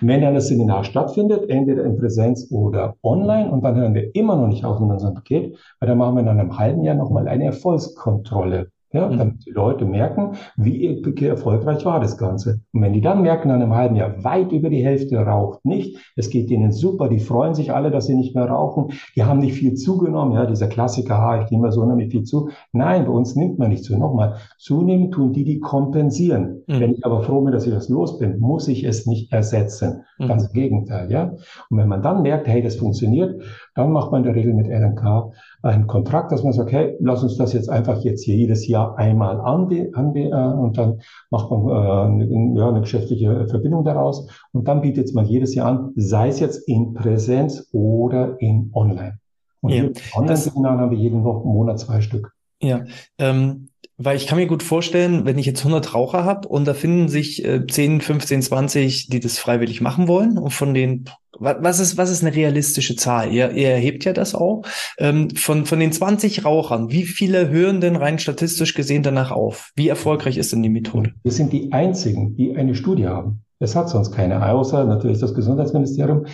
Wenn 0.02 0.22
dann 0.22 0.34
das 0.34 0.48
Seminar 0.48 0.84
stattfindet, 0.84 1.48
entweder 1.50 1.84
in 1.84 1.96
Präsenz 1.96 2.48
oder 2.52 2.96
online, 3.04 3.52
und 3.52 3.64
dann 3.64 3.76
hören 3.76 3.94
wir 3.94 4.14
immer 4.16 4.36
noch 4.36 4.48
nicht 4.48 4.66
auf 4.66 4.80
in 4.80 4.92
unserem 4.92 5.14
Paket, 5.14 5.58
weil 5.80 5.88
dann 5.88 6.00
machen 6.00 6.16
wir 6.16 6.22
in 6.22 6.26
einem 6.40 6.58
halben 6.58 6.84
Jahr 6.84 6.96
nochmal 6.96 7.28
eine 7.28 7.46
Erfolgskontrolle. 7.46 8.72
Ja, 8.96 9.10
mhm. 9.10 9.18
damit 9.18 9.46
die 9.46 9.52
Leute 9.52 9.84
merken, 9.84 10.38
wie 10.56 11.02
erfolgreich 11.26 11.84
war 11.84 12.00
das 12.00 12.18
Ganze. 12.18 12.62
Und 12.72 12.82
wenn 12.82 12.94
die 12.94 13.02
dann 13.02 13.24
merken, 13.24 13.50
nach 13.50 13.56
einem 13.56 13.76
halben 13.76 13.98
Jahr 13.98 14.24
weit 14.24 14.54
über 14.54 14.70
die 14.70 14.86
Hälfte 14.86 15.18
raucht 15.18 15.66
nicht, 15.66 15.98
es 16.16 16.30
geht 16.30 16.50
denen 16.50 16.72
super, 16.72 17.10
die 17.10 17.20
freuen 17.20 17.56
sich 17.56 17.74
alle, 17.74 17.92
dass 17.92 18.06
sie 18.06 18.16
nicht 18.16 18.36
mehr 18.36 18.46
rauchen, 18.46 18.94
die 19.18 19.24
haben 19.24 19.40
nicht 19.40 19.56
viel 19.56 19.74
zugenommen, 19.74 20.34
ja, 20.34 20.46
dieser 20.46 20.68
Klassiker, 20.68 21.18
ha, 21.18 21.42
ich 21.42 21.52
nehme 21.52 21.74
so 21.74 21.82
unheimlich 21.82 22.10
viel 22.10 22.24
zu. 22.24 22.48
Nein, 22.72 23.06
bei 23.06 23.12
uns 23.12 23.36
nimmt 23.36 23.60
man 23.60 23.70
nicht 23.70 23.84
zu. 23.84 23.98
Nochmal, 23.98 24.36
zunehmen 24.58 25.12
tun 25.12 25.34
die, 25.34 25.44
die 25.44 25.60
kompensieren. 25.60 26.64
Mhm. 26.68 26.80
Wenn 26.80 26.92
ich 26.94 27.06
aber 27.06 27.22
froh 27.22 27.42
bin, 27.42 27.52
dass 27.52 27.68
ich 27.68 27.74
das 27.74 27.90
los 27.90 28.18
bin, 28.18 28.40
muss 28.40 28.70
ich 28.70 28.86
es 28.86 29.06
nicht 29.08 29.34
ersetzen. 29.34 30.04
Mhm. 30.20 30.28
Ganz 30.28 30.48
im 30.48 30.54
Gegenteil, 30.54 31.12
ja. 31.12 31.34
Und 31.70 31.78
wenn 31.78 31.90
man 31.90 32.02
dann 32.02 32.22
merkt, 32.22 32.48
hey, 32.48 32.62
das 32.62 32.78
funktioniert, 32.78 33.42
dann 33.76 33.92
macht 33.92 34.14
man 34.14 34.22
in 34.22 34.28
der 34.28 34.36
Regel 34.36 34.54
mit 34.54 34.70
RNK 34.70 35.34
einen 35.64 35.88
Kontrakt, 35.88 36.32
dass 36.32 36.44
man 36.44 36.54
sagt, 36.54 36.72
hey, 36.72 36.96
lass 37.02 37.24
uns 37.24 37.38
das 37.38 37.52
jetzt 37.52 37.70
einfach 37.70 38.02
jetzt 38.04 38.24
hier 38.24 38.36
jedes 38.36 38.68
Jahr 38.68 38.85
einmal 38.94 39.42
anbe 39.42 39.92
äh, 39.94 40.54
und 40.54 40.78
dann 40.78 41.02
macht 41.32 41.50
man 41.50 41.68
äh, 41.68 42.24
eine, 42.24 42.60
ja, 42.60 42.70
eine 42.70 42.82
geschäftliche 42.82 43.48
Verbindung 43.48 43.84
daraus 43.84 44.28
und 44.52 44.68
dann 44.68 44.82
bietet 44.82 45.14
man 45.16 45.26
jedes 45.26 45.56
Jahr 45.56 45.68
an, 45.68 45.92
sei 45.96 46.28
es 46.28 46.40
jetzt 46.40 46.68
in 46.68 46.94
Präsenz 46.94 47.70
oder 47.72 48.40
in 48.40 48.70
Online. 48.74 49.20
Und 49.62 49.72
ja, 49.72 49.90
Online-Seminaren 50.14 50.80
haben 50.80 50.92
wir 50.92 50.98
jeden 50.98 51.22
Monat 51.22 51.80
zwei 51.80 52.02
Stück. 52.02 52.35
Ja, 52.62 52.86
ähm, 53.18 53.70
weil 53.98 54.18
ich 54.18 54.28
kann 54.28 54.38
mir 54.38 54.48
gut 54.48 54.64
vorstellen, 54.64 55.26
wenn 55.26 55.38
ich 55.38 55.46
jetzt 55.46 55.60
100 55.60 55.94
Raucher 55.94 56.26
habe 56.26 56.48
und 56.48 56.66
da 56.66 56.74
finden 56.74 57.08
sich 57.08 57.46
äh, 57.46 57.66
10, 57.66 58.02
15, 58.02 58.42
20, 58.42 59.08
die 59.08 59.20
das 59.20 59.40
freiwillig 59.40 59.80
machen 59.82 60.08
wollen 60.08 60.38
und 60.38 60.52
von 60.52 60.74
den 60.74 61.06
was 61.38 61.80
ist, 61.80 61.98
was 61.98 62.10
ist 62.12 62.24
eine 62.24 62.34
realistische 62.34 62.96
Zahl? 62.96 63.32
Ihr, 63.32 63.52
ihr 63.52 63.70
erhebt 63.70 64.06
ja 64.06 64.14
das 64.14 64.36
auch. 64.36 64.64
Ähm, 64.98 65.30
von, 65.32 65.66
von 65.66 65.80
den 65.80 65.92
20 65.92 66.46
Rauchern, 66.46 66.92
wie 66.92 67.04
viele 67.04 67.50
hören 67.50 67.82
denn 67.82 67.98
rein 67.98 68.20
statistisch 68.20 68.74
gesehen 68.74 69.04
danach 69.04 69.32
auf? 69.32 69.72
Wie 69.76 69.90
erfolgreich 69.90 70.38
ist 70.38 70.54
denn 70.54 70.64
die 70.64 70.70
Methode? 70.70 71.14
Wir 71.24 71.32
sind 71.32 71.52
die 71.52 71.72
einzigen, 71.74 72.36
die 72.36 72.56
eine 72.56 72.76
Studie 72.76 73.08
haben. 73.08 73.42
Es 73.60 73.76
hat 73.76 73.90
sonst 73.90 74.12
keine, 74.12 74.46
außer 74.46 74.86
natürlich 74.86 75.20
das 75.20 75.34
Gesundheitsministerium. 75.34 76.26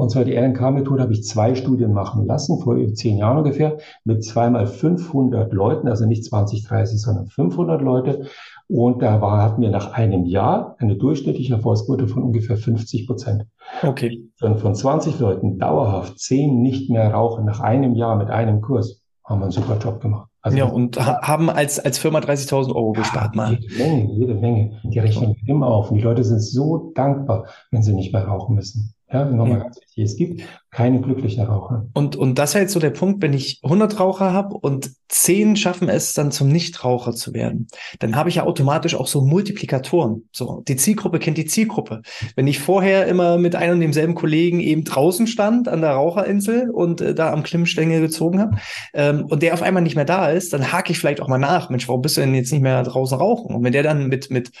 Und 0.00 0.08
zwar 0.08 0.24
die 0.24 0.34
RNK-Methode 0.34 1.02
habe 1.02 1.12
ich 1.12 1.24
zwei 1.24 1.54
Studien 1.54 1.92
machen 1.92 2.24
lassen, 2.24 2.58
vor 2.62 2.74
zehn 2.94 3.18
Jahren 3.18 3.36
ungefähr, 3.36 3.76
mit 4.04 4.24
zweimal 4.24 4.66
500 4.66 5.52
Leuten, 5.52 5.88
also 5.88 6.06
nicht 6.06 6.24
20, 6.24 6.66
30, 6.66 6.98
sondern 6.98 7.26
500 7.26 7.82
Leute. 7.82 8.24
Und 8.66 9.02
da 9.02 9.20
war, 9.20 9.42
hatten 9.42 9.60
wir 9.60 9.68
nach 9.68 9.92
einem 9.92 10.24
Jahr 10.24 10.74
eine 10.78 10.96
durchschnittliche 10.96 11.52
Erfolgsquote 11.52 12.08
von 12.08 12.22
ungefähr 12.22 12.56
50 12.56 13.06
Prozent. 13.06 13.44
Okay. 13.82 14.26
Von, 14.38 14.56
von 14.56 14.74
20 14.74 15.18
Leuten 15.20 15.58
dauerhaft 15.58 16.18
10 16.18 16.62
nicht 16.62 16.88
mehr 16.88 17.12
rauchen 17.12 17.44
nach 17.44 17.60
einem 17.60 17.94
Jahr 17.94 18.16
mit 18.16 18.30
einem 18.30 18.62
Kurs, 18.62 19.02
haben 19.26 19.40
wir 19.40 19.44
einen 19.44 19.52
super 19.52 19.76
Job 19.76 20.00
gemacht. 20.00 20.30
Also 20.40 20.56
ja, 20.56 20.64
und 20.64 20.98
ha 20.98 21.20
haben 21.20 21.50
als, 21.50 21.78
als 21.78 21.98
Firma 21.98 22.20
30.000 22.20 22.74
Euro 22.74 22.92
gespart 22.92 23.36
mal. 23.36 23.58
Jede 23.60 23.76
Menge, 23.76 24.12
jede 24.14 24.34
Menge. 24.34 24.80
Die 24.82 24.98
rechnen 24.98 25.36
immer 25.44 25.66
auf. 25.66 25.90
Und 25.90 25.98
die 25.98 26.02
Leute 26.02 26.24
sind 26.24 26.40
so 26.40 26.90
dankbar, 26.94 27.44
wenn 27.70 27.82
sie 27.82 27.92
nicht 27.92 28.14
mehr 28.14 28.24
rauchen 28.24 28.54
müssen. 28.54 28.94
Ja, 29.12 29.24
nochmal 29.24 29.58
ja. 29.58 29.64
ganz 29.64 29.76
wichtig. 29.76 30.04
Es 30.04 30.16
gibt 30.16 30.42
keine 30.70 31.00
glücklichen 31.00 31.44
Raucher. 31.44 31.86
Und, 31.94 32.14
und 32.14 32.38
das 32.38 32.50
ist 32.50 32.60
jetzt 32.60 32.72
so 32.72 32.80
der 32.80 32.90
Punkt, 32.90 33.20
wenn 33.22 33.32
ich 33.32 33.58
100 33.64 33.98
Raucher 33.98 34.32
habe 34.32 34.56
und 34.56 34.92
10 35.08 35.56
schaffen 35.56 35.88
es 35.88 36.12
dann 36.12 36.30
zum 36.30 36.48
Nichtraucher 36.48 37.12
zu 37.12 37.34
werden, 37.34 37.66
dann 37.98 38.14
habe 38.14 38.28
ich 38.28 38.36
ja 38.36 38.44
automatisch 38.44 38.94
auch 38.94 39.08
so 39.08 39.22
Multiplikatoren. 39.22 40.28
So, 40.30 40.62
die 40.68 40.76
Zielgruppe 40.76 41.18
kennt 41.18 41.38
die 41.38 41.46
Zielgruppe. 41.46 42.02
Wenn 42.36 42.46
ich 42.46 42.60
vorher 42.60 43.06
immer 43.08 43.36
mit 43.36 43.56
einem 43.56 43.74
und 43.74 43.80
demselben 43.80 44.14
Kollegen 44.14 44.60
eben 44.60 44.84
draußen 44.84 45.26
stand 45.26 45.66
an 45.66 45.80
der 45.80 45.90
Raucherinsel 45.90 46.70
und 46.70 47.00
äh, 47.00 47.14
da 47.14 47.32
am 47.32 47.42
Klimmstängel 47.42 48.00
gezogen 48.00 48.40
habe 48.40 48.58
ähm, 48.94 49.24
und 49.26 49.42
der 49.42 49.54
auf 49.54 49.62
einmal 49.62 49.82
nicht 49.82 49.96
mehr 49.96 50.04
da 50.04 50.30
ist, 50.30 50.52
dann 50.52 50.70
hake 50.70 50.92
ich 50.92 51.00
vielleicht 51.00 51.20
auch 51.20 51.28
mal 51.28 51.38
nach. 51.38 51.68
Mensch, 51.68 51.88
warum 51.88 52.02
bist 52.02 52.16
du 52.16 52.20
denn 52.20 52.34
jetzt 52.34 52.52
nicht 52.52 52.62
mehr 52.62 52.80
draußen 52.84 53.18
rauchen? 53.18 53.56
Und 53.56 53.64
wenn 53.64 53.72
der 53.72 53.82
dann 53.82 54.06
mit, 54.06 54.30
mit 54.30 54.52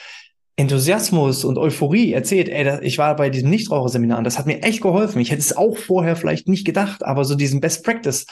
Enthusiasmus 0.60 1.44
und 1.44 1.58
Euphorie 1.58 2.12
erzählt, 2.12 2.48
ey, 2.48 2.78
ich 2.82 2.98
war 2.98 3.16
bei 3.16 3.30
diesem 3.30 3.50
Nichtraucherseminar 3.50 4.18
und 4.18 4.24
das 4.24 4.38
hat 4.38 4.46
mir 4.46 4.62
echt 4.62 4.82
geholfen. 4.82 5.20
Ich 5.20 5.30
hätte 5.30 5.40
es 5.40 5.56
auch 5.56 5.76
vorher 5.76 6.16
vielleicht 6.16 6.48
nicht 6.48 6.66
gedacht, 6.66 7.04
aber 7.04 7.24
so 7.24 7.34
diesen 7.34 7.60
Best 7.60 7.84
Practice 7.84 8.26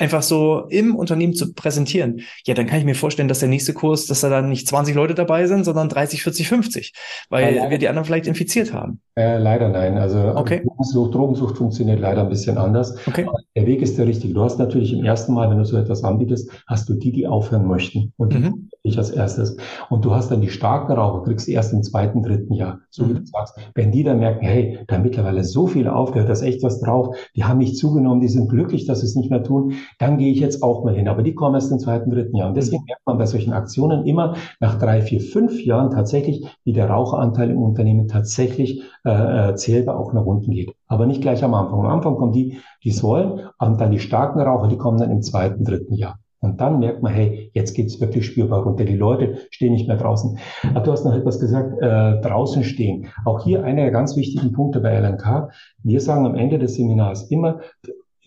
einfach 0.00 0.22
so 0.22 0.64
im 0.70 0.96
Unternehmen 0.96 1.34
zu 1.34 1.52
präsentieren. 1.52 2.22
Ja, 2.44 2.54
dann 2.54 2.66
kann 2.66 2.78
ich 2.78 2.84
mir 2.84 2.94
vorstellen, 2.94 3.28
dass 3.28 3.40
der 3.40 3.48
nächste 3.48 3.74
Kurs, 3.74 4.06
dass 4.06 4.20
da 4.20 4.30
dann 4.30 4.48
nicht 4.48 4.66
20 4.66 4.94
Leute 4.94 5.14
dabei 5.14 5.46
sind, 5.46 5.64
sondern 5.64 5.88
30, 5.88 6.22
40, 6.22 6.48
50, 6.48 6.92
weil 7.28 7.56
ja, 7.56 7.70
wir 7.70 7.78
die 7.78 7.88
anderen 7.88 8.06
vielleicht 8.06 8.26
infiziert 8.26 8.72
haben. 8.72 9.00
Äh, 9.14 9.38
leider 9.38 9.68
nein. 9.68 9.98
Also 9.98 10.18
okay. 10.34 10.62
Drogensucht, 10.64 11.14
Drogensucht 11.14 11.58
funktioniert 11.58 12.00
leider 12.00 12.22
ein 12.22 12.28
bisschen 12.30 12.56
anders. 12.56 12.96
Okay. 13.06 13.26
Aber 13.26 13.38
der 13.54 13.66
Weg 13.66 13.82
ist 13.82 13.98
der 13.98 14.06
richtige. 14.06 14.32
Du 14.32 14.42
hast 14.42 14.58
natürlich 14.58 14.92
im 14.92 15.04
ersten 15.04 15.34
Mal, 15.34 15.50
wenn 15.50 15.58
du 15.58 15.64
so 15.64 15.76
etwas 15.76 16.02
anbietest, 16.02 16.50
hast 16.66 16.88
du 16.88 16.94
die, 16.94 17.12
die 17.12 17.26
aufhören 17.26 17.66
möchten. 17.66 18.14
Und 18.16 18.38
mhm. 18.38 18.70
ich 18.82 18.96
als 18.96 19.10
erstes. 19.10 19.56
Und 19.90 20.04
du 20.04 20.14
hast 20.14 20.30
dann 20.30 20.40
die 20.40 20.48
starken 20.48 20.92
Raucher, 20.92 21.24
kriegst 21.24 21.46
du 21.46 21.52
erst 21.52 21.74
im 21.74 21.82
zweiten, 21.82 22.22
dritten 22.22 22.54
Jahr. 22.54 22.80
So 22.88 23.04
mhm. 23.04 23.10
wie 23.10 23.14
du 23.14 23.26
sagst. 23.26 23.58
Wenn 23.74 23.92
die 23.92 24.04
dann 24.04 24.20
merken, 24.20 24.46
hey, 24.46 24.78
da 24.86 24.98
mittlerweile 24.98 25.44
so 25.44 25.66
viele 25.66 25.94
aufgehört, 25.94 26.28
da 26.28 26.32
ist 26.32 26.42
echt 26.42 26.62
was 26.62 26.80
drauf, 26.80 27.14
die 27.36 27.44
haben 27.44 27.58
nicht 27.58 27.76
zugenommen, 27.76 28.20
die 28.20 28.28
sind 28.28 28.48
glücklich, 28.48 28.86
dass 28.86 29.00
sie 29.00 29.06
es 29.06 29.16
nicht 29.16 29.30
mehr 29.30 29.42
tun, 29.42 29.74
dann 29.98 30.18
gehe 30.18 30.32
ich 30.32 30.40
jetzt 30.40 30.62
auch 30.62 30.84
mal 30.84 30.94
hin. 30.94 31.08
Aber 31.08 31.22
die 31.22 31.34
kommen 31.34 31.54
erst 31.54 31.72
im 31.72 31.78
zweiten, 31.78 32.10
dritten 32.10 32.36
Jahr. 32.36 32.48
Und 32.48 32.56
deswegen 32.56 32.82
mhm. 32.82 32.86
merkt 32.88 33.06
man 33.06 33.18
bei 33.18 33.26
solchen 33.26 33.52
Aktionen 33.52 34.06
immer 34.06 34.34
nach 34.60 34.78
drei, 34.78 35.02
vier, 35.02 35.20
fünf 35.20 35.64
Jahren 35.64 35.90
tatsächlich, 35.90 36.46
wie 36.64 36.72
der 36.72 36.88
Raucheranteil 36.88 37.50
im 37.50 37.62
Unternehmen 37.62 38.08
tatsächlich 38.08 38.82
äh, 39.04 39.54
zählbar 39.54 39.98
auch 39.98 40.12
nach 40.12 40.24
unten 40.24 40.50
geht. 40.50 40.74
Aber 40.86 41.06
nicht 41.06 41.22
gleich 41.22 41.44
am 41.44 41.54
Anfang. 41.54 41.80
Am 41.80 41.86
Anfang 41.86 42.16
kommen 42.16 42.32
die, 42.32 42.58
die 42.84 42.90
es 42.90 43.02
wollen, 43.02 43.40
und 43.58 43.80
dann 43.80 43.90
die 43.90 43.98
starken 43.98 44.40
Raucher, 44.40 44.68
die 44.68 44.76
kommen 44.76 44.98
dann 44.98 45.10
im 45.10 45.22
zweiten, 45.22 45.64
dritten 45.64 45.94
Jahr. 45.94 46.18
Und 46.40 46.60
dann 46.60 46.78
merkt 46.78 47.02
man, 47.02 47.12
hey, 47.12 47.50
jetzt 47.52 47.74
geht's 47.74 48.00
wirklich 48.00 48.24
spürbar 48.26 48.62
runter. 48.62 48.84
Die 48.84 48.96
Leute 48.96 49.38
stehen 49.50 49.72
nicht 49.72 49.88
mehr 49.88 49.98
draußen. 49.98 50.38
Aber 50.70 50.80
du 50.80 50.92
hast 50.92 51.04
noch 51.04 51.14
etwas 51.14 51.38
gesagt, 51.38 51.80
äh, 51.82 52.20
draußen 52.20 52.64
stehen. 52.64 53.08
Auch 53.26 53.44
hier 53.44 53.62
einer 53.62 53.82
der 53.82 53.90
ganz 53.90 54.16
wichtigen 54.16 54.52
Punkte 54.52 54.80
bei 54.80 54.98
LNK. 54.98 55.50
Wir 55.82 56.00
sagen 56.00 56.24
am 56.24 56.34
Ende 56.34 56.58
des 56.58 56.76
Seminars 56.76 57.30
immer, 57.30 57.60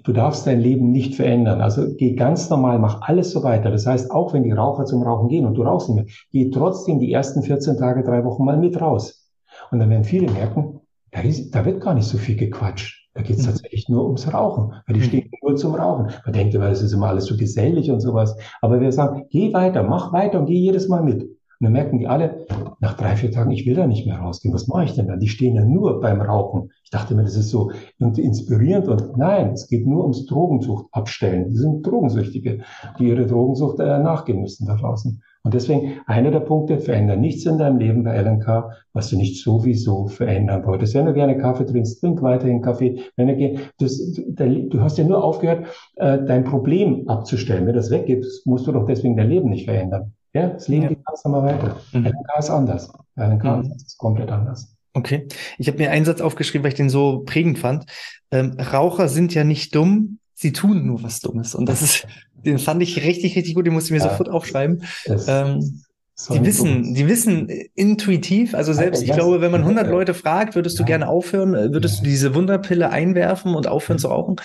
du 0.04 0.13
darfst 0.13 0.46
dein 0.46 0.60
Leben 0.60 0.92
nicht 0.92 1.16
verändern. 1.16 1.62
Also 1.62 1.94
geh 1.96 2.16
ganz 2.16 2.50
normal, 2.50 2.80
mach 2.80 3.02
alles 3.02 3.32
so 3.32 3.44
weiter. 3.44 3.72
Das 3.72 3.86
heißt, 3.86 4.12
auch 4.12 4.34
wenn 4.34 4.44
die 4.44 4.52
Raucher 4.52 4.86
zum 4.86 5.02
Rauchen 5.02 5.30
gehen 5.30 5.46
und 5.46 5.56
du 5.56 5.63
rauchst 5.63 5.89
nicht 5.89 5.96
mehr, 5.96 6.06
geh 6.32 6.50
trotzdem 6.52 7.00
die 7.00 7.12
ersten 7.12 7.42
14 7.42 7.78
Tage, 7.78 8.04
drei 8.04 8.24
Wochen 8.24 8.46
mal 8.46 8.58
mit 8.58 8.80
raus. 8.80 9.30
Und 9.72 9.80
dann 9.80 9.89
werden 9.89 10.04
viele 10.04 10.32
merken, 10.32 10.82
da, 11.12 11.22
ist, 11.22 11.52
da 11.52 11.66
wird 11.66 11.82
gar 11.82 11.94
nicht 11.94 12.08
so 12.08 12.18
viel 12.18 12.36
gequatscht. 12.36 13.10
Da 13.13 13.22
geht 13.22 13.38
es 13.38 13.44
mhm. 13.44 13.52
tatsächlich 13.52 13.88
nur 13.89 14.06
ums 14.06 14.32
Rauchen, 14.34 14.74
weil 14.88 14.96
die 14.96 15.02
mhm. 15.02 15.06
stehen 15.06 15.32
nur 15.41 15.56
zum 15.56 15.76
Rauchen. 15.76 16.12
Man 16.26 16.34
denkt 16.34 16.54
immer, 16.56 16.70
es 16.70 16.82
ist 16.82 16.93
immer 16.93 17.08
alles 17.08 17.26
so 17.26 17.38
gesellig 17.38 17.91
und 17.91 17.99
sowas. 17.99 18.36
Aber 18.62 18.82
wir 18.82 18.91
sagen, 18.91 19.28
geh 19.30 19.54
weiter, 19.54 19.84
mach 19.84 20.12
weiter 20.12 20.39
und 20.39 20.47
geh 20.47 20.58
jedes 20.58 20.88
Mal 20.88 21.04
mit. 21.04 21.30
Und 21.64 21.68
dann 21.68 21.82
merken 21.82 21.99
die 21.99 22.07
alle, 22.07 22.45
nach 22.82 22.97
drei, 22.97 23.16
vier 23.16 23.32
Tagen, 23.32 23.51
ich 23.51 23.66
will 23.66 23.76
da 23.76 23.88
nicht 23.88 24.05
mehr 24.05 24.18
rausgehen. 24.18 24.53
Was 24.53 24.68
mache 24.68 24.84
ich 24.84 24.95
denn 24.95 25.07
dann? 25.07 25.22
Die 25.22 25.30
stehen 25.30 25.55
ja 25.55 25.64
nur 25.64 26.01
beim 26.01 26.20
Rauchen. 26.20 26.72
Ich 26.84 26.89
dachte 26.89 27.16
mir, 27.16 27.24
das 27.24 27.38
ist 27.38 27.51
so 27.51 27.72
inspirierend 27.99 28.89
und 28.89 29.16
nein, 29.16 29.51
es 29.51 29.70
geht 29.70 29.88
nur 29.88 30.01
ums 30.01 30.26
Drogensucht 30.26 30.88
abstellen. 30.91 31.47
Die 31.47 31.55
sind 31.55 31.88
Drogensüchtige, 31.88 32.66
die 32.99 33.07
ihre 33.07 33.26
Drogensucht 33.28 33.80
äh, 33.80 33.99
nachgehen 33.99 34.41
müssen 34.41 34.68
da 34.68 34.76
draußen. 34.76 35.22
Und 35.43 35.53
deswegen 35.53 36.01
einer 36.05 36.32
der 36.32 36.41
Punkte, 36.41 36.80
verändern 36.80 37.22
nichts 37.22 37.45
in 37.45 37.57
deinem 37.57 37.78
Leben 37.78 38.03
bei 38.03 38.22
LNK, 38.22 38.66
was 38.91 39.09
du 39.09 39.16
nicht 39.16 39.41
sowieso 39.41 40.07
verändern 40.07 40.66
wolltest. 40.66 40.95
Wenn 40.95 41.05
du 41.05 41.14
gerne 41.14 41.38
Kaffee 41.38 41.66
trinkst, 41.66 42.01
trink 42.01 42.22
weiterhin 42.22 42.61
Kaffee. 42.61 43.03
Wenn 43.16 43.30
du, 43.30 43.59
das, 43.80 44.20
du 44.28 44.82
hast 44.82 44.97
ja 44.97 45.05
nur 45.05 45.24
aufgehört, 45.24 45.68
äh, 45.95 46.20
dein 46.26 46.43
Problem 46.43 47.07
abzustellen. 47.07 47.66
Wenn 47.66 47.76
das 47.76 47.89
weggeht, 47.89 48.26
musst 48.43 48.68
du 48.68 48.74
doch 48.74 48.86
deswegen 48.86 49.16
dein 49.16 49.30
Leben 49.30 49.49
nicht 49.49 49.64
verändern. 49.64 50.11
Ja, 50.34 50.47
das 50.47 50.67
Leben 50.67 50.84
ja. 50.84 50.89
geht 50.89 51.05
ganz 51.05 51.23
normal 51.23 51.53
weiter. 51.53 51.79
Mhm. 51.91 52.05
LNK 52.05 52.39
ist 52.39 52.49
anders. 52.49 52.93
LNK 53.15 53.43
mhm. 53.43 53.73
ist 53.75 53.97
komplett 53.97 54.31
anders. 54.31 54.75
Okay. 54.93 55.27
Ich 55.57 55.67
habe 55.67 55.77
mir 55.77 55.91
einen 55.91 56.05
Satz 56.05 56.21
aufgeschrieben, 56.21 56.63
weil 56.63 56.71
ich 56.71 56.77
den 56.77 56.89
so 56.89 57.23
prägend 57.25 57.59
fand. 57.59 57.86
Ähm, 58.31 58.57
Raucher 58.59 59.09
sind 59.09 59.34
ja 59.34 59.43
nicht 59.43 59.73
dumm, 59.75 60.19
sie 60.34 60.53
tun 60.53 60.86
nur 60.86 61.03
was 61.03 61.19
Dummes. 61.19 61.55
Und 61.55 61.67
das 61.67 61.81
ist 61.81 62.07
den 62.45 62.59
fand 62.59 62.84
ich 62.84 63.03
richtig, 63.03 63.36
richtig 63.36 63.55
gut, 63.55 63.65
den 63.65 63.73
musste 63.73 63.88
ich 63.88 63.99
mir 63.99 64.05
ja, 64.05 64.11
sofort 64.11 64.29
aufschreiben. 64.29 64.84
Ähm, 65.27 65.84
die 66.29 66.45
wissen, 66.45 66.93
die 66.93 67.07
wissen 67.07 67.49
intuitiv, 67.73 68.53
also 68.53 68.71
selbst, 68.71 69.01
ich 69.01 69.11
glaube, 69.11 69.41
wenn 69.41 69.51
man 69.51 69.61
100 69.61 69.88
Leute 69.88 70.13
fragt, 70.13 70.55
würdest 70.55 70.79
du 70.79 70.86
gerne 70.86 71.07
aufhören, 71.07 71.55
äh, 71.55 71.71
würdest 71.71 71.99
du 71.99 72.03
diese 72.03 72.36
Wunderpille 72.36 72.89
einwerfen 72.89 73.55
und 73.55 73.67
aufhören 73.67 73.97
zu 73.97 74.09
rauchen? 74.09 74.36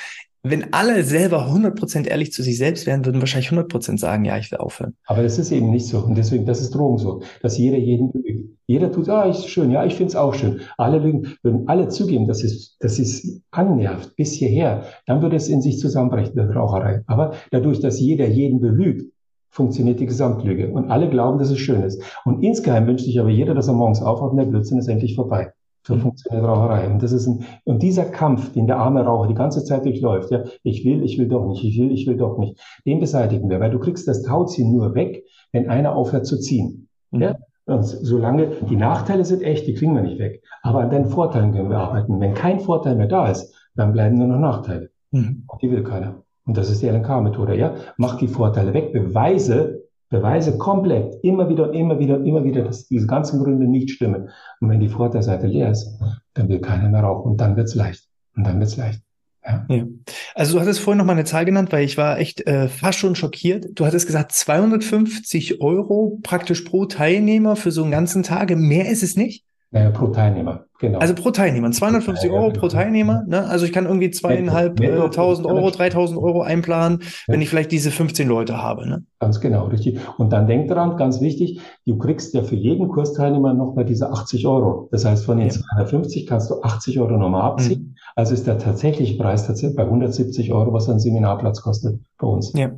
Wenn 0.43 0.73
alle 0.73 1.03
selber 1.03 1.49
100% 1.49 2.07
ehrlich 2.07 2.33
zu 2.33 2.43
sich 2.43 2.59
selbst 2.59 2.87
wären, 2.87 3.05
würden 3.05 3.21
wahrscheinlich 3.21 3.51
100% 3.51 3.99
sagen, 3.99 4.25
ja, 4.25 4.39
ich 4.39 4.51
will 4.53 4.59
aufhören. 4.59 4.95
Aber 5.07 5.23
das 5.23 5.39
ist 5.39 5.51
eben 5.51 5.71
nicht 5.71 5.87
so. 5.87 5.99
Und 5.99 6.17
deswegen, 6.17 6.47
das 6.47 6.61
ist 6.61 6.75
Drogen 6.75 6.99
so, 6.99 7.23
dass 7.43 7.59
jeder 7.59 7.77
jeden 7.77 8.13
belügt. 8.13 8.57
Jeder 8.67 8.93
tut, 8.93 9.09
ah, 9.09 9.25
ist 9.25 9.49
schön, 9.49 9.71
ja, 9.71 9.85
ich 9.85 9.95
finde 9.95 10.11
es 10.11 10.17
auch 10.17 10.35
schön. 10.35 10.61
Alle 10.77 10.99
lügen, 10.99 11.35
würden 11.43 11.67
alle 11.67 11.89
zugeben, 11.89 12.29
dass 12.29 12.45
es, 12.45 12.77
dass 12.79 12.99
es 12.99 13.41
annervt 13.51 14.15
bis 14.15 14.33
hierher, 14.33 14.85
dann 15.07 15.23
würde 15.23 15.37
es 15.37 15.49
in 15.49 15.63
sich 15.63 15.79
zusammenbrechen, 15.79 16.37
der 16.37 16.51
Raucherei. 16.51 17.03
Aber 17.07 17.33
dadurch, 17.51 17.81
dass 17.81 17.99
jeder 17.99 18.29
jeden 18.29 18.61
belügt, 18.61 19.11
funktioniert 19.51 19.99
die 19.99 20.07
Gesamtlüge. 20.07 20.71
Und 20.71 20.91
alle 20.91 21.09
glauben, 21.09 21.39
dass 21.39 21.51
es 21.51 21.59
schön 21.59 21.83
ist. 21.83 22.01
Und 22.25 22.45
insgeheim 22.45 22.87
wünscht 22.87 23.07
sich 23.07 23.19
aber 23.19 23.31
jeder, 23.31 23.55
dass 23.55 23.69
er 23.69 23.75
morgens 23.75 24.03
aufwacht 24.03 24.33
und 24.33 24.37
der 24.37 24.45
Blödsinn 24.45 24.79
ist 24.79 24.89
endlich 24.89 25.17
vorbei. 25.17 25.53
So 25.89 25.95
mhm. 25.95 26.01
funktioniert 26.01 26.45
Raucherei. 26.47 26.87
Und 26.87 27.03
das 27.03 27.13
ist 27.13 27.27
ein, 27.27 27.45
und 27.65 27.83
dieser 27.83 28.05
Kampf, 28.05 28.53
den 28.53 28.67
der 28.67 28.77
arme 28.77 29.03
Raucher 29.03 29.27
die 29.27 29.35
ganze 29.35 29.65
Zeit 29.65 29.87
durchläuft, 29.87 30.31
ja, 30.31 30.45
ich 30.63 30.85
will, 30.85 31.03
ich 31.03 31.19
will 31.19 31.29
doch 31.29 31.47
nicht, 31.47 31.65
ich 31.65 31.79
will, 31.79 31.91
ich 31.91 32.07
will 32.07 32.19
doch 32.19 32.37
nicht, 32.37 32.61
den 32.85 33.01
beseitigen 33.01 33.49
wir, 33.49 33.59
weil 33.59 33.71
du 33.71 33.79
kriegst 33.79 34.07
das 34.07 34.23
Tauziehen 34.23 34.71
nur 34.71 34.95
weg, 34.95 35.25
wenn 35.51 35.71
einer 35.71 35.95
aufhört 35.95 36.27
zu 36.27 36.39
ziehen. 36.39 36.89
Mhm. 37.11 37.23
Ja? 37.23 37.39
Und 37.65 37.85
solange 37.85 38.49
die 38.69 38.77
Nachteile 38.77 39.25
sind 39.25 39.43
echt, 39.43 39.67
die 39.67 39.75
kriegen 39.75 39.95
wir 39.95 40.03
nicht 40.03 40.19
weg. 40.19 40.43
Aber 40.63 40.81
an 40.81 40.91
den 40.91 41.07
Vorteilen 41.07 41.53
können 41.53 41.71
wir 41.71 41.79
arbeiten. 41.79 42.21
Wenn 42.21 42.35
kein 42.35 42.61
Vorteil 42.61 42.95
mehr 42.95 43.09
da 43.09 43.29
ist, 43.29 43.55
dann 43.75 43.95
bleiben 43.95 44.19
nur 44.19 44.29
noch 44.29 44.39
Nachteile. 44.39 44.91
Mhm. 45.11 45.47
Die 45.63 45.71
will 45.71 45.85
keiner. 45.85 46.23
Und 46.45 46.59
das 46.59 46.71
ist 46.71 46.83
die 46.83 46.89
LNK-Methode, 46.89 47.57
ja. 47.57 47.75
Mach 47.97 48.19
die 48.19 48.29
Vorteile 48.29 48.75
weg, 48.75 48.93
beweise, 48.93 49.88
beweise 50.11 50.57
komplett, 50.59 51.23
immer 51.23 51.49
wieder, 51.49 51.73
immer 51.73 51.99
wieder, 51.99 52.23
immer 52.25 52.45
wieder, 52.45 52.63
dass 52.63 52.89
diese 52.89 53.07
ganzen 53.07 53.43
Gründe 53.43 53.67
nicht 53.67 53.91
stimmen. 53.91 54.31
Und 54.61 54.71
wenn 54.71 54.81
die 54.81 54.89
Vorteilseite 54.89 55.47
leer 55.47 55.71
ist, 55.71 55.99
dann 56.35 56.49
will 56.49 56.61
keiner 56.61 56.89
mehr 56.89 57.03
rauchen. 57.03 57.33
Und 57.33 57.41
dann 57.41 57.57
wird's 57.57 57.75
leicht. 57.75 58.09
Und 58.37 58.47
dann 58.47 58.59
wird's 58.59 58.77
leicht. 58.77 59.03
Ja. 59.47 59.67
ja. 59.69 59.85
Also 60.35 60.55
du 60.55 60.61
hattest 60.61 60.81
vorhin 60.81 60.99
noch 60.99 61.05
mal 61.05 61.13
eine 61.13 61.25
Zahl 61.25 61.45
genannt, 61.45 61.73
weil 61.73 61.85
ich 61.85 61.97
war 61.97 62.19
echt 62.19 62.47
äh, 62.47 62.69
fast 62.69 62.99
schon 62.99 63.15
schockiert. 63.15 63.67
Du 63.75 63.87
hattest 63.87 64.07
gesagt 64.07 64.33
250 64.33 65.61
Euro 65.61 66.19
praktisch 66.23 66.63
pro 66.63 66.87
Teilnehmer 66.87 67.57
für 67.57 67.71
so 67.71 67.83
einen 67.83 67.91
ganzen 67.91 68.23
Tag. 68.23 68.55
Mehr 68.57 68.91
ist 68.91 69.03
es 69.03 69.17
nicht? 69.17 69.45
Naja, 69.71 69.91
pro 69.91 70.09
Teilnehmer, 70.09 70.65
genau. 70.79 70.99
Also 70.99 71.15
pro 71.15 71.31
Teilnehmer, 71.31 71.71
250 71.71 72.31
Euro 72.31 72.51
pro 72.51 72.69
Teilnehmer. 72.69 73.25
Ne? 73.27 73.47
Also 73.47 73.65
ich 73.67 73.73
kann 73.73 73.87
irgendwie 73.87 74.11
zweieinhalbtausend 74.11 75.47
äh, 75.47 75.51
Euro, 75.51 75.71
dreitausend 75.71 76.19
Euro 76.19 76.43
einplanen, 76.43 77.01
wenn 77.27 77.41
ich 77.41 77.49
vielleicht 77.49 77.73
diese 77.73 77.91
15 77.91 78.29
Leute 78.29 78.63
habe. 78.63 78.89
Ne? 78.89 79.05
Ganz 79.21 79.41
genau, 79.41 79.67
richtig. 79.67 79.99
Und 80.17 80.33
dann 80.33 80.47
denk 80.47 80.69
daran, 80.69 80.97
ganz 80.97 81.21
wichtig, 81.21 81.61
du 81.87 81.99
kriegst 81.99 82.35
ja 82.35 82.43
für 82.43 82.55
jeden 82.55 82.89
Kursteilnehmer 82.89 83.53
nochmal 83.53 83.85
diese 83.85 84.11
80 84.11 84.47
Euro. 84.47 84.89
Das 84.93 85.05
heißt, 85.05 85.25
von 85.25 85.39
den 85.39 85.49
ja. 85.49 85.55
250 85.55 86.27
kannst 86.27 86.51
du 86.51 86.63
80 86.63 87.01
Euro 87.01 87.17
nochmal 87.17 87.43
abziehen. 87.43 87.81
Mhm. 87.81 87.95
Also 88.15 88.35
ist 88.35 88.47
der 88.47 88.59
tatsächliche 88.59 89.17
Preis 89.17 89.47
tatsächlich 89.47 89.77
bei 89.77 89.85
170 89.85 90.53
Euro, 90.53 90.73
was 90.73 90.89
ein 90.89 90.99
Seminarplatz 90.99 91.63
kostet 91.63 92.01
bei 92.19 92.27
uns. 92.27 92.53
Ja, 92.55 92.71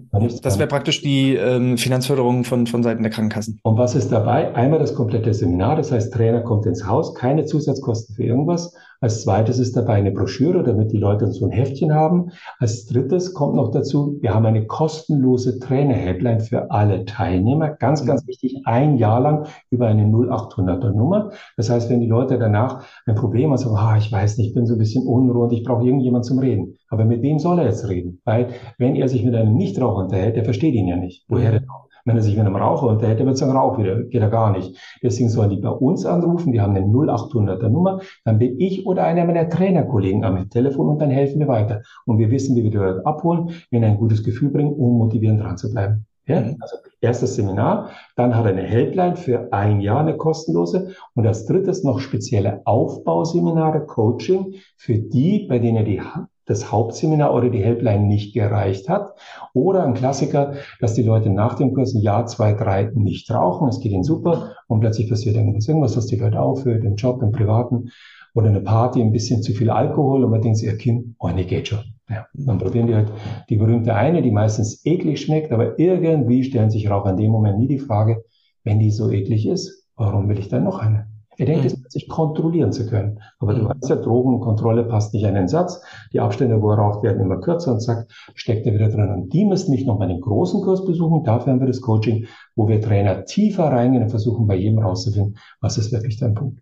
das 0.42 0.58
wäre 0.58 0.68
praktisch 0.68 1.00
die 1.02 1.34
ähm, 1.34 1.78
Finanzförderung 1.78 2.44
von, 2.44 2.66
von 2.66 2.82
Seiten 2.82 3.02
der 3.02 3.10
Krankenkassen. 3.10 3.58
Und 3.62 3.78
was 3.78 3.94
ist 3.94 4.12
dabei? 4.12 4.54
Einmal 4.54 4.78
das 4.78 4.94
komplette 4.94 5.32
Seminar, 5.32 5.76
das 5.76 5.92
heißt, 5.92 6.12
Trainer 6.12 6.42
kommt 6.42 6.66
ins 6.66 6.86
Haus, 6.86 7.14
keine 7.14 7.46
Zusatzkosten 7.46 7.89
für 7.94 8.24
irgendwas. 8.24 8.74
Als 9.02 9.22
zweites 9.22 9.58
ist 9.58 9.76
dabei 9.76 9.94
eine 9.94 10.10
Broschüre, 10.10 10.62
damit 10.62 10.92
die 10.92 10.98
Leute 10.98 11.26
so 11.32 11.46
ein 11.46 11.52
Heftchen 11.52 11.94
haben. 11.94 12.32
Als 12.58 12.86
drittes 12.86 13.32
kommt 13.32 13.54
noch 13.54 13.70
dazu, 13.70 14.18
wir 14.20 14.34
haben 14.34 14.44
eine 14.44 14.66
kostenlose 14.66 15.58
Trainer-Helpline 15.58 16.40
für 16.40 16.70
alle 16.70 17.06
Teilnehmer. 17.06 17.70
Ganz, 17.70 18.04
ganz 18.04 18.26
wichtig, 18.26 18.60
ein 18.66 18.98
Jahr 18.98 19.20
lang 19.20 19.46
über 19.70 19.86
eine 19.86 20.04
0800er 20.04 20.90
Nummer. 20.90 21.30
Das 21.56 21.70
heißt, 21.70 21.88
wenn 21.88 22.00
die 22.00 22.06
Leute 22.06 22.38
danach 22.38 22.84
ein 23.06 23.14
Problem 23.14 23.50
haben, 23.50 23.56
sagen, 23.56 23.76
ah, 23.76 23.96
ich 23.96 24.12
weiß 24.12 24.36
nicht, 24.36 24.48
ich 24.48 24.54
bin 24.54 24.66
so 24.66 24.74
ein 24.74 24.78
bisschen 24.78 25.06
unruhig 25.06 25.44
und 25.44 25.52
ich 25.52 25.64
brauche 25.64 25.84
irgendjemand 25.84 26.26
zum 26.26 26.38
Reden. 26.38 26.76
Aber 26.88 27.06
mit 27.06 27.22
wem 27.22 27.38
soll 27.38 27.58
er 27.58 27.66
jetzt 27.66 27.88
reden? 27.88 28.20
Weil 28.24 28.48
wenn 28.76 28.96
er 28.96 29.08
sich 29.08 29.24
mit 29.24 29.34
einem 29.34 29.54
Nichtraucher 29.54 30.04
unterhält, 30.04 30.36
der 30.36 30.44
versteht 30.44 30.74
ihn 30.74 30.88
ja 30.88 30.96
nicht. 30.96 31.24
Woher 31.28 31.52
denn 31.52 31.68
auch? 31.70 31.89
Wenn 32.04 32.16
er 32.16 32.22
sich 32.22 32.36
mit 32.36 32.46
einem 32.46 32.56
Raucher 32.56 32.86
unterhält, 32.86 33.18
der 33.18 33.26
wird 33.26 33.38
sagen, 33.38 33.52
Rauch 33.52 33.78
wieder, 33.78 34.02
geht 34.02 34.20
er 34.20 34.30
gar 34.30 34.50
nicht. 34.52 34.76
Deswegen 35.02 35.28
sollen 35.28 35.50
die 35.50 35.56
bei 35.56 35.70
uns 35.70 36.06
anrufen, 36.06 36.52
die 36.52 36.60
haben 36.60 36.74
eine 36.74 36.86
0800er 36.86 37.68
Nummer, 37.68 38.00
dann 38.24 38.38
bin 38.38 38.58
ich 38.58 38.86
oder 38.86 39.04
einer 39.04 39.24
meiner 39.24 39.48
Trainerkollegen 39.48 40.24
am 40.24 40.48
Telefon 40.48 40.88
und 40.88 40.98
dann 41.00 41.10
helfen 41.10 41.40
wir 41.40 41.48
weiter. 41.48 41.82
Und 42.06 42.18
wir 42.18 42.30
wissen, 42.30 42.56
wie 42.56 42.64
wir 42.64 42.70
die 42.70 42.76
Leute 42.76 43.04
abholen, 43.06 43.50
wenn 43.70 43.84
ein 43.84 43.96
gutes 43.96 44.24
Gefühl 44.24 44.50
bringen, 44.50 44.72
um 44.72 44.98
motivieren 44.98 45.38
dran 45.38 45.56
zu 45.56 45.70
bleiben. 45.70 46.06
Ja, 46.26 46.40
mhm. 46.40 46.56
also 46.60 46.76
erstes 47.00 47.34
Seminar, 47.34 47.90
dann 48.14 48.36
hat 48.36 48.44
er 48.44 48.52
eine 48.52 48.62
Helpline 48.62 49.16
für 49.16 49.52
ein 49.52 49.80
Jahr, 49.80 50.00
eine 50.00 50.16
kostenlose 50.16 50.94
und 51.14 51.26
als 51.26 51.46
drittes 51.46 51.82
noch 51.82 51.98
spezielle 51.98 52.62
Aufbauseminare, 52.66 53.86
Coaching 53.86 54.54
für 54.76 54.98
die, 54.98 55.46
bei 55.48 55.58
denen 55.58 55.78
er 55.78 55.84
die 55.84 56.00
das 56.46 56.72
Hauptseminar 56.72 57.34
oder 57.34 57.48
die 57.48 57.62
Helpline 57.62 58.06
nicht 58.06 58.34
gereicht 58.34 58.88
hat. 58.88 59.14
Oder 59.54 59.84
ein 59.84 59.94
Klassiker, 59.94 60.54
dass 60.80 60.94
die 60.94 61.02
Leute 61.02 61.30
nach 61.30 61.54
dem 61.54 61.74
Kurs 61.74 61.94
ein 61.94 62.02
Jahr, 62.02 62.26
zwei, 62.26 62.52
drei 62.54 62.90
nicht 62.94 63.30
rauchen. 63.30 63.68
Es 63.68 63.80
geht 63.80 63.92
ihnen 63.92 64.04
super 64.04 64.54
und 64.66 64.80
plötzlich 64.80 65.08
passiert 65.08 65.36
irgendwas, 65.36 65.68
irgendwas, 65.68 65.94
dass 65.94 66.06
die 66.06 66.16
Leute 66.16 66.40
aufhört, 66.40 66.84
im 66.84 66.96
Job, 66.96 67.22
im 67.22 67.32
Privaten 67.32 67.90
oder 68.34 68.48
eine 68.48 68.60
Party, 68.60 69.00
ein 69.00 69.12
bisschen 69.12 69.42
zu 69.42 69.52
viel 69.52 69.70
Alkohol 69.70 70.24
und 70.24 70.30
man 70.30 70.40
denkt 70.40 70.58
sich, 70.58 70.68
ihr 70.68 70.78
Kind, 70.78 71.16
oh 71.18 71.28
nee, 71.28 71.44
geht 71.44 71.68
schon. 71.68 71.80
Ja, 72.08 72.26
dann 72.34 72.58
probieren 72.58 72.88
die 72.88 72.94
halt 72.94 73.12
die 73.48 73.56
berühmte 73.56 73.94
eine, 73.94 74.22
die 74.22 74.32
meistens 74.32 74.84
eklig 74.84 75.20
schmeckt, 75.20 75.52
aber 75.52 75.78
irgendwie 75.78 76.42
stellen 76.42 76.70
sich 76.70 76.90
Raucher 76.90 77.10
in 77.10 77.16
dem 77.16 77.30
Moment 77.30 77.58
nie 77.58 77.68
die 77.68 77.78
Frage, 77.78 78.24
wenn 78.64 78.80
die 78.80 78.90
so 78.90 79.10
eklig 79.10 79.46
ist, 79.46 79.86
warum 79.96 80.28
will 80.28 80.38
ich 80.38 80.48
dann 80.48 80.64
noch 80.64 80.80
eine? 80.80 81.09
Er 81.40 81.46
denkt, 81.46 81.62
mhm. 81.62 81.84
es 81.86 81.92
sich 81.94 82.06
kontrollieren 82.06 82.70
zu 82.70 82.86
können. 82.86 83.18
Aber 83.38 83.54
du 83.54 83.62
mhm. 83.62 83.68
weißt 83.68 83.88
ja, 83.88 83.96
Drogenkontrolle 83.96 84.84
passt 84.84 85.14
nicht 85.14 85.24
an 85.24 85.32
den 85.32 85.48
Satz. 85.48 85.80
Die 86.12 86.20
Abstände, 86.20 86.60
wo 86.60 86.70
er 86.70 86.76
raucht, 86.76 87.02
werden 87.02 87.18
immer 87.18 87.38
kürzer 87.40 87.72
und 87.72 87.80
zack, 87.80 88.08
steckt 88.34 88.66
er 88.66 88.74
wieder 88.74 88.90
drin. 88.90 89.08
Und 89.08 89.32
die 89.32 89.46
müssen 89.46 89.70
nicht 89.70 89.86
nochmal 89.86 90.10
einen 90.10 90.20
großen 90.20 90.60
Kurs 90.60 90.84
besuchen. 90.84 91.24
Dafür 91.24 91.54
haben 91.54 91.60
wir 91.60 91.66
das 91.66 91.80
Coaching, 91.80 92.26
wo 92.56 92.68
wir 92.68 92.82
Trainer 92.82 93.24
tiefer 93.24 93.64
reingehen 93.64 94.02
und 94.02 94.10
versuchen, 94.10 94.46
bei 94.46 94.56
jedem 94.56 94.80
rauszufinden, 94.80 95.38
was 95.62 95.78
ist 95.78 95.92
wirklich 95.92 96.18
dein 96.18 96.34
Punkt. 96.34 96.60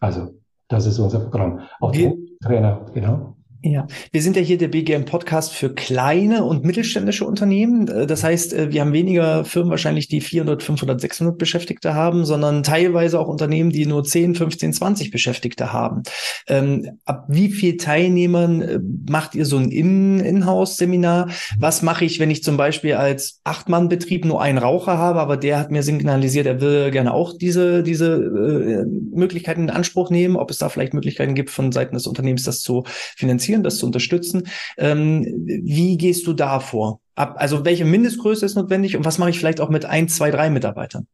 Also, 0.00 0.28
das 0.68 0.86
ist 0.86 0.98
unser 0.98 1.20
Programm. 1.20 1.60
Auch 1.78 1.92
Trainer, 1.92 2.86
genau. 2.94 3.35
Ja, 3.68 3.88
wir 4.12 4.22
sind 4.22 4.36
ja 4.36 4.42
hier 4.42 4.58
der 4.58 4.68
BGM 4.68 5.06
Podcast 5.06 5.52
für 5.52 5.74
kleine 5.74 6.44
und 6.44 6.64
mittelständische 6.64 7.24
Unternehmen. 7.24 7.88
Äh, 7.88 8.06
das 8.06 8.22
heißt, 8.22 8.52
äh, 8.52 8.72
wir 8.72 8.80
haben 8.80 8.92
weniger 8.92 9.44
Firmen 9.44 9.70
wahrscheinlich, 9.70 10.06
die 10.06 10.20
400, 10.20 10.62
500, 10.62 11.00
600 11.00 11.36
Beschäftigte 11.36 11.94
haben, 11.94 12.24
sondern 12.24 12.62
teilweise 12.62 13.18
auch 13.18 13.26
Unternehmen, 13.26 13.70
die 13.70 13.86
nur 13.86 14.04
10, 14.04 14.36
15, 14.36 14.72
20 14.72 15.10
Beschäftigte 15.10 15.72
haben. 15.72 16.04
Ähm, 16.46 16.98
ab 17.06 17.24
wie 17.28 17.50
viel 17.50 17.76
Teilnehmern 17.76 18.62
äh, 18.62 18.78
macht 19.10 19.34
ihr 19.34 19.44
so 19.44 19.56
ein 19.56 19.72
In-House-Seminar? 19.72 21.30
Was 21.58 21.82
mache 21.82 22.04
ich, 22.04 22.20
wenn 22.20 22.30
ich 22.30 22.44
zum 22.44 22.56
Beispiel 22.56 22.94
als 22.94 23.40
Acht-Mann-Betrieb 23.42 24.24
nur 24.24 24.40
einen 24.40 24.58
Raucher 24.58 24.96
habe, 24.96 25.20
aber 25.20 25.36
der 25.36 25.58
hat 25.58 25.72
mir 25.72 25.82
signalisiert, 25.82 26.46
er 26.46 26.60
will 26.60 26.92
gerne 26.92 27.12
auch 27.12 27.36
diese, 27.36 27.82
diese 27.82 28.86
Möglichkeiten 29.12 29.62
in 29.62 29.70
Anspruch 29.70 30.10
nehmen, 30.10 30.36
ob 30.36 30.50
es 30.50 30.58
da 30.58 30.68
vielleicht 30.68 30.94
Möglichkeiten 30.94 31.34
gibt 31.34 31.50
von 31.50 31.72
Seiten 31.72 31.94
des 31.94 32.06
Unternehmens, 32.06 32.44
das 32.44 32.60
zu 32.60 32.84
finanzieren? 33.16 33.55
Finanzieren, 33.56 33.62
das 33.62 33.78
zu 33.78 33.86
unterstützen. 33.86 34.44
Ähm, 34.76 35.24
wie 35.46 35.96
gehst 35.96 36.26
du 36.26 36.32
da 36.32 36.60
vor? 36.60 37.00
Ab, 37.14 37.36
also 37.38 37.64
welche 37.64 37.84
Mindestgröße 37.84 38.44
ist 38.44 38.56
notwendig 38.56 38.96
und 38.96 39.04
was 39.04 39.18
mache 39.18 39.30
ich 39.30 39.38
vielleicht 39.38 39.60
auch 39.60 39.70
mit 39.70 39.84
ein, 39.84 40.08
zwei, 40.08 40.30
drei 40.30 40.50
Mitarbeitern? 40.50 41.06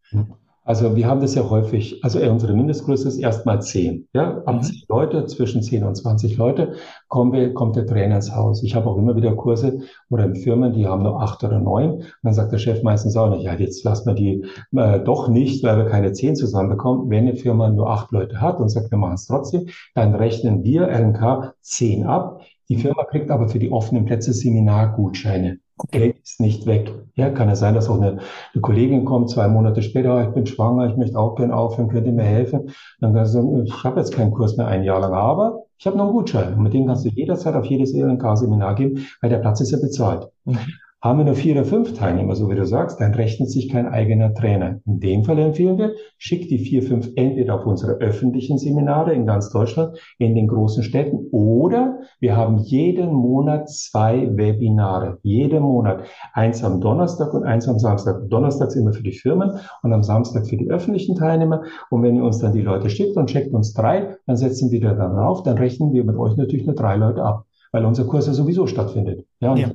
Also 0.64 0.94
wir 0.94 1.08
haben 1.08 1.20
das 1.20 1.34
ja 1.34 1.50
häufig, 1.50 2.04
also 2.04 2.20
unsere 2.20 2.54
Mindestgröße 2.54 3.08
ist 3.08 3.18
erstmal 3.18 3.60
zehn. 3.62 4.06
Ja, 4.12 4.42
ab 4.44 4.56
mhm. 4.56 4.62
zehn 4.62 4.82
Leute, 4.88 5.26
zwischen 5.26 5.60
zehn 5.60 5.82
und 5.82 5.96
zwanzig 5.96 6.36
Leute 6.36 6.74
kommen 7.08 7.32
wir, 7.32 7.52
kommt 7.52 7.74
der 7.74 7.84
Trainer 7.84 8.16
ins 8.16 8.34
Haus. 8.34 8.62
Ich 8.62 8.76
habe 8.76 8.88
auch 8.88 8.96
immer 8.96 9.16
wieder 9.16 9.34
Kurse 9.34 9.80
oder 10.08 10.24
in 10.24 10.36
Firmen, 10.36 10.72
die 10.72 10.86
haben 10.86 11.02
nur 11.02 11.20
acht 11.20 11.42
oder 11.42 11.58
neun. 11.58 11.94
Und 11.94 12.06
dann 12.22 12.34
sagt 12.34 12.52
der 12.52 12.58
Chef 12.58 12.84
meistens 12.84 13.16
auch 13.16 13.30
nicht, 13.30 13.42
ja, 13.42 13.54
jetzt 13.54 13.82
lassen 13.82 14.06
wir 14.06 14.14
die 14.14 14.44
äh, 14.76 15.00
doch 15.00 15.28
nicht, 15.28 15.64
weil 15.64 15.78
wir 15.78 15.86
keine 15.86 16.12
zehn 16.12 16.36
zusammenbekommen. 16.36 17.10
Wenn 17.10 17.26
eine 17.26 17.36
Firma 17.36 17.68
nur 17.68 17.90
acht 17.90 18.12
Leute 18.12 18.40
hat 18.40 18.60
und 18.60 18.68
sagt, 18.68 18.92
wir 18.92 18.98
machen 18.98 19.14
es 19.14 19.26
trotzdem, 19.26 19.66
dann 19.96 20.14
rechnen 20.14 20.62
wir 20.62 20.86
LNK 20.86 21.54
zehn 21.60 22.06
ab. 22.06 22.40
Die 22.68 22.76
Firma 22.76 23.02
kriegt 23.04 23.30
aber 23.32 23.48
für 23.48 23.58
die 23.58 23.72
offenen 23.72 24.04
Plätze 24.04 24.32
Seminargutscheine. 24.32 25.58
Geld 25.90 26.16
ist 26.22 26.40
nicht 26.40 26.66
weg. 26.66 26.94
Ja, 27.14 27.30
kann 27.30 27.48
ja 27.48 27.56
sein, 27.56 27.74
dass 27.74 27.88
auch 27.88 28.00
eine, 28.00 28.18
eine 28.52 28.60
Kollegin 28.60 29.04
kommt, 29.04 29.30
zwei 29.30 29.48
Monate 29.48 29.82
später, 29.82 30.12
ah, 30.12 30.22
ich 30.28 30.34
bin 30.34 30.46
schwanger, 30.46 30.86
ich 30.86 30.96
möchte 30.96 31.18
auch 31.18 31.34
gerne 31.34 31.56
aufhören, 31.56 31.88
könnt 31.88 32.06
ihr 32.06 32.12
mir 32.12 32.22
helfen? 32.22 32.70
Dann 33.00 33.14
kannst 33.14 33.34
du 33.34 33.38
sagen, 33.38 33.64
ich 33.64 33.84
habe 33.84 34.00
jetzt 34.00 34.14
keinen 34.14 34.30
Kurs 34.30 34.56
mehr 34.56 34.66
ein 34.66 34.84
Jahr 34.84 35.00
lang, 35.00 35.12
aber 35.12 35.64
ich 35.78 35.86
habe 35.86 35.96
noch 35.96 36.04
einen 36.04 36.12
Gutschein. 36.12 36.54
Und 36.54 36.62
mit 36.62 36.74
dem 36.74 36.86
kannst 36.86 37.04
du 37.04 37.08
jederzeit 37.08 37.54
auf 37.54 37.66
jedes 37.66 37.92
ELNK-Seminar 37.92 38.74
geben, 38.74 39.06
weil 39.20 39.30
der 39.30 39.38
Platz 39.38 39.60
ist 39.60 39.72
ja 39.72 39.78
bezahlt. 39.78 40.28
Mhm. 40.44 40.58
Haben 41.04 41.18
wir 41.18 41.24
nur 41.24 41.34
vier 41.34 41.56
oder 41.56 41.64
fünf 41.64 41.94
Teilnehmer, 41.94 42.36
so 42.36 42.48
wie 42.48 42.54
du 42.54 42.64
sagst, 42.64 43.00
dann 43.00 43.12
rechnet 43.12 43.50
sich 43.50 43.68
kein 43.68 43.88
eigener 43.88 44.34
Trainer. 44.34 44.78
In 44.86 45.00
dem 45.00 45.24
Fall 45.24 45.36
empfehlen 45.40 45.76
wir, 45.76 45.94
schick 46.16 46.46
die 46.46 46.58
vier, 46.58 46.84
fünf 46.84 47.10
entweder 47.16 47.56
auf 47.56 47.66
unsere 47.66 47.94
öffentlichen 47.94 48.56
Seminare 48.56 49.12
in 49.12 49.26
ganz 49.26 49.50
Deutschland, 49.50 49.98
in 50.18 50.36
den 50.36 50.46
großen 50.46 50.84
Städten, 50.84 51.26
oder 51.32 51.98
wir 52.20 52.36
haben 52.36 52.58
jeden 52.58 53.12
Monat 53.12 53.68
zwei 53.68 54.30
Webinare. 54.36 55.18
Jeden 55.24 55.64
Monat. 55.64 56.04
Eins 56.34 56.62
am 56.62 56.80
Donnerstag 56.80 57.34
und 57.34 57.42
eins 57.42 57.66
am 57.66 57.80
Samstag. 57.80 58.30
Donnerstags 58.30 58.76
immer 58.76 58.92
für 58.92 59.02
die 59.02 59.10
Firmen 59.10 59.58
und 59.82 59.92
am 59.92 60.04
Samstag 60.04 60.46
für 60.46 60.56
die 60.56 60.70
öffentlichen 60.70 61.16
Teilnehmer. 61.16 61.64
Und 61.90 62.04
wenn 62.04 62.14
ihr 62.14 62.22
uns 62.22 62.38
dann 62.38 62.52
die 62.52 62.62
Leute 62.62 62.88
schickt 62.88 63.16
und 63.16 63.26
checkt 63.26 63.52
uns 63.52 63.72
drei, 63.72 64.18
dann 64.28 64.36
setzen 64.36 64.70
wir 64.70 64.80
da 64.80 64.94
dann 64.94 65.18
rauf, 65.18 65.42
dann 65.42 65.58
rechnen 65.58 65.92
wir 65.92 66.04
mit 66.04 66.14
euch 66.14 66.36
natürlich 66.36 66.64
nur 66.64 66.76
drei 66.76 66.94
Leute 66.94 67.24
ab 67.24 67.44
weil 67.72 67.86
unser 67.86 68.04
Kurs 68.04 68.26
ja 68.26 68.34
sowieso 68.34 68.66
stattfindet. 68.66 69.24
Ja, 69.42 69.56
ja. 69.56 69.70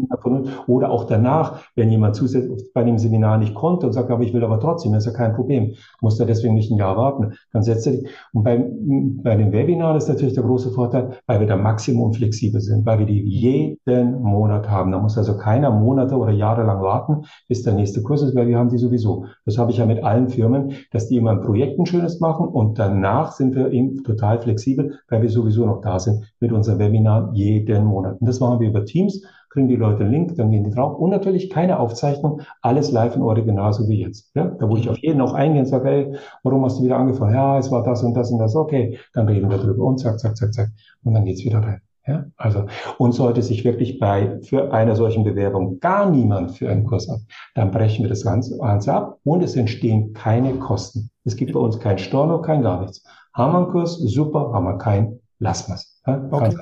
Oder 0.67 0.91
auch 0.91 1.03
danach, 1.03 1.61
wenn 1.75 1.91
jemand 1.91 2.15
zusätzlich 2.15 2.71
bei 2.73 2.85
dem 2.85 2.97
Seminar 2.97 3.37
nicht 3.37 3.53
konnte 3.53 3.85
und 3.85 3.91
sagt, 3.91 4.09
aber 4.09 4.23
ich 4.23 4.33
will 4.33 4.43
aber 4.43 4.61
trotzdem, 4.61 4.93
das 4.93 5.05
ist 5.05 5.11
ja 5.11 5.17
kein 5.17 5.35
Problem, 5.35 5.73
muss 5.99 6.17
er 6.21 6.25
deswegen 6.25 6.53
nicht 6.53 6.71
ein 6.71 6.77
Jahr 6.77 6.95
warten, 6.95 7.33
dann 7.51 7.63
setzt 7.63 7.85
er 7.85 7.93
die. 7.93 8.07
Und 8.31 8.43
beim, 8.43 9.19
bei 9.21 9.35
dem 9.35 9.51
Webinar 9.51 9.97
ist 9.97 10.07
natürlich 10.07 10.35
der 10.35 10.43
große 10.43 10.71
Vorteil, 10.71 11.17
weil 11.25 11.41
wir 11.41 11.47
da 11.47 11.57
maximum 11.57 12.13
flexibel 12.13 12.61
sind, 12.61 12.85
weil 12.85 12.99
wir 12.99 13.05
die 13.05 13.21
jeden 13.21 14.21
Monat 14.21 14.69
haben. 14.69 14.91
Da 14.91 14.99
muss 14.99 15.17
also 15.17 15.37
keiner 15.37 15.69
Monate 15.69 16.15
oder 16.15 16.31
Jahre 16.31 16.63
lang 16.63 16.81
warten, 16.81 17.25
bis 17.49 17.63
der 17.63 17.73
nächste 17.73 18.01
Kurs 18.01 18.21
ist, 18.21 18.35
weil 18.35 18.47
wir 18.47 18.57
haben 18.57 18.69
die 18.69 18.77
sowieso. 18.77 19.25
Das 19.45 19.57
habe 19.57 19.71
ich 19.71 19.77
ja 19.79 19.85
mit 19.85 20.01
allen 20.01 20.29
Firmen, 20.29 20.71
dass 20.91 21.09
die 21.09 21.17
immer 21.17 21.31
ein 21.31 21.41
Projekt 21.41 21.77
ein 21.77 21.85
schönes 21.85 22.21
machen 22.21 22.47
und 22.47 22.79
danach 22.79 23.33
sind 23.33 23.53
wir 23.53 23.71
eben 23.71 24.01
total 24.03 24.39
flexibel, 24.39 24.99
weil 25.09 25.21
wir 25.21 25.29
sowieso 25.29 25.65
noch 25.65 25.81
da 25.81 25.99
sind 25.99 26.23
mit 26.39 26.53
unserem 26.53 26.79
Webinar 26.79 27.31
jeden 27.33 27.83
Monat. 27.83 28.21
Und 28.21 28.27
das 28.27 28.39
machen 28.39 28.61
wir 28.61 28.69
über 28.69 28.85
Teams 28.85 29.21
kriegen 29.57 29.69
die 29.69 29.75
Leute 29.75 30.03
einen 30.03 30.11
Link, 30.11 30.35
dann 30.35 30.51
gehen 30.51 30.63
die 30.63 30.69
drauf. 30.69 30.99
Und 30.99 31.09
natürlich 31.09 31.49
keine 31.49 31.79
Aufzeichnung, 31.79 32.41
alles 32.61 32.91
live 32.91 33.15
im 33.15 33.23
Original, 33.23 33.73
so 33.73 33.89
wie 33.89 34.03
jetzt. 34.03 34.29
Ja? 34.35 34.45
Da 34.45 34.69
wo 34.69 34.77
ich 34.77 34.87
auf 34.87 34.99
jeden 34.99 35.19
auch 35.19 35.33
eingehe 35.33 35.61
und 35.61 35.65
sage, 35.65 35.89
hey, 35.89 36.15
warum 36.43 36.63
hast 36.63 36.77
du 36.77 36.83
wieder 36.83 36.97
angefangen? 36.97 37.33
Ja, 37.33 37.57
es 37.57 37.71
war 37.71 37.81
das 37.81 38.03
und 38.03 38.13
das 38.13 38.29
und 38.29 38.37
das, 38.37 38.55
okay, 38.55 38.99
dann 39.15 39.27
reden 39.27 39.49
wir 39.49 39.57
drüber 39.57 39.83
und 39.83 39.97
zack, 39.97 40.19
zack, 40.19 40.37
zack, 40.37 40.53
zack. 40.53 40.69
Und 41.03 41.15
dann 41.15 41.25
geht's 41.25 41.43
wieder 41.43 41.57
rein. 41.57 41.81
Ja, 42.05 42.25
also, 42.37 42.67
und 42.99 43.13
sollte 43.13 43.41
sich 43.41 43.65
wirklich 43.65 43.99
bei, 43.99 44.39
für 44.43 44.71
einer 44.71 44.95
solchen 44.95 45.23
Bewerbung 45.23 45.79
gar 45.79 46.07
niemand 46.07 46.51
für 46.51 46.69
einen 46.69 46.85
Kurs 46.85 47.09
ab, 47.09 47.19
dann 47.55 47.71
brechen 47.71 48.03
wir 48.03 48.09
das 48.09 48.23
Ganze, 48.23 48.59
Ganze 48.59 48.93
ab 48.93 49.17
und 49.23 49.43
es 49.43 49.55
entstehen 49.55 50.13
keine 50.13 50.53
Kosten. 50.59 51.09
Es 51.25 51.35
gibt 51.35 51.53
bei 51.53 51.59
uns 51.59 51.79
kein 51.79 51.97
Storno, 51.97 52.41
kein 52.41 52.61
gar 52.61 52.79
nichts. 52.81 53.03
Haben 53.33 53.53
wir 53.53 53.57
einen 53.57 53.71
Kurs, 53.71 53.97
super, 53.97 54.53
haben 54.53 54.65
wir 54.65 54.77
keinen, 54.77 55.19
lassen 55.39 55.71
wir 55.71 55.75
es. 55.75 56.01
Ja, 56.05 56.27
okay. 56.29 56.55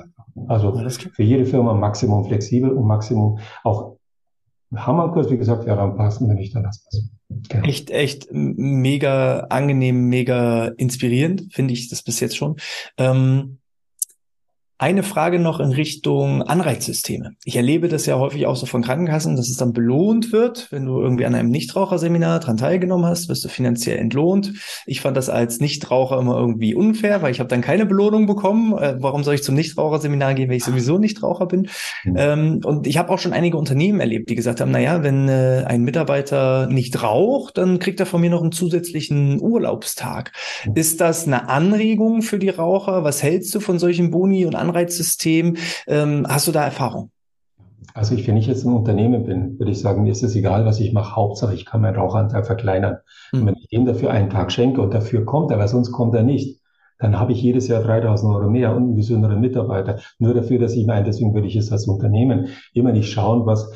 Also 0.48 0.76
für 1.12 1.22
jede 1.22 1.46
Firma 1.46 1.74
Maximum 1.74 2.26
flexibel 2.26 2.70
und 2.70 2.86
Maximum 2.86 3.38
auch 3.64 3.96
Hammerkurs, 4.74 5.30
wie 5.30 5.38
gesagt, 5.38 5.66
ja, 5.66 5.76
dann 5.76 5.96
passen 5.96 6.28
wir 6.28 6.34
nicht, 6.34 6.54
dann 6.54 6.64
lassen 6.64 6.82
wir 6.90 6.98
es. 6.98 7.48
Genau. 7.48 7.66
Echt, 7.66 7.90
echt 7.90 8.28
mega 8.30 9.40
angenehm, 9.50 10.08
mega 10.08 10.66
inspirierend, 10.76 11.52
finde 11.52 11.72
ich 11.74 11.88
das 11.88 12.02
bis 12.02 12.20
jetzt 12.20 12.36
schon. 12.36 12.56
Ähm, 12.98 13.58
eine 14.78 15.02
Frage 15.02 15.38
noch 15.38 15.58
in 15.58 15.72
Richtung 15.72 16.42
Anreizsysteme. 16.42 17.32
Ich 17.44 17.56
erlebe 17.56 17.88
das 17.88 18.04
ja 18.04 18.18
häufig 18.18 18.46
auch 18.46 18.56
so 18.56 18.66
von 18.66 18.82
Krankenkassen, 18.82 19.34
dass 19.34 19.48
es 19.48 19.56
dann 19.56 19.72
belohnt 19.72 20.32
wird, 20.32 20.70
wenn 20.70 20.84
du 20.84 21.00
irgendwie 21.00 21.24
an 21.24 21.34
einem 21.34 21.48
Nichtraucherseminar 21.48 22.40
dran 22.40 22.58
teilgenommen 22.58 23.06
hast, 23.06 23.30
wirst 23.30 23.42
du 23.44 23.48
finanziell 23.48 23.96
entlohnt. 23.96 24.52
Ich 24.84 25.00
fand 25.00 25.16
das 25.16 25.30
als 25.30 25.60
Nichtraucher 25.60 26.20
immer 26.20 26.36
irgendwie 26.36 26.74
unfair, 26.74 27.22
weil 27.22 27.30
ich 27.30 27.40
habe 27.40 27.48
dann 27.48 27.62
keine 27.62 27.86
Belohnung 27.86 28.26
bekommen. 28.26 28.76
Äh, 28.76 28.96
warum 28.98 29.24
soll 29.24 29.34
ich 29.34 29.42
zum 29.42 29.54
Nichtraucherseminar 29.54 30.34
gehen, 30.34 30.50
wenn 30.50 30.56
ich 30.58 30.64
sowieso 30.64 30.98
Nichtraucher 30.98 31.46
bin? 31.46 31.68
Mhm. 32.04 32.14
Ähm, 32.18 32.60
und 32.62 32.86
ich 32.86 32.98
habe 32.98 33.10
auch 33.10 33.18
schon 33.18 33.32
einige 33.32 33.56
Unternehmen 33.56 34.00
erlebt, 34.00 34.28
die 34.28 34.34
gesagt 34.34 34.60
haben, 34.60 34.72
na 34.72 34.80
ja, 34.80 35.02
wenn 35.02 35.28
äh, 35.28 35.64
ein 35.66 35.84
Mitarbeiter 35.84 36.66
nicht 36.66 37.02
raucht, 37.02 37.56
dann 37.56 37.78
kriegt 37.78 37.98
er 38.00 38.06
von 38.06 38.20
mir 38.20 38.28
noch 38.28 38.42
einen 38.42 38.52
zusätzlichen 38.52 39.40
Urlaubstag. 39.40 40.32
Mhm. 40.66 40.72
Ist 40.74 41.00
das 41.00 41.26
eine 41.26 41.48
Anregung 41.48 42.20
für 42.20 42.38
die 42.38 42.50
Raucher? 42.50 43.04
Was 43.04 43.22
hältst 43.22 43.54
du 43.54 43.60
von 43.60 43.78
solchen 43.78 44.10
Boni 44.10 44.44
und 44.44 44.54
Anreizsystem. 44.68 45.56
Ähm, 45.86 46.26
hast 46.28 46.48
du 46.48 46.52
da 46.52 46.64
Erfahrung? 46.64 47.10
Also 47.94 48.14
ich, 48.14 48.26
wenn 48.28 48.36
ich 48.36 48.46
jetzt 48.46 48.64
ein 48.64 48.74
Unternehmen 48.74 49.24
bin, 49.24 49.58
würde 49.58 49.72
ich 49.72 49.80
sagen, 49.80 50.02
mir 50.02 50.12
ist 50.12 50.22
es 50.22 50.36
egal, 50.36 50.66
was 50.66 50.80
ich 50.80 50.92
mache. 50.92 51.16
Hauptsache, 51.16 51.54
ich 51.54 51.64
kann 51.64 51.80
meinen 51.80 51.96
Rauchanteil 51.96 52.44
verkleinern. 52.44 52.98
Mhm. 53.32 53.40
Und 53.40 53.46
wenn 53.46 53.54
ich 53.56 53.68
dem 53.68 53.86
dafür 53.86 54.10
einen 54.10 54.30
Tag 54.30 54.52
schenke 54.52 54.82
und 54.82 54.92
dafür 54.92 55.24
kommt 55.24 55.50
er, 55.50 55.58
weil 55.58 55.68
sonst 55.68 55.92
kommt 55.92 56.14
er 56.14 56.22
nicht, 56.22 56.60
dann 56.98 57.18
habe 57.18 57.32
ich 57.32 57.42
jedes 57.42 57.68
Jahr 57.68 57.82
3000 57.82 58.34
Euro 58.34 58.50
mehr 58.50 58.74
und 58.74 58.82
einen 58.82 58.96
gesünderen 58.96 59.40
Mitarbeiter. 59.40 59.98
Nur 60.18 60.34
dafür, 60.34 60.58
dass 60.58 60.74
ich 60.74 60.86
meine, 60.86 61.04
deswegen 61.04 61.34
würde 61.34 61.46
ich 61.46 61.56
es 61.56 61.70
als 61.70 61.86
Unternehmen 61.86 62.48
immer 62.72 62.92
nicht 62.92 63.10
schauen, 63.10 63.46
was, 63.46 63.70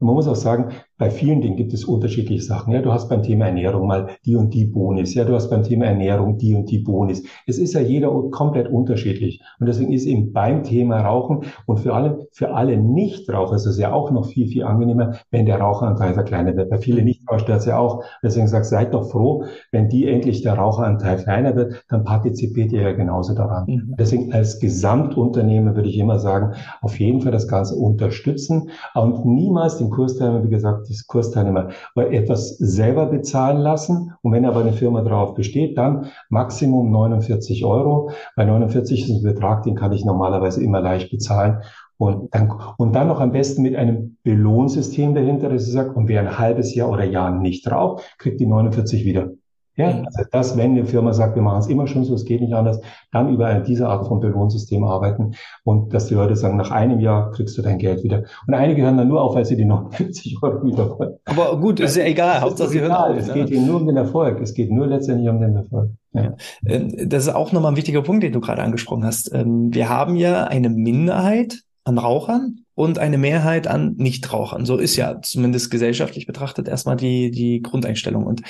man 0.00 0.14
muss 0.14 0.26
auch 0.26 0.36
sagen, 0.36 0.72
bei 0.98 1.10
vielen 1.10 1.40
Dingen 1.40 1.56
gibt 1.56 1.74
es 1.74 1.84
unterschiedliche 1.84 2.42
Sachen. 2.42 2.72
Ja, 2.72 2.80
du 2.80 2.92
hast 2.92 3.08
beim 3.08 3.22
Thema 3.22 3.46
Ernährung 3.46 3.86
mal 3.86 4.08
die 4.24 4.36
und 4.36 4.54
die 4.54 4.64
Bonis. 4.64 5.14
Ja, 5.14 5.24
du 5.24 5.34
hast 5.34 5.50
beim 5.50 5.62
Thema 5.62 5.86
Ernährung 5.86 6.38
die 6.38 6.54
und 6.54 6.70
die 6.70 6.78
Bonis. 6.78 7.22
Es 7.46 7.58
ist 7.58 7.74
ja 7.74 7.80
jeder 7.80 8.10
komplett 8.30 8.68
unterschiedlich. 8.68 9.42
Und 9.60 9.66
deswegen 9.66 9.92
ist 9.92 10.06
eben 10.06 10.32
beim 10.32 10.62
Thema 10.62 11.00
Rauchen 11.00 11.44
und 11.66 11.80
für 11.80 11.94
alle, 11.94 12.26
für 12.32 12.54
alle 12.54 12.78
Nichtraucher 12.78 13.56
ist 13.56 13.66
es 13.66 13.78
ja 13.78 13.92
auch 13.92 14.10
noch 14.10 14.26
viel, 14.26 14.48
viel 14.48 14.64
angenehmer, 14.64 15.16
wenn 15.30 15.44
der 15.44 15.60
Raucheranteil 15.60 16.14
verkleinert 16.14 16.56
wird. 16.56 16.70
Bei 16.70 16.78
vielen 16.78 17.04
Nichtraucher 17.04 17.40
stört 17.40 17.60
es 17.60 17.66
ja 17.66 17.78
auch. 17.78 18.02
Deswegen 18.22 18.48
sagt, 18.48 18.66
seid 18.66 18.94
doch 18.94 19.10
froh, 19.10 19.44
wenn 19.72 19.88
die 19.88 20.08
endlich 20.08 20.42
der 20.42 20.54
Raucheranteil 20.54 21.18
kleiner 21.18 21.54
wird, 21.56 21.84
dann 21.88 22.04
partizipiert 22.04 22.72
ihr 22.72 22.82
ja 22.82 22.92
genauso 22.92 23.34
daran. 23.34 23.64
Mhm. 23.66 23.94
Deswegen 23.98 24.32
als 24.32 24.60
Gesamtunternehmer 24.60 25.76
würde 25.76 25.90
ich 25.90 25.98
immer 25.98 26.18
sagen, 26.18 26.54
auf 26.80 26.98
jeden 26.98 27.20
Fall 27.20 27.32
das 27.32 27.48
Ganze 27.48 27.76
unterstützen 27.76 28.70
und 28.94 29.26
niemals 29.26 29.76
den 29.76 29.90
Kursteilnehmer, 29.90 30.44
wie 30.44 30.50
gesagt, 30.50 30.85
das 30.88 31.06
Kursteilnehmer 31.06 31.68
etwas 31.94 32.56
selber 32.58 33.06
bezahlen 33.06 33.58
lassen. 33.58 34.12
Und 34.22 34.32
wenn 34.32 34.44
aber 34.44 34.60
eine 34.60 34.72
Firma 34.72 35.02
darauf 35.02 35.34
besteht, 35.34 35.76
dann 35.78 36.06
Maximum 36.28 36.90
49 36.90 37.64
Euro. 37.64 38.10
Bei 38.36 38.44
49 38.44 39.02
ist 39.02 39.10
ein 39.10 39.22
Betrag, 39.22 39.62
den 39.62 39.74
kann 39.74 39.92
ich 39.92 40.04
normalerweise 40.04 40.62
immer 40.62 40.80
leicht 40.80 41.10
bezahlen. 41.10 41.62
Und 41.98 42.34
dann, 42.34 42.52
und 42.76 42.94
dann 42.94 43.08
noch 43.08 43.20
am 43.20 43.32
besten 43.32 43.62
mit 43.62 43.74
einem 43.74 44.18
Belohnsystem 44.22 45.14
dahinter, 45.14 45.48
dass 45.48 45.66
ich 45.66 45.72
sage, 45.72 45.92
und 45.92 46.08
wer 46.08 46.20
ein 46.20 46.38
halbes 46.38 46.74
Jahr 46.74 46.90
oder 46.90 47.04
Jahr 47.04 47.30
nicht 47.30 47.70
raucht, 47.70 48.04
kriegt 48.18 48.38
die 48.40 48.46
49 48.46 49.04
wieder. 49.04 49.30
Ja, 49.76 50.02
also 50.06 50.22
das, 50.32 50.56
wenn 50.56 50.70
eine 50.70 50.86
Firma 50.86 51.12
sagt, 51.12 51.34
wir 51.34 51.42
machen 51.42 51.58
es 51.58 51.66
immer 51.66 51.86
schon 51.86 52.04
so, 52.04 52.14
es 52.14 52.24
geht 52.24 52.40
nicht 52.40 52.54
anders, 52.54 52.80
dann 53.12 53.32
über 53.32 53.54
diese 53.60 53.88
Art 53.88 54.06
von 54.06 54.20
Belohnsystem 54.20 54.84
arbeiten 54.84 55.32
und 55.64 55.92
dass 55.92 56.06
die 56.06 56.14
Leute 56.14 56.34
sagen, 56.34 56.56
nach 56.56 56.70
einem 56.70 56.98
Jahr 56.98 57.30
kriegst 57.32 57.58
du 57.58 57.62
dein 57.62 57.78
Geld 57.78 58.02
wieder. 58.02 58.24
Und 58.46 58.54
einige 58.54 58.82
hören 58.82 58.96
dann 58.96 59.08
nur 59.08 59.20
auf, 59.20 59.34
weil 59.34 59.44
sie 59.44 59.56
die 59.56 59.66
49 59.66 60.38
Euro 60.42 60.64
wieder 60.64 60.98
wollen. 60.98 61.16
Aber 61.26 61.60
gut, 61.60 61.80
ist 61.80 61.96
ja 61.96 62.04
egal, 62.04 62.40
Hauptsache 62.40 62.70
sie 62.70 62.80
hören 62.80 62.92
auf. 62.92 63.16
Es 63.16 63.32
geht 63.32 63.48
hier 63.48 63.60
nur 63.60 63.76
um 63.76 63.86
den 63.86 63.98
Erfolg. 63.98 64.40
Es 64.40 64.54
geht 64.54 64.70
nur 64.70 64.86
letztendlich 64.86 65.28
um 65.28 65.40
den 65.40 65.56
Erfolg. 65.56 65.90
Ja. 66.12 66.34
Ähm, 66.66 66.94
das 67.08 67.26
ist 67.26 67.34
auch 67.34 67.52
nochmal 67.52 67.72
ein 67.72 67.76
wichtiger 67.76 68.02
Punkt, 68.02 68.22
den 68.22 68.32
du 68.32 68.40
gerade 68.40 68.62
angesprochen 68.62 69.04
hast. 69.04 69.32
Ähm, 69.34 69.74
wir 69.74 69.90
haben 69.90 70.16
ja 70.16 70.44
eine 70.44 70.70
Minderheit 70.70 71.60
an 71.84 71.98
Rauchern 71.98 72.65
und 72.76 72.98
eine 72.98 73.16
Mehrheit 73.16 73.66
an 73.66 73.94
Nichtrauchern. 73.96 74.66
So 74.66 74.76
ist 74.76 74.96
ja 74.96 75.20
zumindest 75.22 75.70
gesellschaftlich 75.70 76.26
betrachtet 76.26 76.68
erstmal 76.68 76.96
die, 76.96 77.30
die 77.30 77.62
Grundeinstellung. 77.62 78.26
Und 78.26 78.42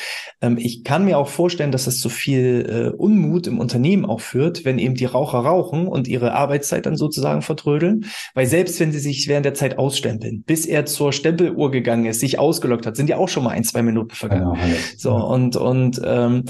ähm, 0.43 0.59
ich 0.59 0.83
kann 0.83 1.05
mir 1.05 1.17
auch 1.17 1.29
vorstellen, 1.29 1.71
dass 1.71 1.85
das 1.85 2.01
zu 2.01 2.09
viel 2.09 2.67
äh, 2.69 2.97
Unmut 2.97 3.47
im 3.47 3.61
Unternehmen 3.61 4.05
auch 4.05 4.21
führt, 4.21 4.65
wenn 4.65 4.81
eben 4.81 4.97
die 4.97 5.05
Raucher 5.05 5.39
rauchen 5.39 5.87
und 5.87 6.09
ihre 6.09 6.33
Arbeitszeit 6.33 6.87
dann 6.87 6.97
sozusagen 6.97 7.41
vertrödeln. 7.41 8.07
Weil 8.35 8.47
selbst 8.47 8.81
wenn 8.81 8.91
sie 8.91 8.99
sich 8.99 9.29
während 9.29 9.47
der 9.47 9.55
Zeit 9.55 9.79
ausstempeln, 9.79 10.43
bis 10.45 10.67
er 10.67 10.87
zur 10.87 11.13
Stempeluhr 11.13 11.71
gegangen 11.71 12.07
ist, 12.07 12.19
sich 12.19 12.41
ausgelockt 12.41 12.85
hat, 12.85 12.97
sind 12.97 13.09
ja 13.09 13.19
auch 13.19 13.29
schon 13.29 13.45
mal 13.45 13.51
ein, 13.51 13.63
zwei 13.63 13.83
Minuten 13.83 14.17
vergangen. 14.17 14.59
Genau, 14.61 14.77
so, 14.97 15.15
und, 15.15 15.55
und 15.55 16.01
ähm, 16.05 16.45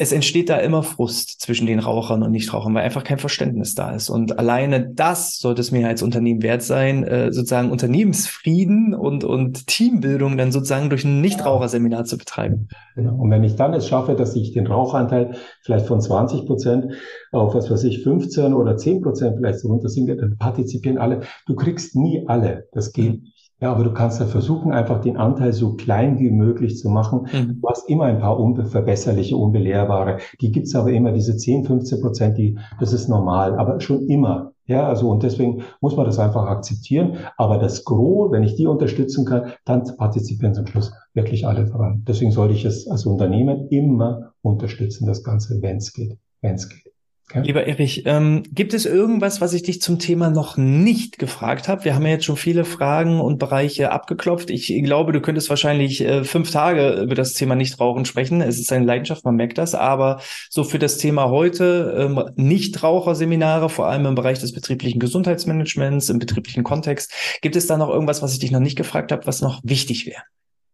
es 0.00 0.12
entsteht 0.12 0.48
da 0.48 0.58
immer 0.58 0.84
Frust 0.84 1.40
zwischen 1.40 1.66
den 1.66 1.80
Rauchern 1.80 2.22
und 2.22 2.30
Nichtrauchern, 2.30 2.72
weil 2.72 2.84
einfach 2.84 3.02
kein 3.02 3.18
Verständnis 3.18 3.74
da 3.74 3.90
ist. 3.90 4.10
Und 4.10 4.38
alleine 4.38 4.88
das 4.94 5.40
sollte 5.40 5.60
es 5.60 5.72
mir 5.72 5.88
als 5.88 6.04
Unternehmen 6.04 6.40
wert 6.40 6.62
sein, 6.62 7.02
äh, 7.02 7.32
sozusagen 7.32 7.72
Unternehmensfrieden 7.72 8.94
und, 8.94 9.24
und 9.24 9.66
Teambildung 9.66 10.38
dann 10.38 10.52
sozusagen 10.52 10.88
durch 10.88 11.04
ein 11.04 11.20
Nichtraucherseminar 11.20 12.04
zu 12.04 12.16
betreiben. 12.16 12.68
Genau. 12.94 13.16
Und 13.16 13.32
wenn 13.32 13.42
ich 13.42 13.56
dann 13.56 13.74
es 13.74 13.88
schaffe, 13.88 14.14
dass 14.14 14.36
ich 14.36 14.52
den 14.52 14.68
Rauchanteil 14.68 15.34
vielleicht 15.62 15.86
von 15.86 16.00
20 16.00 16.46
Prozent 16.46 16.92
auf 17.32 17.54
was 17.54 17.68
weiß 17.68 17.82
ich, 17.82 18.04
15 18.04 18.54
oder 18.54 18.76
10 18.76 19.02
Prozent 19.02 19.36
vielleicht 19.36 19.58
so 19.58 19.68
runter 19.68 19.88
sinke, 19.88 20.16
dann 20.16 20.38
partizipieren 20.38 20.98
alle. 20.98 21.22
Du 21.46 21.56
kriegst 21.56 21.96
nie 21.96 22.24
alle. 22.28 22.68
Das 22.72 22.92
geht 22.92 23.20
nicht. 23.22 23.37
Ja, 23.60 23.72
aber 23.72 23.82
du 23.82 23.92
kannst 23.92 24.20
ja 24.20 24.26
versuchen, 24.26 24.70
einfach 24.70 25.00
den 25.00 25.16
Anteil 25.16 25.52
so 25.52 25.74
klein 25.74 26.20
wie 26.20 26.30
möglich 26.30 26.78
zu 26.78 26.88
machen. 26.88 27.26
Mhm. 27.32 27.60
Du 27.60 27.68
hast 27.68 27.88
immer 27.88 28.04
ein 28.04 28.20
paar 28.20 28.38
unverbesserliche, 28.38 29.36
unbelehrbare. 29.36 30.18
Die 30.40 30.52
gibt's 30.52 30.76
aber 30.76 30.92
immer, 30.92 31.10
diese 31.10 31.36
10, 31.36 31.64
15 31.64 32.00
Prozent, 32.00 32.38
die, 32.38 32.56
das 32.78 32.92
ist 32.92 33.08
normal, 33.08 33.58
aber 33.58 33.80
schon 33.80 34.06
immer. 34.06 34.52
Ja, 34.66 34.86
also 34.86 35.10
und 35.10 35.22
deswegen 35.22 35.62
muss 35.80 35.96
man 35.96 36.06
das 36.06 36.20
einfach 36.20 36.46
akzeptieren. 36.46 37.16
Aber 37.36 37.58
das 37.58 37.84
Gros, 37.84 38.30
wenn 38.30 38.44
ich 38.44 38.54
die 38.54 38.66
unterstützen 38.66 39.24
kann, 39.24 39.52
dann 39.64 39.82
partizipieren 39.96 40.54
zum 40.54 40.66
Schluss 40.66 40.92
wirklich 41.14 41.46
alle 41.46 41.64
daran. 41.64 42.04
Deswegen 42.06 42.30
sollte 42.30 42.54
ich 42.54 42.64
es 42.64 42.86
als 42.86 43.06
Unternehmen 43.06 43.66
immer 43.70 44.34
unterstützen, 44.42 45.06
das 45.06 45.24
Ganze, 45.24 45.60
wenn 45.62 45.78
es 45.78 45.92
geht, 45.92 46.16
wenn 46.42 46.54
es 46.54 46.68
geht. 46.68 46.92
Okay. 47.30 47.42
Lieber 47.42 47.66
Erich, 47.66 48.04
ähm, 48.06 48.42
gibt 48.50 48.72
es 48.72 48.86
irgendwas, 48.86 49.42
was 49.42 49.52
ich 49.52 49.62
dich 49.62 49.82
zum 49.82 49.98
Thema 49.98 50.30
noch 50.30 50.56
nicht 50.56 51.18
gefragt 51.18 51.68
habe? 51.68 51.84
Wir 51.84 51.94
haben 51.94 52.06
ja 52.06 52.12
jetzt 52.12 52.24
schon 52.24 52.38
viele 52.38 52.64
Fragen 52.64 53.20
und 53.20 53.38
Bereiche 53.38 53.92
abgeklopft. 53.92 54.48
Ich 54.48 54.68
glaube, 54.82 55.12
du 55.12 55.20
könntest 55.20 55.50
wahrscheinlich 55.50 56.00
äh, 56.00 56.24
fünf 56.24 56.50
Tage 56.50 56.92
über 57.02 57.14
das 57.14 57.34
Thema 57.34 57.54
Nichtrauchen 57.54 58.06
sprechen. 58.06 58.40
Es 58.40 58.58
ist 58.58 58.72
eine 58.72 58.86
Leidenschaft, 58.86 59.26
man 59.26 59.36
merkt 59.36 59.58
das. 59.58 59.74
Aber 59.74 60.22
so 60.48 60.64
für 60.64 60.78
das 60.78 60.96
Thema 60.96 61.28
heute, 61.28 61.94
ähm, 61.98 62.24
Nichtraucherseminare, 62.36 63.68
vor 63.68 63.88
allem 63.88 64.06
im 64.06 64.14
Bereich 64.14 64.38
des 64.38 64.52
betrieblichen 64.52 64.98
Gesundheitsmanagements, 64.98 66.08
im 66.08 66.20
betrieblichen 66.20 66.64
Kontext, 66.64 67.12
gibt 67.42 67.56
es 67.56 67.66
da 67.66 67.76
noch 67.76 67.90
irgendwas, 67.90 68.22
was 68.22 68.32
ich 68.32 68.38
dich 68.38 68.52
noch 68.52 68.60
nicht 68.60 68.78
gefragt 68.78 69.12
habe, 69.12 69.26
was 69.26 69.42
noch 69.42 69.60
wichtig 69.64 70.06
wäre? 70.06 70.22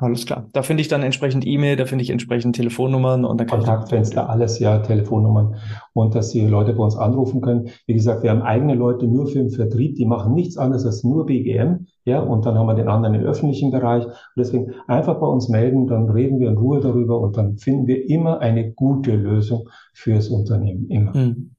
Alles 0.00 0.24
klar. 0.24 0.48
Da 0.54 0.62
finde 0.62 0.80
ich 0.80 0.88
dann 0.88 1.02
entsprechend 1.02 1.46
E-Mail, 1.46 1.76
da 1.76 1.84
finde 1.84 2.02
ich 2.02 2.10
entsprechend 2.10 2.56
Telefonnummern 2.56 3.26
und 3.26 3.38
dann 3.38 3.46
kann 3.46 3.58
Kontaktfenster, 3.58 4.30
alles, 4.30 4.58
ja, 4.58 4.78
Telefonnummern 4.78 5.56
und 5.92 6.14
dass 6.14 6.30
die 6.30 6.46
Leute 6.46 6.72
bei 6.72 6.82
uns 6.82 6.96
anrufen 6.96 7.42
können. 7.42 7.68
Wie 7.86 7.92
gesagt, 7.92 8.22
wir 8.22 8.30
haben 8.30 8.40
eigene 8.40 8.74
Leute 8.74 9.06
nur 9.06 9.26
für 9.26 9.38
den 9.38 9.50
Vertrieb, 9.50 9.96
die 9.96 10.06
machen 10.06 10.32
nichts 10.32 10.56
anderes 10.56 10.86
als 10.86 11.04
nur 11.04 11.26
BGM, 11.26 11.86
ja, 12.04 12.20
und 12.20 12.46
dann 12.46 12.56
haben 12.56 12.66
wir 12.66 12.74
den 12.74 12.88
anderen 12.88 13.14
im 13.14 13.22
öffentlichen 13.22 13.70
Bereich. 13.70 14.06
Und 14.06 14.14
deswegen 14.38 14.72
einfach 14.86 15.20
bei 15.20 15.26
uns 15.26 15.50
melden, 15.50 15.86
dann 15.86 16.08
reden 16.08 16.40
wir 16.40 16.48
in 16.48 16.56
Ruhe 16.56 16.80
darüber 16.80 17.20
und 17.20 17.36
dann 17.36 17.58
finden 17.58 17.86
wir 17.86 18.08
immer 18.08 18.38
eine 18.38 18.72
gute 18.72 19.14
Lösung 19.14 19.68
fürs 19.92 20.30
Unternehmen, 20.30 20.88
immer. 20.88 21.12
Hm. 21.12 21.50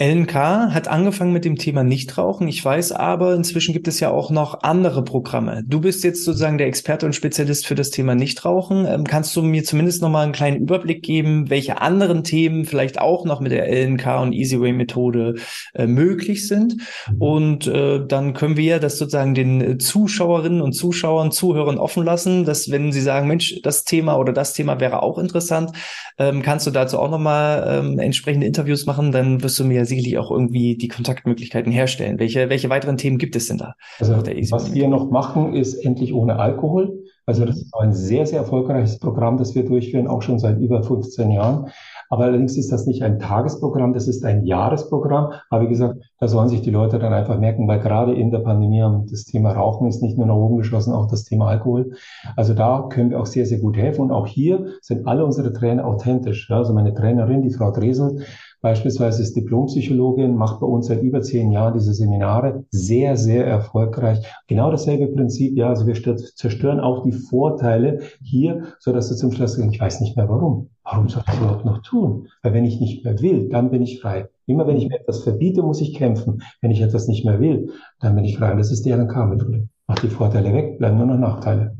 LNK 0.00 0.34
hat 0.72 0.86
angefangen 0.86 1.32
mit 1.32 1.44
dem 1.44 1.56
Thema 1.56 1.82
Nichtrauchen. 1.82 2.46
Ich 2.46 2.64
weiß 2.64 2.92
aber, 2.92 3.34
inzwischen 3.34 3.72
gibt 3.72 3.88
es 3.88 3.98
ja 3.98 4.10
auch 4.12 4.30
noch 4.30 4.62
andere 4.62 5.02
Programme. 5.02 5.64
Du 5.66 5.80
bist 5.80 6.04
jetzt 6.04 6.24
sozusagen 6.24 6.56
der 6.56 6.68
Experte 6.68 7.04
und 7.04 7.14
Spezialist 7.14 7.66
für 7.66 7.74
das 7.74 7.90
Thema 7.90 8.14
Nichtrauchen. 8.14 8.86
Ähm, 8.86 9.02
kannst 9.02 9.34
du 9.34 9.42
mir 9.42 9.64
zumindest 9.64 10.00
noch 10.00 10.08
mal 10.08 10.22
einen 10.22 10.30
kleinen 10.30 10.58
Überblick 10.58 11.02
geben, 11.02 11.50
welche 11.50 11.80
anderen 11.80 12.22
Themen 12.22 12.64
vielleicht 12.64 13.00
auch 13.00 13.24
noch 13.24 13.40
mit 13.40 13.50
der 13.50 13.66
LNK 13.66 14.22
und 14.22 14.32
Easyway 14.34 14.72
Methode 14.72 15.34
äh, 15.74 15.88
möglich 15.88 16.46
sind? 16.46 16.76
Und 17.18 17.66
äh, 17.66 17.98
dann 18.06 18.34
können 18.34 18.56
wir 18.56 18.78
das 18.78 18.98
sozusagen 18.98 19.34
den 19.34 19.80
Zuschauerinnen 19.80 20.60
und 20.60 20.74
Zuschauern, 20.74 21.32
Zuhörern 21.32 21.78
offen 21.78 22.04
lassen, 22.04 22.44
dass 22.44 22.70
wenn 22.70 22.92
sie 22.92 23.00
sagen, 23.00 23.26
Mensch, 23.26 23.60
das 23.64 23.82
Thema 23.82 24.16
oder 24.16 24.32
das 24.32 24.52
Thema 24.52 24.78
wäre 24.78 25.02
auch 25.02 25.18
interessant, 25.18 25.72
ähm, 26.18 26.42
kannst 26.42 26.68
du 26.68 26.70
dazu 26.70 27.00
auch 27.00 27.10
noch 27.10 27.18
mal 27.18 27.80
ähm, 27.80 27.98
entsprechende 27.98 28.46
Interviews 28.46 28.86
machen, 28.86 29.10
dann 29.10 29.42
wirst 29.42 29.58
du 29.58 29.64
mir 29.64 29.87
sicherlich 29.88 30.18
auch 30.18 30.30
irgendwie 30.30 30.76
die 30.76 30.88
Kontaktmöglichkeiten 30.88 31.72
herstellen. 31.72 32.18
Welche, 32.18 32.48
welche 32.48 32.70
weiteren 32.70 32.96
Themen 32.96 33.18
gibt 33.18 33.36
es 33.36 33.48
denn 33.48 33.58
da? 33.58 33.74
Also, 33.98 34.14
was 34.16 34.72
wir 34.72 34.88
noch 34.88 35.10
machen, 35.10 35.54
ist 35.54 35.74
endlich 35.74 36.14
ohne 36.14 36.38
Alkohol. 36.38 37.02
Also 37.28 37.44
das 37.44 37.58
ist 37.58 37.74
ein 37.74 37.92
sehr, 37.92 38.24
sehr 38.24 38.38
erfolgreiches 38.38 38.98
Programm, 39.00 39.36
das 39.36 39.54
wir 39.54 39.62
durchführen, 39.62 40.08
auch 40.08 40.22
schon 40.22 40.38
seit 40.38 40.58
über 40.60 40.82
15 40.82 41.30
Jahren. 41.30 41.66
Aber 42.08 42.24
allerdings 42.24 42.56
ist 42.56 42.72
das 42.72 42.86
nicht 42.86 43.02
ein 43.02 43.18
Tagesprogramm, 43.18 43.92
das 43.92 44.08
ist 44.08 44.24
ein 44.24 44.44
Jahresprogramm. 44.44 45.32
Aber 45.50 45.64
wie 45.64 45.68
gesagt, 45.68 46.02
da 46.20 46.26
sollen 46.26 46.48
sich 46.48 46.62
die 46.62 46.70
Leute 46.70 46.98
dann 46.98 47.12
einfach 47.12 47.38
merken, 47.38 47.68
weil 47.68 47.80
gerade 47.80 48.14
in 48.14 48.30
der 48.30 48.38
Pandemie 48.38 48.80
haben 48.80 49.06
das 49.10 49.24
Thema 49.24 49.52
Rauchen 49.52 49.88
ist 49.88 50.02
nicht 50.02 50.16
nur 50.16 50.26
nach 50.26 50.36
oben 50.36 50.56
geschlossen, 50.56 50.94
auch 50.94 51.06
das 51.06 51.24
Thema 51.24 51.48
Alkohol. 51.48 51.92
Also 52.34 52.54
da 52.54 52.88
können 52.88 53.10
wir 53.10 53.20
auch 53.20 53.26
sehr, 53.26 53.44
sehr 53.44 53.58
gut 53.58 53.76
helfen. 53.76 54.00
Und 54.00 54.10
auch 54.10 54.26
hier 54.26 54.64
sind 54.80 55.06
alle 55.06 55.26
unsere 55.26 55.52
Trainer 55.52 55.86
authentisch. 55.86 56.50
Also 56.50 56.72
meine 56.72 56.94
Trainerin, 56.94 57.42
die 57.42 57.52
Frau 57.52 57.70
Dresel, 57.70 58.24
beispielsweise 58.60 59.22
ist 59.22 59.36
Diplompsychologin, 59.36 60.36
macht 60.36 60.60
bei 60.60 60.66
uns 60.66 60.86
seit 60.86 61.02
über 61.02 61.22
zehn 61.22 61.52
Jahren 61.52 61.74
diese 61.74 61.94
Seminare, 61.94 62.64
sehr, 62.70 63.16
sehr 63.16 63.46
erfolgreich. 63.46 64.20
Genau 64.46 64.70
dasselbe 64.70 65.08
Prinzip, 65.08 65.56
ja, 65.56 65.68
also 65.68 65.86
wir 65.86 65.94
zerstören 66.16 66.80
auch 66.80 67.02
die 67.02 67.12
Vorteile 67.12 68.00
hier, 68.22 68.64
so 68.78 68.92
dass 68.92 69.08
du 69.08 69.14
zum 69.14 69.32
Schluss 69.32 69.54
sagst, 69.54 69.72
ich 69.72 69.80
weiß 69.80 70.00
nicht 70.00 70.16
mehr 70.16 70.28
warum. 70.28 70.70
Warum 70.84 71.08
soll 71.08 71.22
ich 71.26 71.32
das 71.32 71.38
überhaupt 71.38 71.64
noch 71.64 71.82
tun? 71.82 72.28
Weil 72.42 72.54
wenn 72.54 72.64
ich 72.64 72.80
nicht 72.80 73.04
mehr 73.04 73.20
will, 73.20 73.48
dann 73.48 73.70
bin 73.70 73.82
ich 73.82 74.00
frei. 74.00 74.28
Immer 74.46 74.66
wenn 74.66 74.78
ich 74.78 74.88
mir 74.88 75.00
etwas 75.00 75.22
verbiete, 75.22 75.62
muss 75.62 75.80
ich 75.80 75.94
kämpfen. 75.94 76.42
Wenn 76.62 76.70
ich 76.70 76.80
etwas 76.80 77.08
nicht 77.08 77.24
mehr 77.24 77.40
will, 77.40 77.72
dann 78.00 78.14
bin 78.14 78.24
ich 78.24 78.38
frei. 78.38 78.52
Und 78.52 78.58
das 78.58 78.72
ist 78.72 78.86
die 78.86 78.90
LNK-Methode. 78.90 79.68
Mach 79.86 79.98
die 79.98 80.08
Vorteile 80.08 80.52
weg, 80.52 80.78
bleiben 80.78 80.96
nur 80.96 81.06
noch 81.06 81.18
Nachteile. 81.18 81.76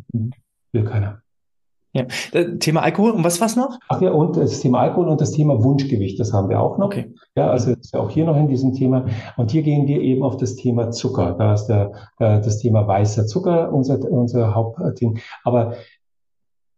Will 0.73 0.85
keiner. 0.85 1.23
Ja. 1.99 2.41
Äh, 2.41 2.59
Thema 2.59 2.83
Alkohol 2.83 3.13
und 3.13 3.25
was 3.25 3.41
war's 3.41 3.57
noch? 3.57 3.79
Ach 3.89 4.01
ja, 4.01 4.11
und 4.11 4.37
das 4.37 4.61
Thema 4.61 4.81
Alkohol 4.81 5.09
und 5.09 5.21
das 5.21 5.33
Thema 5.33 5.63
Wunschgewicht, 5.63 6.19
das 6.21 6.33
haben 6.33 6.49
wir 6.49 6.61
auch 6.61 6.79
noch. 6.79 6.87
Okay. 6.87 7.13
Ja, 7.37 7.51
also 7.51 7.73
ist 7.73 7.97
auch 7.97 8.11
hier 8.11 8.25
noch 8.25 8.37
in 8.37 8.49
diesem 8.49 8.75
Thema. 8.75 9.07
Und 9.37 9.51
hier 9.51 9.63
gehen 9.63 9.87
wir 9.87 10.01
eben 10.01 10.23
auf 10.23 10.37
das 10.37 10.57
Thema 10.57 10.91
Zucker. 10.91 11.35
Da 11.39 11.55
ist 11.55 11.67
der, 11.67 11.93
äh, 12.19 12.41
das 12.41 12.59
Thema 12.59 12.87
weißer 12.87 13.27
Zucker 13.27 13.73
unser, 13.73 14.01
unser 14.11 14.55
Hauptding. 14.55 15.19
Aber 15.45 15.75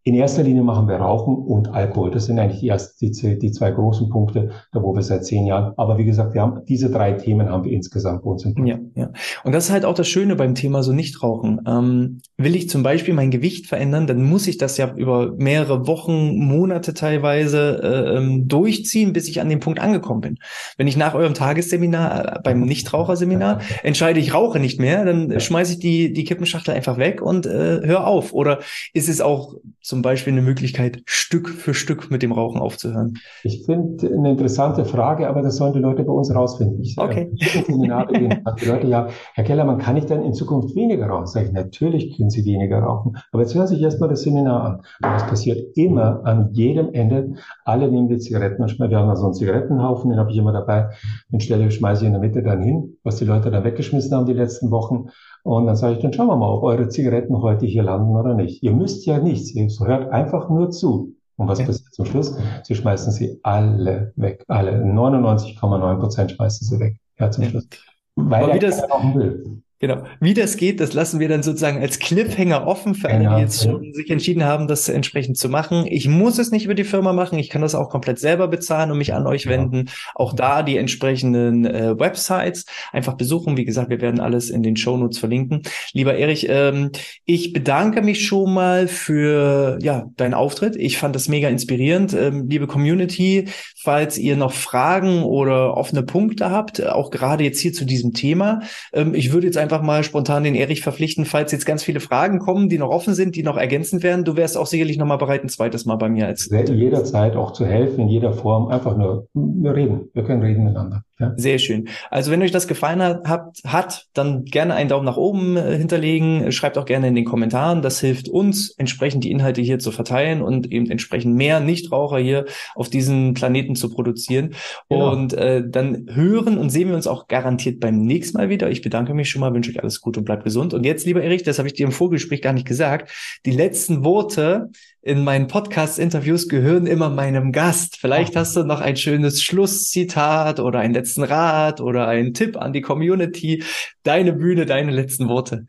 in 0.02 0.14
erster 0.14 0.42
Linie 0.42 0.62
machen 0.62 0.88
wir 0.88 0.96
Rauchen 0.96 1.36
und 1.36 1.68
Alkohol. 1.68 2.10
Das 2.10 2.24
sind 2.24 2.38
eigentlich 2.38 2.60
die, 2.60 2.68
ersten, 2.68 3.12
die, 3.12 3.38
die 3.38 3.52
zwei 3.52 3.70
großen 3.70 4.08
Punkte, 4.08 4.50
da 4.72 4.82
wo 4.82 4.94
wir 4.94 5.02
seit 5.02 5.26
zehn 5.26 5.46
Jahren. 5.46 5.74
Aber 5.76 5.98
wie 5.98 6.06
gesagt, 6.06 6.32
wir 6.32 6.40
haben 6.40 6.64
diese 6.66 6.90
drei 6.90 7.12
Themen 7.12 7.50
haben 7.50 7.64
wir 7.64 7.72
insgesamt 7.72 8.22
bei 8.22 8.30
uns 8.30 8.44
im 8.46 8.66
Ja, 8.66 8.78
ja. 8.94 9.10
Und 9.44 9.54
das 9.54 9.64
ist 9.64 9.70
halt 9.70 9.84
auch 9.84 9.94
das 9.94 10.08
Schöne 10.08 10.36
beim 10.36 10.54
Thema 10.54 10.82
so 10.82 10.92
Nichtrauchen. 10.92 11.60
Ähm, 11.66 12.22
will 12.38 12.56
ich 12.56 12.70
zum 12.70 12.82
Beispiel 12.82 13.12
mein 13.12 13.30
Gewicht 13.30 13.66
verändern, 13.66 14.06
dann 14.06 14.22
muss 14.22 14.46
ich 14.46 14.56
das 14.56 14.78
ja 14.78 14.94
über 14.94 15.32
mehrere 15.36 15.86
Wochen, 15.86 16.38
Monate 16.38 16.94
teilweise 16.94 17.80
äh, 17.82 18.16
ähm, 18.16 18.48
durchziehen, 18.48 19.12
bis 19.12 19.28
ich 19.28 19.42
an 19.42 19.50
dem 19.50 19.60
Punkt 19.60 19.80
angekommen 19.80 20.22
bin. 20.22 20.38
Wenn 20.78 20.88
ich 20.88 20.96
nach 20.96 21.14
eurem 21.14 21.34
Tagesseminar, 21.34 22.36
äh, 22.36 22.40
beim 22.42 22.60
Nichtraucherseminar, 22.62 23.60
entscheide, 23.82 24.18
ich 24.18 24.32
rauche 24.32 24.60
nicht 24.60 24.80
mehr, 24.80 25.04
dann 25.04 25.38
schmeiße 25.38 25.74
ich 25.74 25.78
die, 25.78 26.14
die 26.14 26.24
Kippenschachtel 26.24 26.74
einfach 26.74 26.96
weg 26.96 27.20
und 27.20 27.44
äh, 27.44 27.80
hör 27.84 28.06
auf. 28.06 28.32
Oder 28.32 28.60
ist 28.94 29.10
es 29.10 29.20
auch 29.20 29.56
zum 29.90 30.02
Beispiel 30.02 30.32
eine 30.32 30.42
Möglichkeit, 30.42 31.02
Stück 31.04 31.48
für 31.48 31.74
Stück 31.74 32.12
mit 32.12 32.22
dem 32.22 32.30
Rauchen 32.30 32.60
aufzuhören? 32.60 33.18
Ich 33.42 33.64
finde 33.66 34.06
eine 34.06 34.30
interessante 34.30 34.84
Frage, 34.84 35.28
aber 35.28 35.42
das 35.42 35.56
sollen 35.56 35.72
die 35.72 35.80
Leute 35.80 36.04
bei 36.04 36.12
uns 36.12 36.32
rausfinden. 36.32 36.80
Ich 36.80 36.96
okay. 36.96 37.32
Äh, 37.40 37.62
die 37.68 38.66
Leute, 38.66 38.86
ja, 38.86 39.08
Herr 39.34 39.44
Kellermann, 39.44 39.78
kann 39.78 39.96
ich 39.96 40.06
dann 40.06 40.22
in 40.22 40.32
Zukunft 40.32 40.76
weniger 40.76 41.06
rauchen? 41.08 41.26
Sag 41.26 41.46
ich, 41.46 41.52
natürlich 41.52 42.16
können 42.16 42.30
Sie 42.30 42.44
weniger 42.44 42.78
rauchen. 42.78 43.16
Aber 43.32 43.42
jetzt 43.42 43.54
hören 43.54 43.66
Sie 43.66 43.74
sich 43.74 43.82
erstmal 43.82 44.08
das 44.08 44.22
Seminar 44.22 44.64
an. 44.64 44.74
Und 44.76 45.12
das 45.12 45.26
passiert 45.26 45.76
immer 45.76 46.24
an 46.24 46.50
jedem 46.52 46.94
Ende. 46.94 47.34
Alle 47.64 47.90
nehmen 47.90 48.08
die 48.08 48.18
Zigaretten. 48.18 48.64
Wir 48.64 48.96
haben 48.96 49.08
da 49.08 49.16
so 49.16 49.24
einen 49.24 49.34
Zigarettenhaufen, 49.34 50.10
den 50.10 50.20
habe 50.20 50.30
ich 50.30 50.36
immer 50.36 50.52
dabei. 50.52 50.90
Den 51.32 51.40
stelle, 51.40 51.68
schmeiße 51.68 52.02
ich 52.02 52.06
in 52.06 52.12
der 52.12 52.20
Mitte 52.20 52.44
dann 52.44 52.62
hin, 52.62 52.96
was 53.02 53.16
die 53.16 53.24
Leute 53.24 53.50
da 53.50 53.64
weggeschmissen 53.64 54.16
haben 54.16 54.26
die 54.26 54.34
letzten 54.34 54.70
Wochen. 54.70 55.08
Und 55.42 55.66
dann 55.66 55.76
sage 55.76 55.94
ich, 55.94 56.00
dann 56.00 56.12
schauen 56.12 56.28
wir 56.28 56.36
mal, 56.36 56.50
ob 56.50 56.62
eure 56.62 56.88
Zigaretten 56.88 57.40
heute 57.40 57.66
hier 57.66 57.82
landen 57.82 58.14
oder 58.16 58.34
nicht. 58.34 58.62
Ihr 58.62 58.72
müsst 58.72 59.06
ja 59.06 59.18
nichts, 59.18 59.54
ihr 59.54 59.68
hört 59.86 60.10
einfach 60.10 60.48
nur 60.50 60.70
zu. 60.70 61.14
Und 61.36 61.48
was 61.48 61.58
ja. 61.58 61.66
passiert 61.66 61.94
zum 61.94 62.04
Schluss? 62.04 62.36
Sie 62.64 62.74
schmeißen 62.74 63.12
sie 63.12 63.40
alle 63.42 64.12
weg. 64.16 64.44
Alle. 64.48 64.84
99,9 64.84 65.98
Prozent 65.98 66.32
schmeißen 66.32 66.66
sie 66.66 66.78
weg. 66.78 66.96
Ja, 67.18 67.30
zum 67.30 67.44
Schluss. 67.44 67.66
Weil 68.14 68.44
Aber 68.44 68.54
wie 68.54 68.58
das, 68.58 68.82
will. 68.82 69.62
Genau. 69.80 70.04
Wie 70.20 70.34
das 70.34 70.58
geht, 70.58 70.78
das 70.78 70.92
lassen 70.92 71.20
wir 71.20 71.28
dann 71.30 71.42
sozusagen 71.42 71.80
als 71.80 71.98
Cliffhanger 71.98 72.66
offen 72.66 72.94
für 72.94 73.08
alle, 73.08 73.30
die 73.30 73.40
jetzt 73.40 73.64
schon 73.64 73.94
sich 73.94 74.10
entschieden 74.10 74.44
haben, 74.44 74.68
das 74.68 74.90
entsprechend 74.90 75.38
zu 75.38 75.48
machen. 75.48 75.86
Ich 75.88 76.06
muss 76.06 76.38
es 76.38 76.50
nicht 76.50 76.66
über 76.66 76.74
die 76.74 76.84
Firma 76.84 77.14
machen. 77.14 77.38
Ich 77.38 77.48
kann 77.48 77.62
das 77.62 77.74
auch 77.74 77.88
komplett 77.88 78.18
selber 78.18 78.46
bezahlen 78.46 78.90
und 78.90 78.98
mich 78.98 79.14
an 79.14 79.26
euch 79.26 79.46
wenden. 79.46 79.88
Auch 80.14 80.34
da 80.34 80.62
die 80.62 80.76
entsprechenden 80.76 81.64
äh, 81.64 81.98
Websites 81.98 82.66
einfach 82.92 83.14
besuchen. 83.14 83.56
Wie 83.56 83.64
gesagt, 83.64 83.88
wir 83.88 84.02
werden 84.02 84.20
alles 84.20 84.50
in 84.50 84.62
den 84.62 84.76
Shownotes 84.76 85.18
verlinken. 85.18 85.62
Lieber 85.94 86.14
Erich, 86.14 86.46
ähm, 86.50 86.90
ich 87.24 87.54
bedanke 87.54 88.02
mich 88.02 88.26
schon 88.26 88.52
mal 88.52 88.86
für 88.86 89.78
ja 89.80 90.10
deinen 90.18 90.34
Auftritt. 90.34 90.76
Ich 90.76 90.98
fand 90.98 91.16
das 91.16 91.26
mega 91.26 91.48
inspirierend. 91.48 92.12
Ähm, 92.12 92.50
liebe 92.50 92.66
Community, 92.66 93.46
falls 93.78 94.18
ihr 94.18 94.36
noch 94.36 94.52
Fragen 94.52 95.22
oder 95.22 95.74
offene 95.74 96.02
Punkte 96.02 96.50
habt, 96.50 96.86
auch 96.86 97.10
gerade 97.10 97.44
jetzt 97.44 97.60
hier 97.60 97.72
zu 97.72 97.86
diesem 97.86 98.12
Thema, 98.12 98.60
ähm, 98.92 99.14
ich 99.14 99.32
würde 99.32 99.46
jetzt 99.46 99.56
einfach 99.56 99.69
einfach 99.70 99.84
mal 99.84 100.02
spontan 100.02 100.42
den 100.42 100.56
Erich 100.56 100.82
verpflichten, 100.82 101.24
falls 101.24 101.52
jetzt 101.52 101.64
ganz 101.64 101.84
viele 101.84 102.00
Fragen 102.00 102.40
kommen, 102.40 102.68
die 102.68 102.78
noch 102.78 102.90
offen 102.90 103.14
sind, 103.14 103.36
die 103.36 103.44
noch 103.44 103.56
ergänzend 103.56 104.02
werden. 104.02 104.24
Du 104.24 104.36
wärst 104.36 104.56
auch 104.56 104.66
sicherlich 104.66 104.98
noch 104.98 105.06
mal 105.06 105.16
bereit, 105.16 105.44
ein 105.44 105.48
zweites 105.48 105.86
Mal 105.86 105.94
bei 105.94 106.08
mir 106.08 106.26
als. 106.26 106.48
Jederzeit 106.50 107.36
auch 107.36 107.52
zu 107.52 107.64
helfen, 107.64 108.00
in 108.00 108.08
jeder 108.08 108.32
Form. 108.32 108.68
Einfach 108.68 108.96
nur 108.96 109.28
wir 109.32 109.74
reden. 109.74 110.08
Wir 110.12 110.24
können 110.24 110.42
reden 110.42 110.64
miteinander. 110.64 111.02
Ja. 111.20 111.34
Sehr 111.36 111.58
schön. 111.58 111.88
Also 112.10 112.30
wenn 112.30 112.40
euch 112.40 112.50
das 112.50 112.66
gefallen 112.66 113.02
hat, 113.02 113.28
habt, 113.28 113.60
hat, 113.66 114.06
dann 114.14 114.44
gerne 114.46 114.74
einen 114.74 114.88
Daumen 114.88 115.04
nach 115.04 115.18
oben 115.18 115.58
äh, 115.58 115.76
hinterlegen. 115.76 116.50
Schreibt 116.50 116.78
auch 116.78 116.86
gerne 116.86 117.08
in 117.08 117.14
den 117.14 117.26
Kommentaren. 117.26 117.82
Das 117.82 118.00
hilft 118.00 118.28
uns, 118.28 118.70
entsprechend 118.78 119.24
die 119.24 119.30
Inhalte 119.30 119.60
hier 119.60 119.78
zu 119.78 119.92
verteilen 119.92 120.40
und 120.40 120.72
eben 120.72 120.90
entsprechend 120.90 121.36
mehr 121.36 121.60
Nichtraucher 121.60 122.18
hier 122.18 122.46
auf 122.74 122.88
diesem 122.88 123.34
Planeten 123.34 123.76
zu 123.76 123.90
produzieren. 123.90 124.54
Genau. 124.88 125.12
Und 125.12 125.34
äh, 125.34 125.62
dann 125.68 126.06
hören 126.10 126.56
und 126.56 126.70
sehen 126.70 126.88
wir 126.88 126.96
uns 126.96 127.06
auch 127.06 127.28
garantiert 127.28 127.80
beim 127.80 128.00
nächsten 128.00 128.38
Mal 128.38 128.48
wieder. 128.48 128.70
Ich 128.70 128.80
bedanke 128.80 129.12
mich 129.12 129.28
schon 129.28 129.40
mal, 129.40 129.52
wünsche 129.52 129.70
euch 129.70 129.80
alles 129.80 130.00
Gute 130.00 130.20
und 130.20 130.24
bleibt 130.24 130.44
gesund. 130.44 130.72
Und 130.72 130.84
jetzt, 130.86 131.04
lieber 131.04 131.22
Erich, 131.22 131.42
das 131.42 131.58
habe 131.58 131.68
ich 131.68 131.74
dir 131.74 131.84
im 131.84 131.92
Vorgespräch 131.92 132.40
gar 132.40 132.54
nicht 132.54 132.66
gesagt, 132.66 133.10
die 133.44 133.50
letzten 133.50 134.06
Worte 134.06 134.70
in 135.02 135.24
meinen 135.24 135.46
Podcast-Interviews 135.46 136.48
gehören 136.48 136.86
immer 136.86 137.08
meinem 137.08 137.52
Gast. 137.52 137.96
Vielleicht 137.96 138.36
hast 138.36 138.56
du 138.56 138.64
noch 138.64 138.80
ein 138.80 138.96
schönes 138.96 139.42
Schlusszitat 139.42 140.60
oder 140.60 140.78
einen 140.78 140.94
letzten 140.94 141.22
Rat 141.22 141.80
oder 141.80 142.06
einen 142.06 142.34
Tipp 142.34 142.56
an 142.56 142.72
die 142.72 142.82
Community. 142.82 143.64
Deine 144.02 144.34
Bühne, 144.34 144.66
deine 144.66 144.90
letzten 144.90 145.28
Worte. 145.28 145.64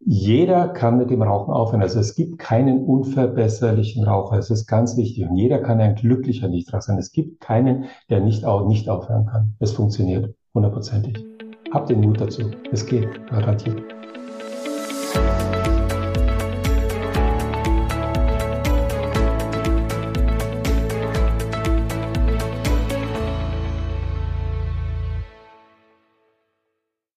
Jeder 0.00 0.68
kann 0.68 0.98
mit 0.98 1.10
dem 1.10 1.22
Rauchen 1.22 1.54
aufhören. 1.54 1.82
Also 1.82 2.00
es 2.00 2.14
gibt 2.14 2.38
keinen 2.38 2.84
unverbesserlichen 2.84 4.04
Raucher. 4.04 4.38
Es 4.38 4.50
ist 4.50 4.66
ganz 4.66 4.96
wichtig. 4.96 5.26
Und 5.28 5.36
jeder 5.36 5.60
kann 5.60 5.80
ein 5.80 5.94
glücklicher 5.94 6.48
Nichtraucher 6.48 6.82
sein. 6.82 6.98
Es 6.98 7.12
gibt 7.12 7.40
keinen, 7.40 7.86
der 8.10 8.20
nicht, 8.20 8.44
nicht 8.66 8.88
aufhören 8.88 9.26
kann. 9.26 9.54
Es 9.60 9.72
funktioniert 9.72 10.34
hundertprozentig. 10.52 11.24
Habt 11.72 11.90
den 11.90 12.00
Mut 12.00 12.20
dazu. 12.20 12.50
Es 12.70 12.84
geht, 12.84 13.26
garantiert. 13.28 13.93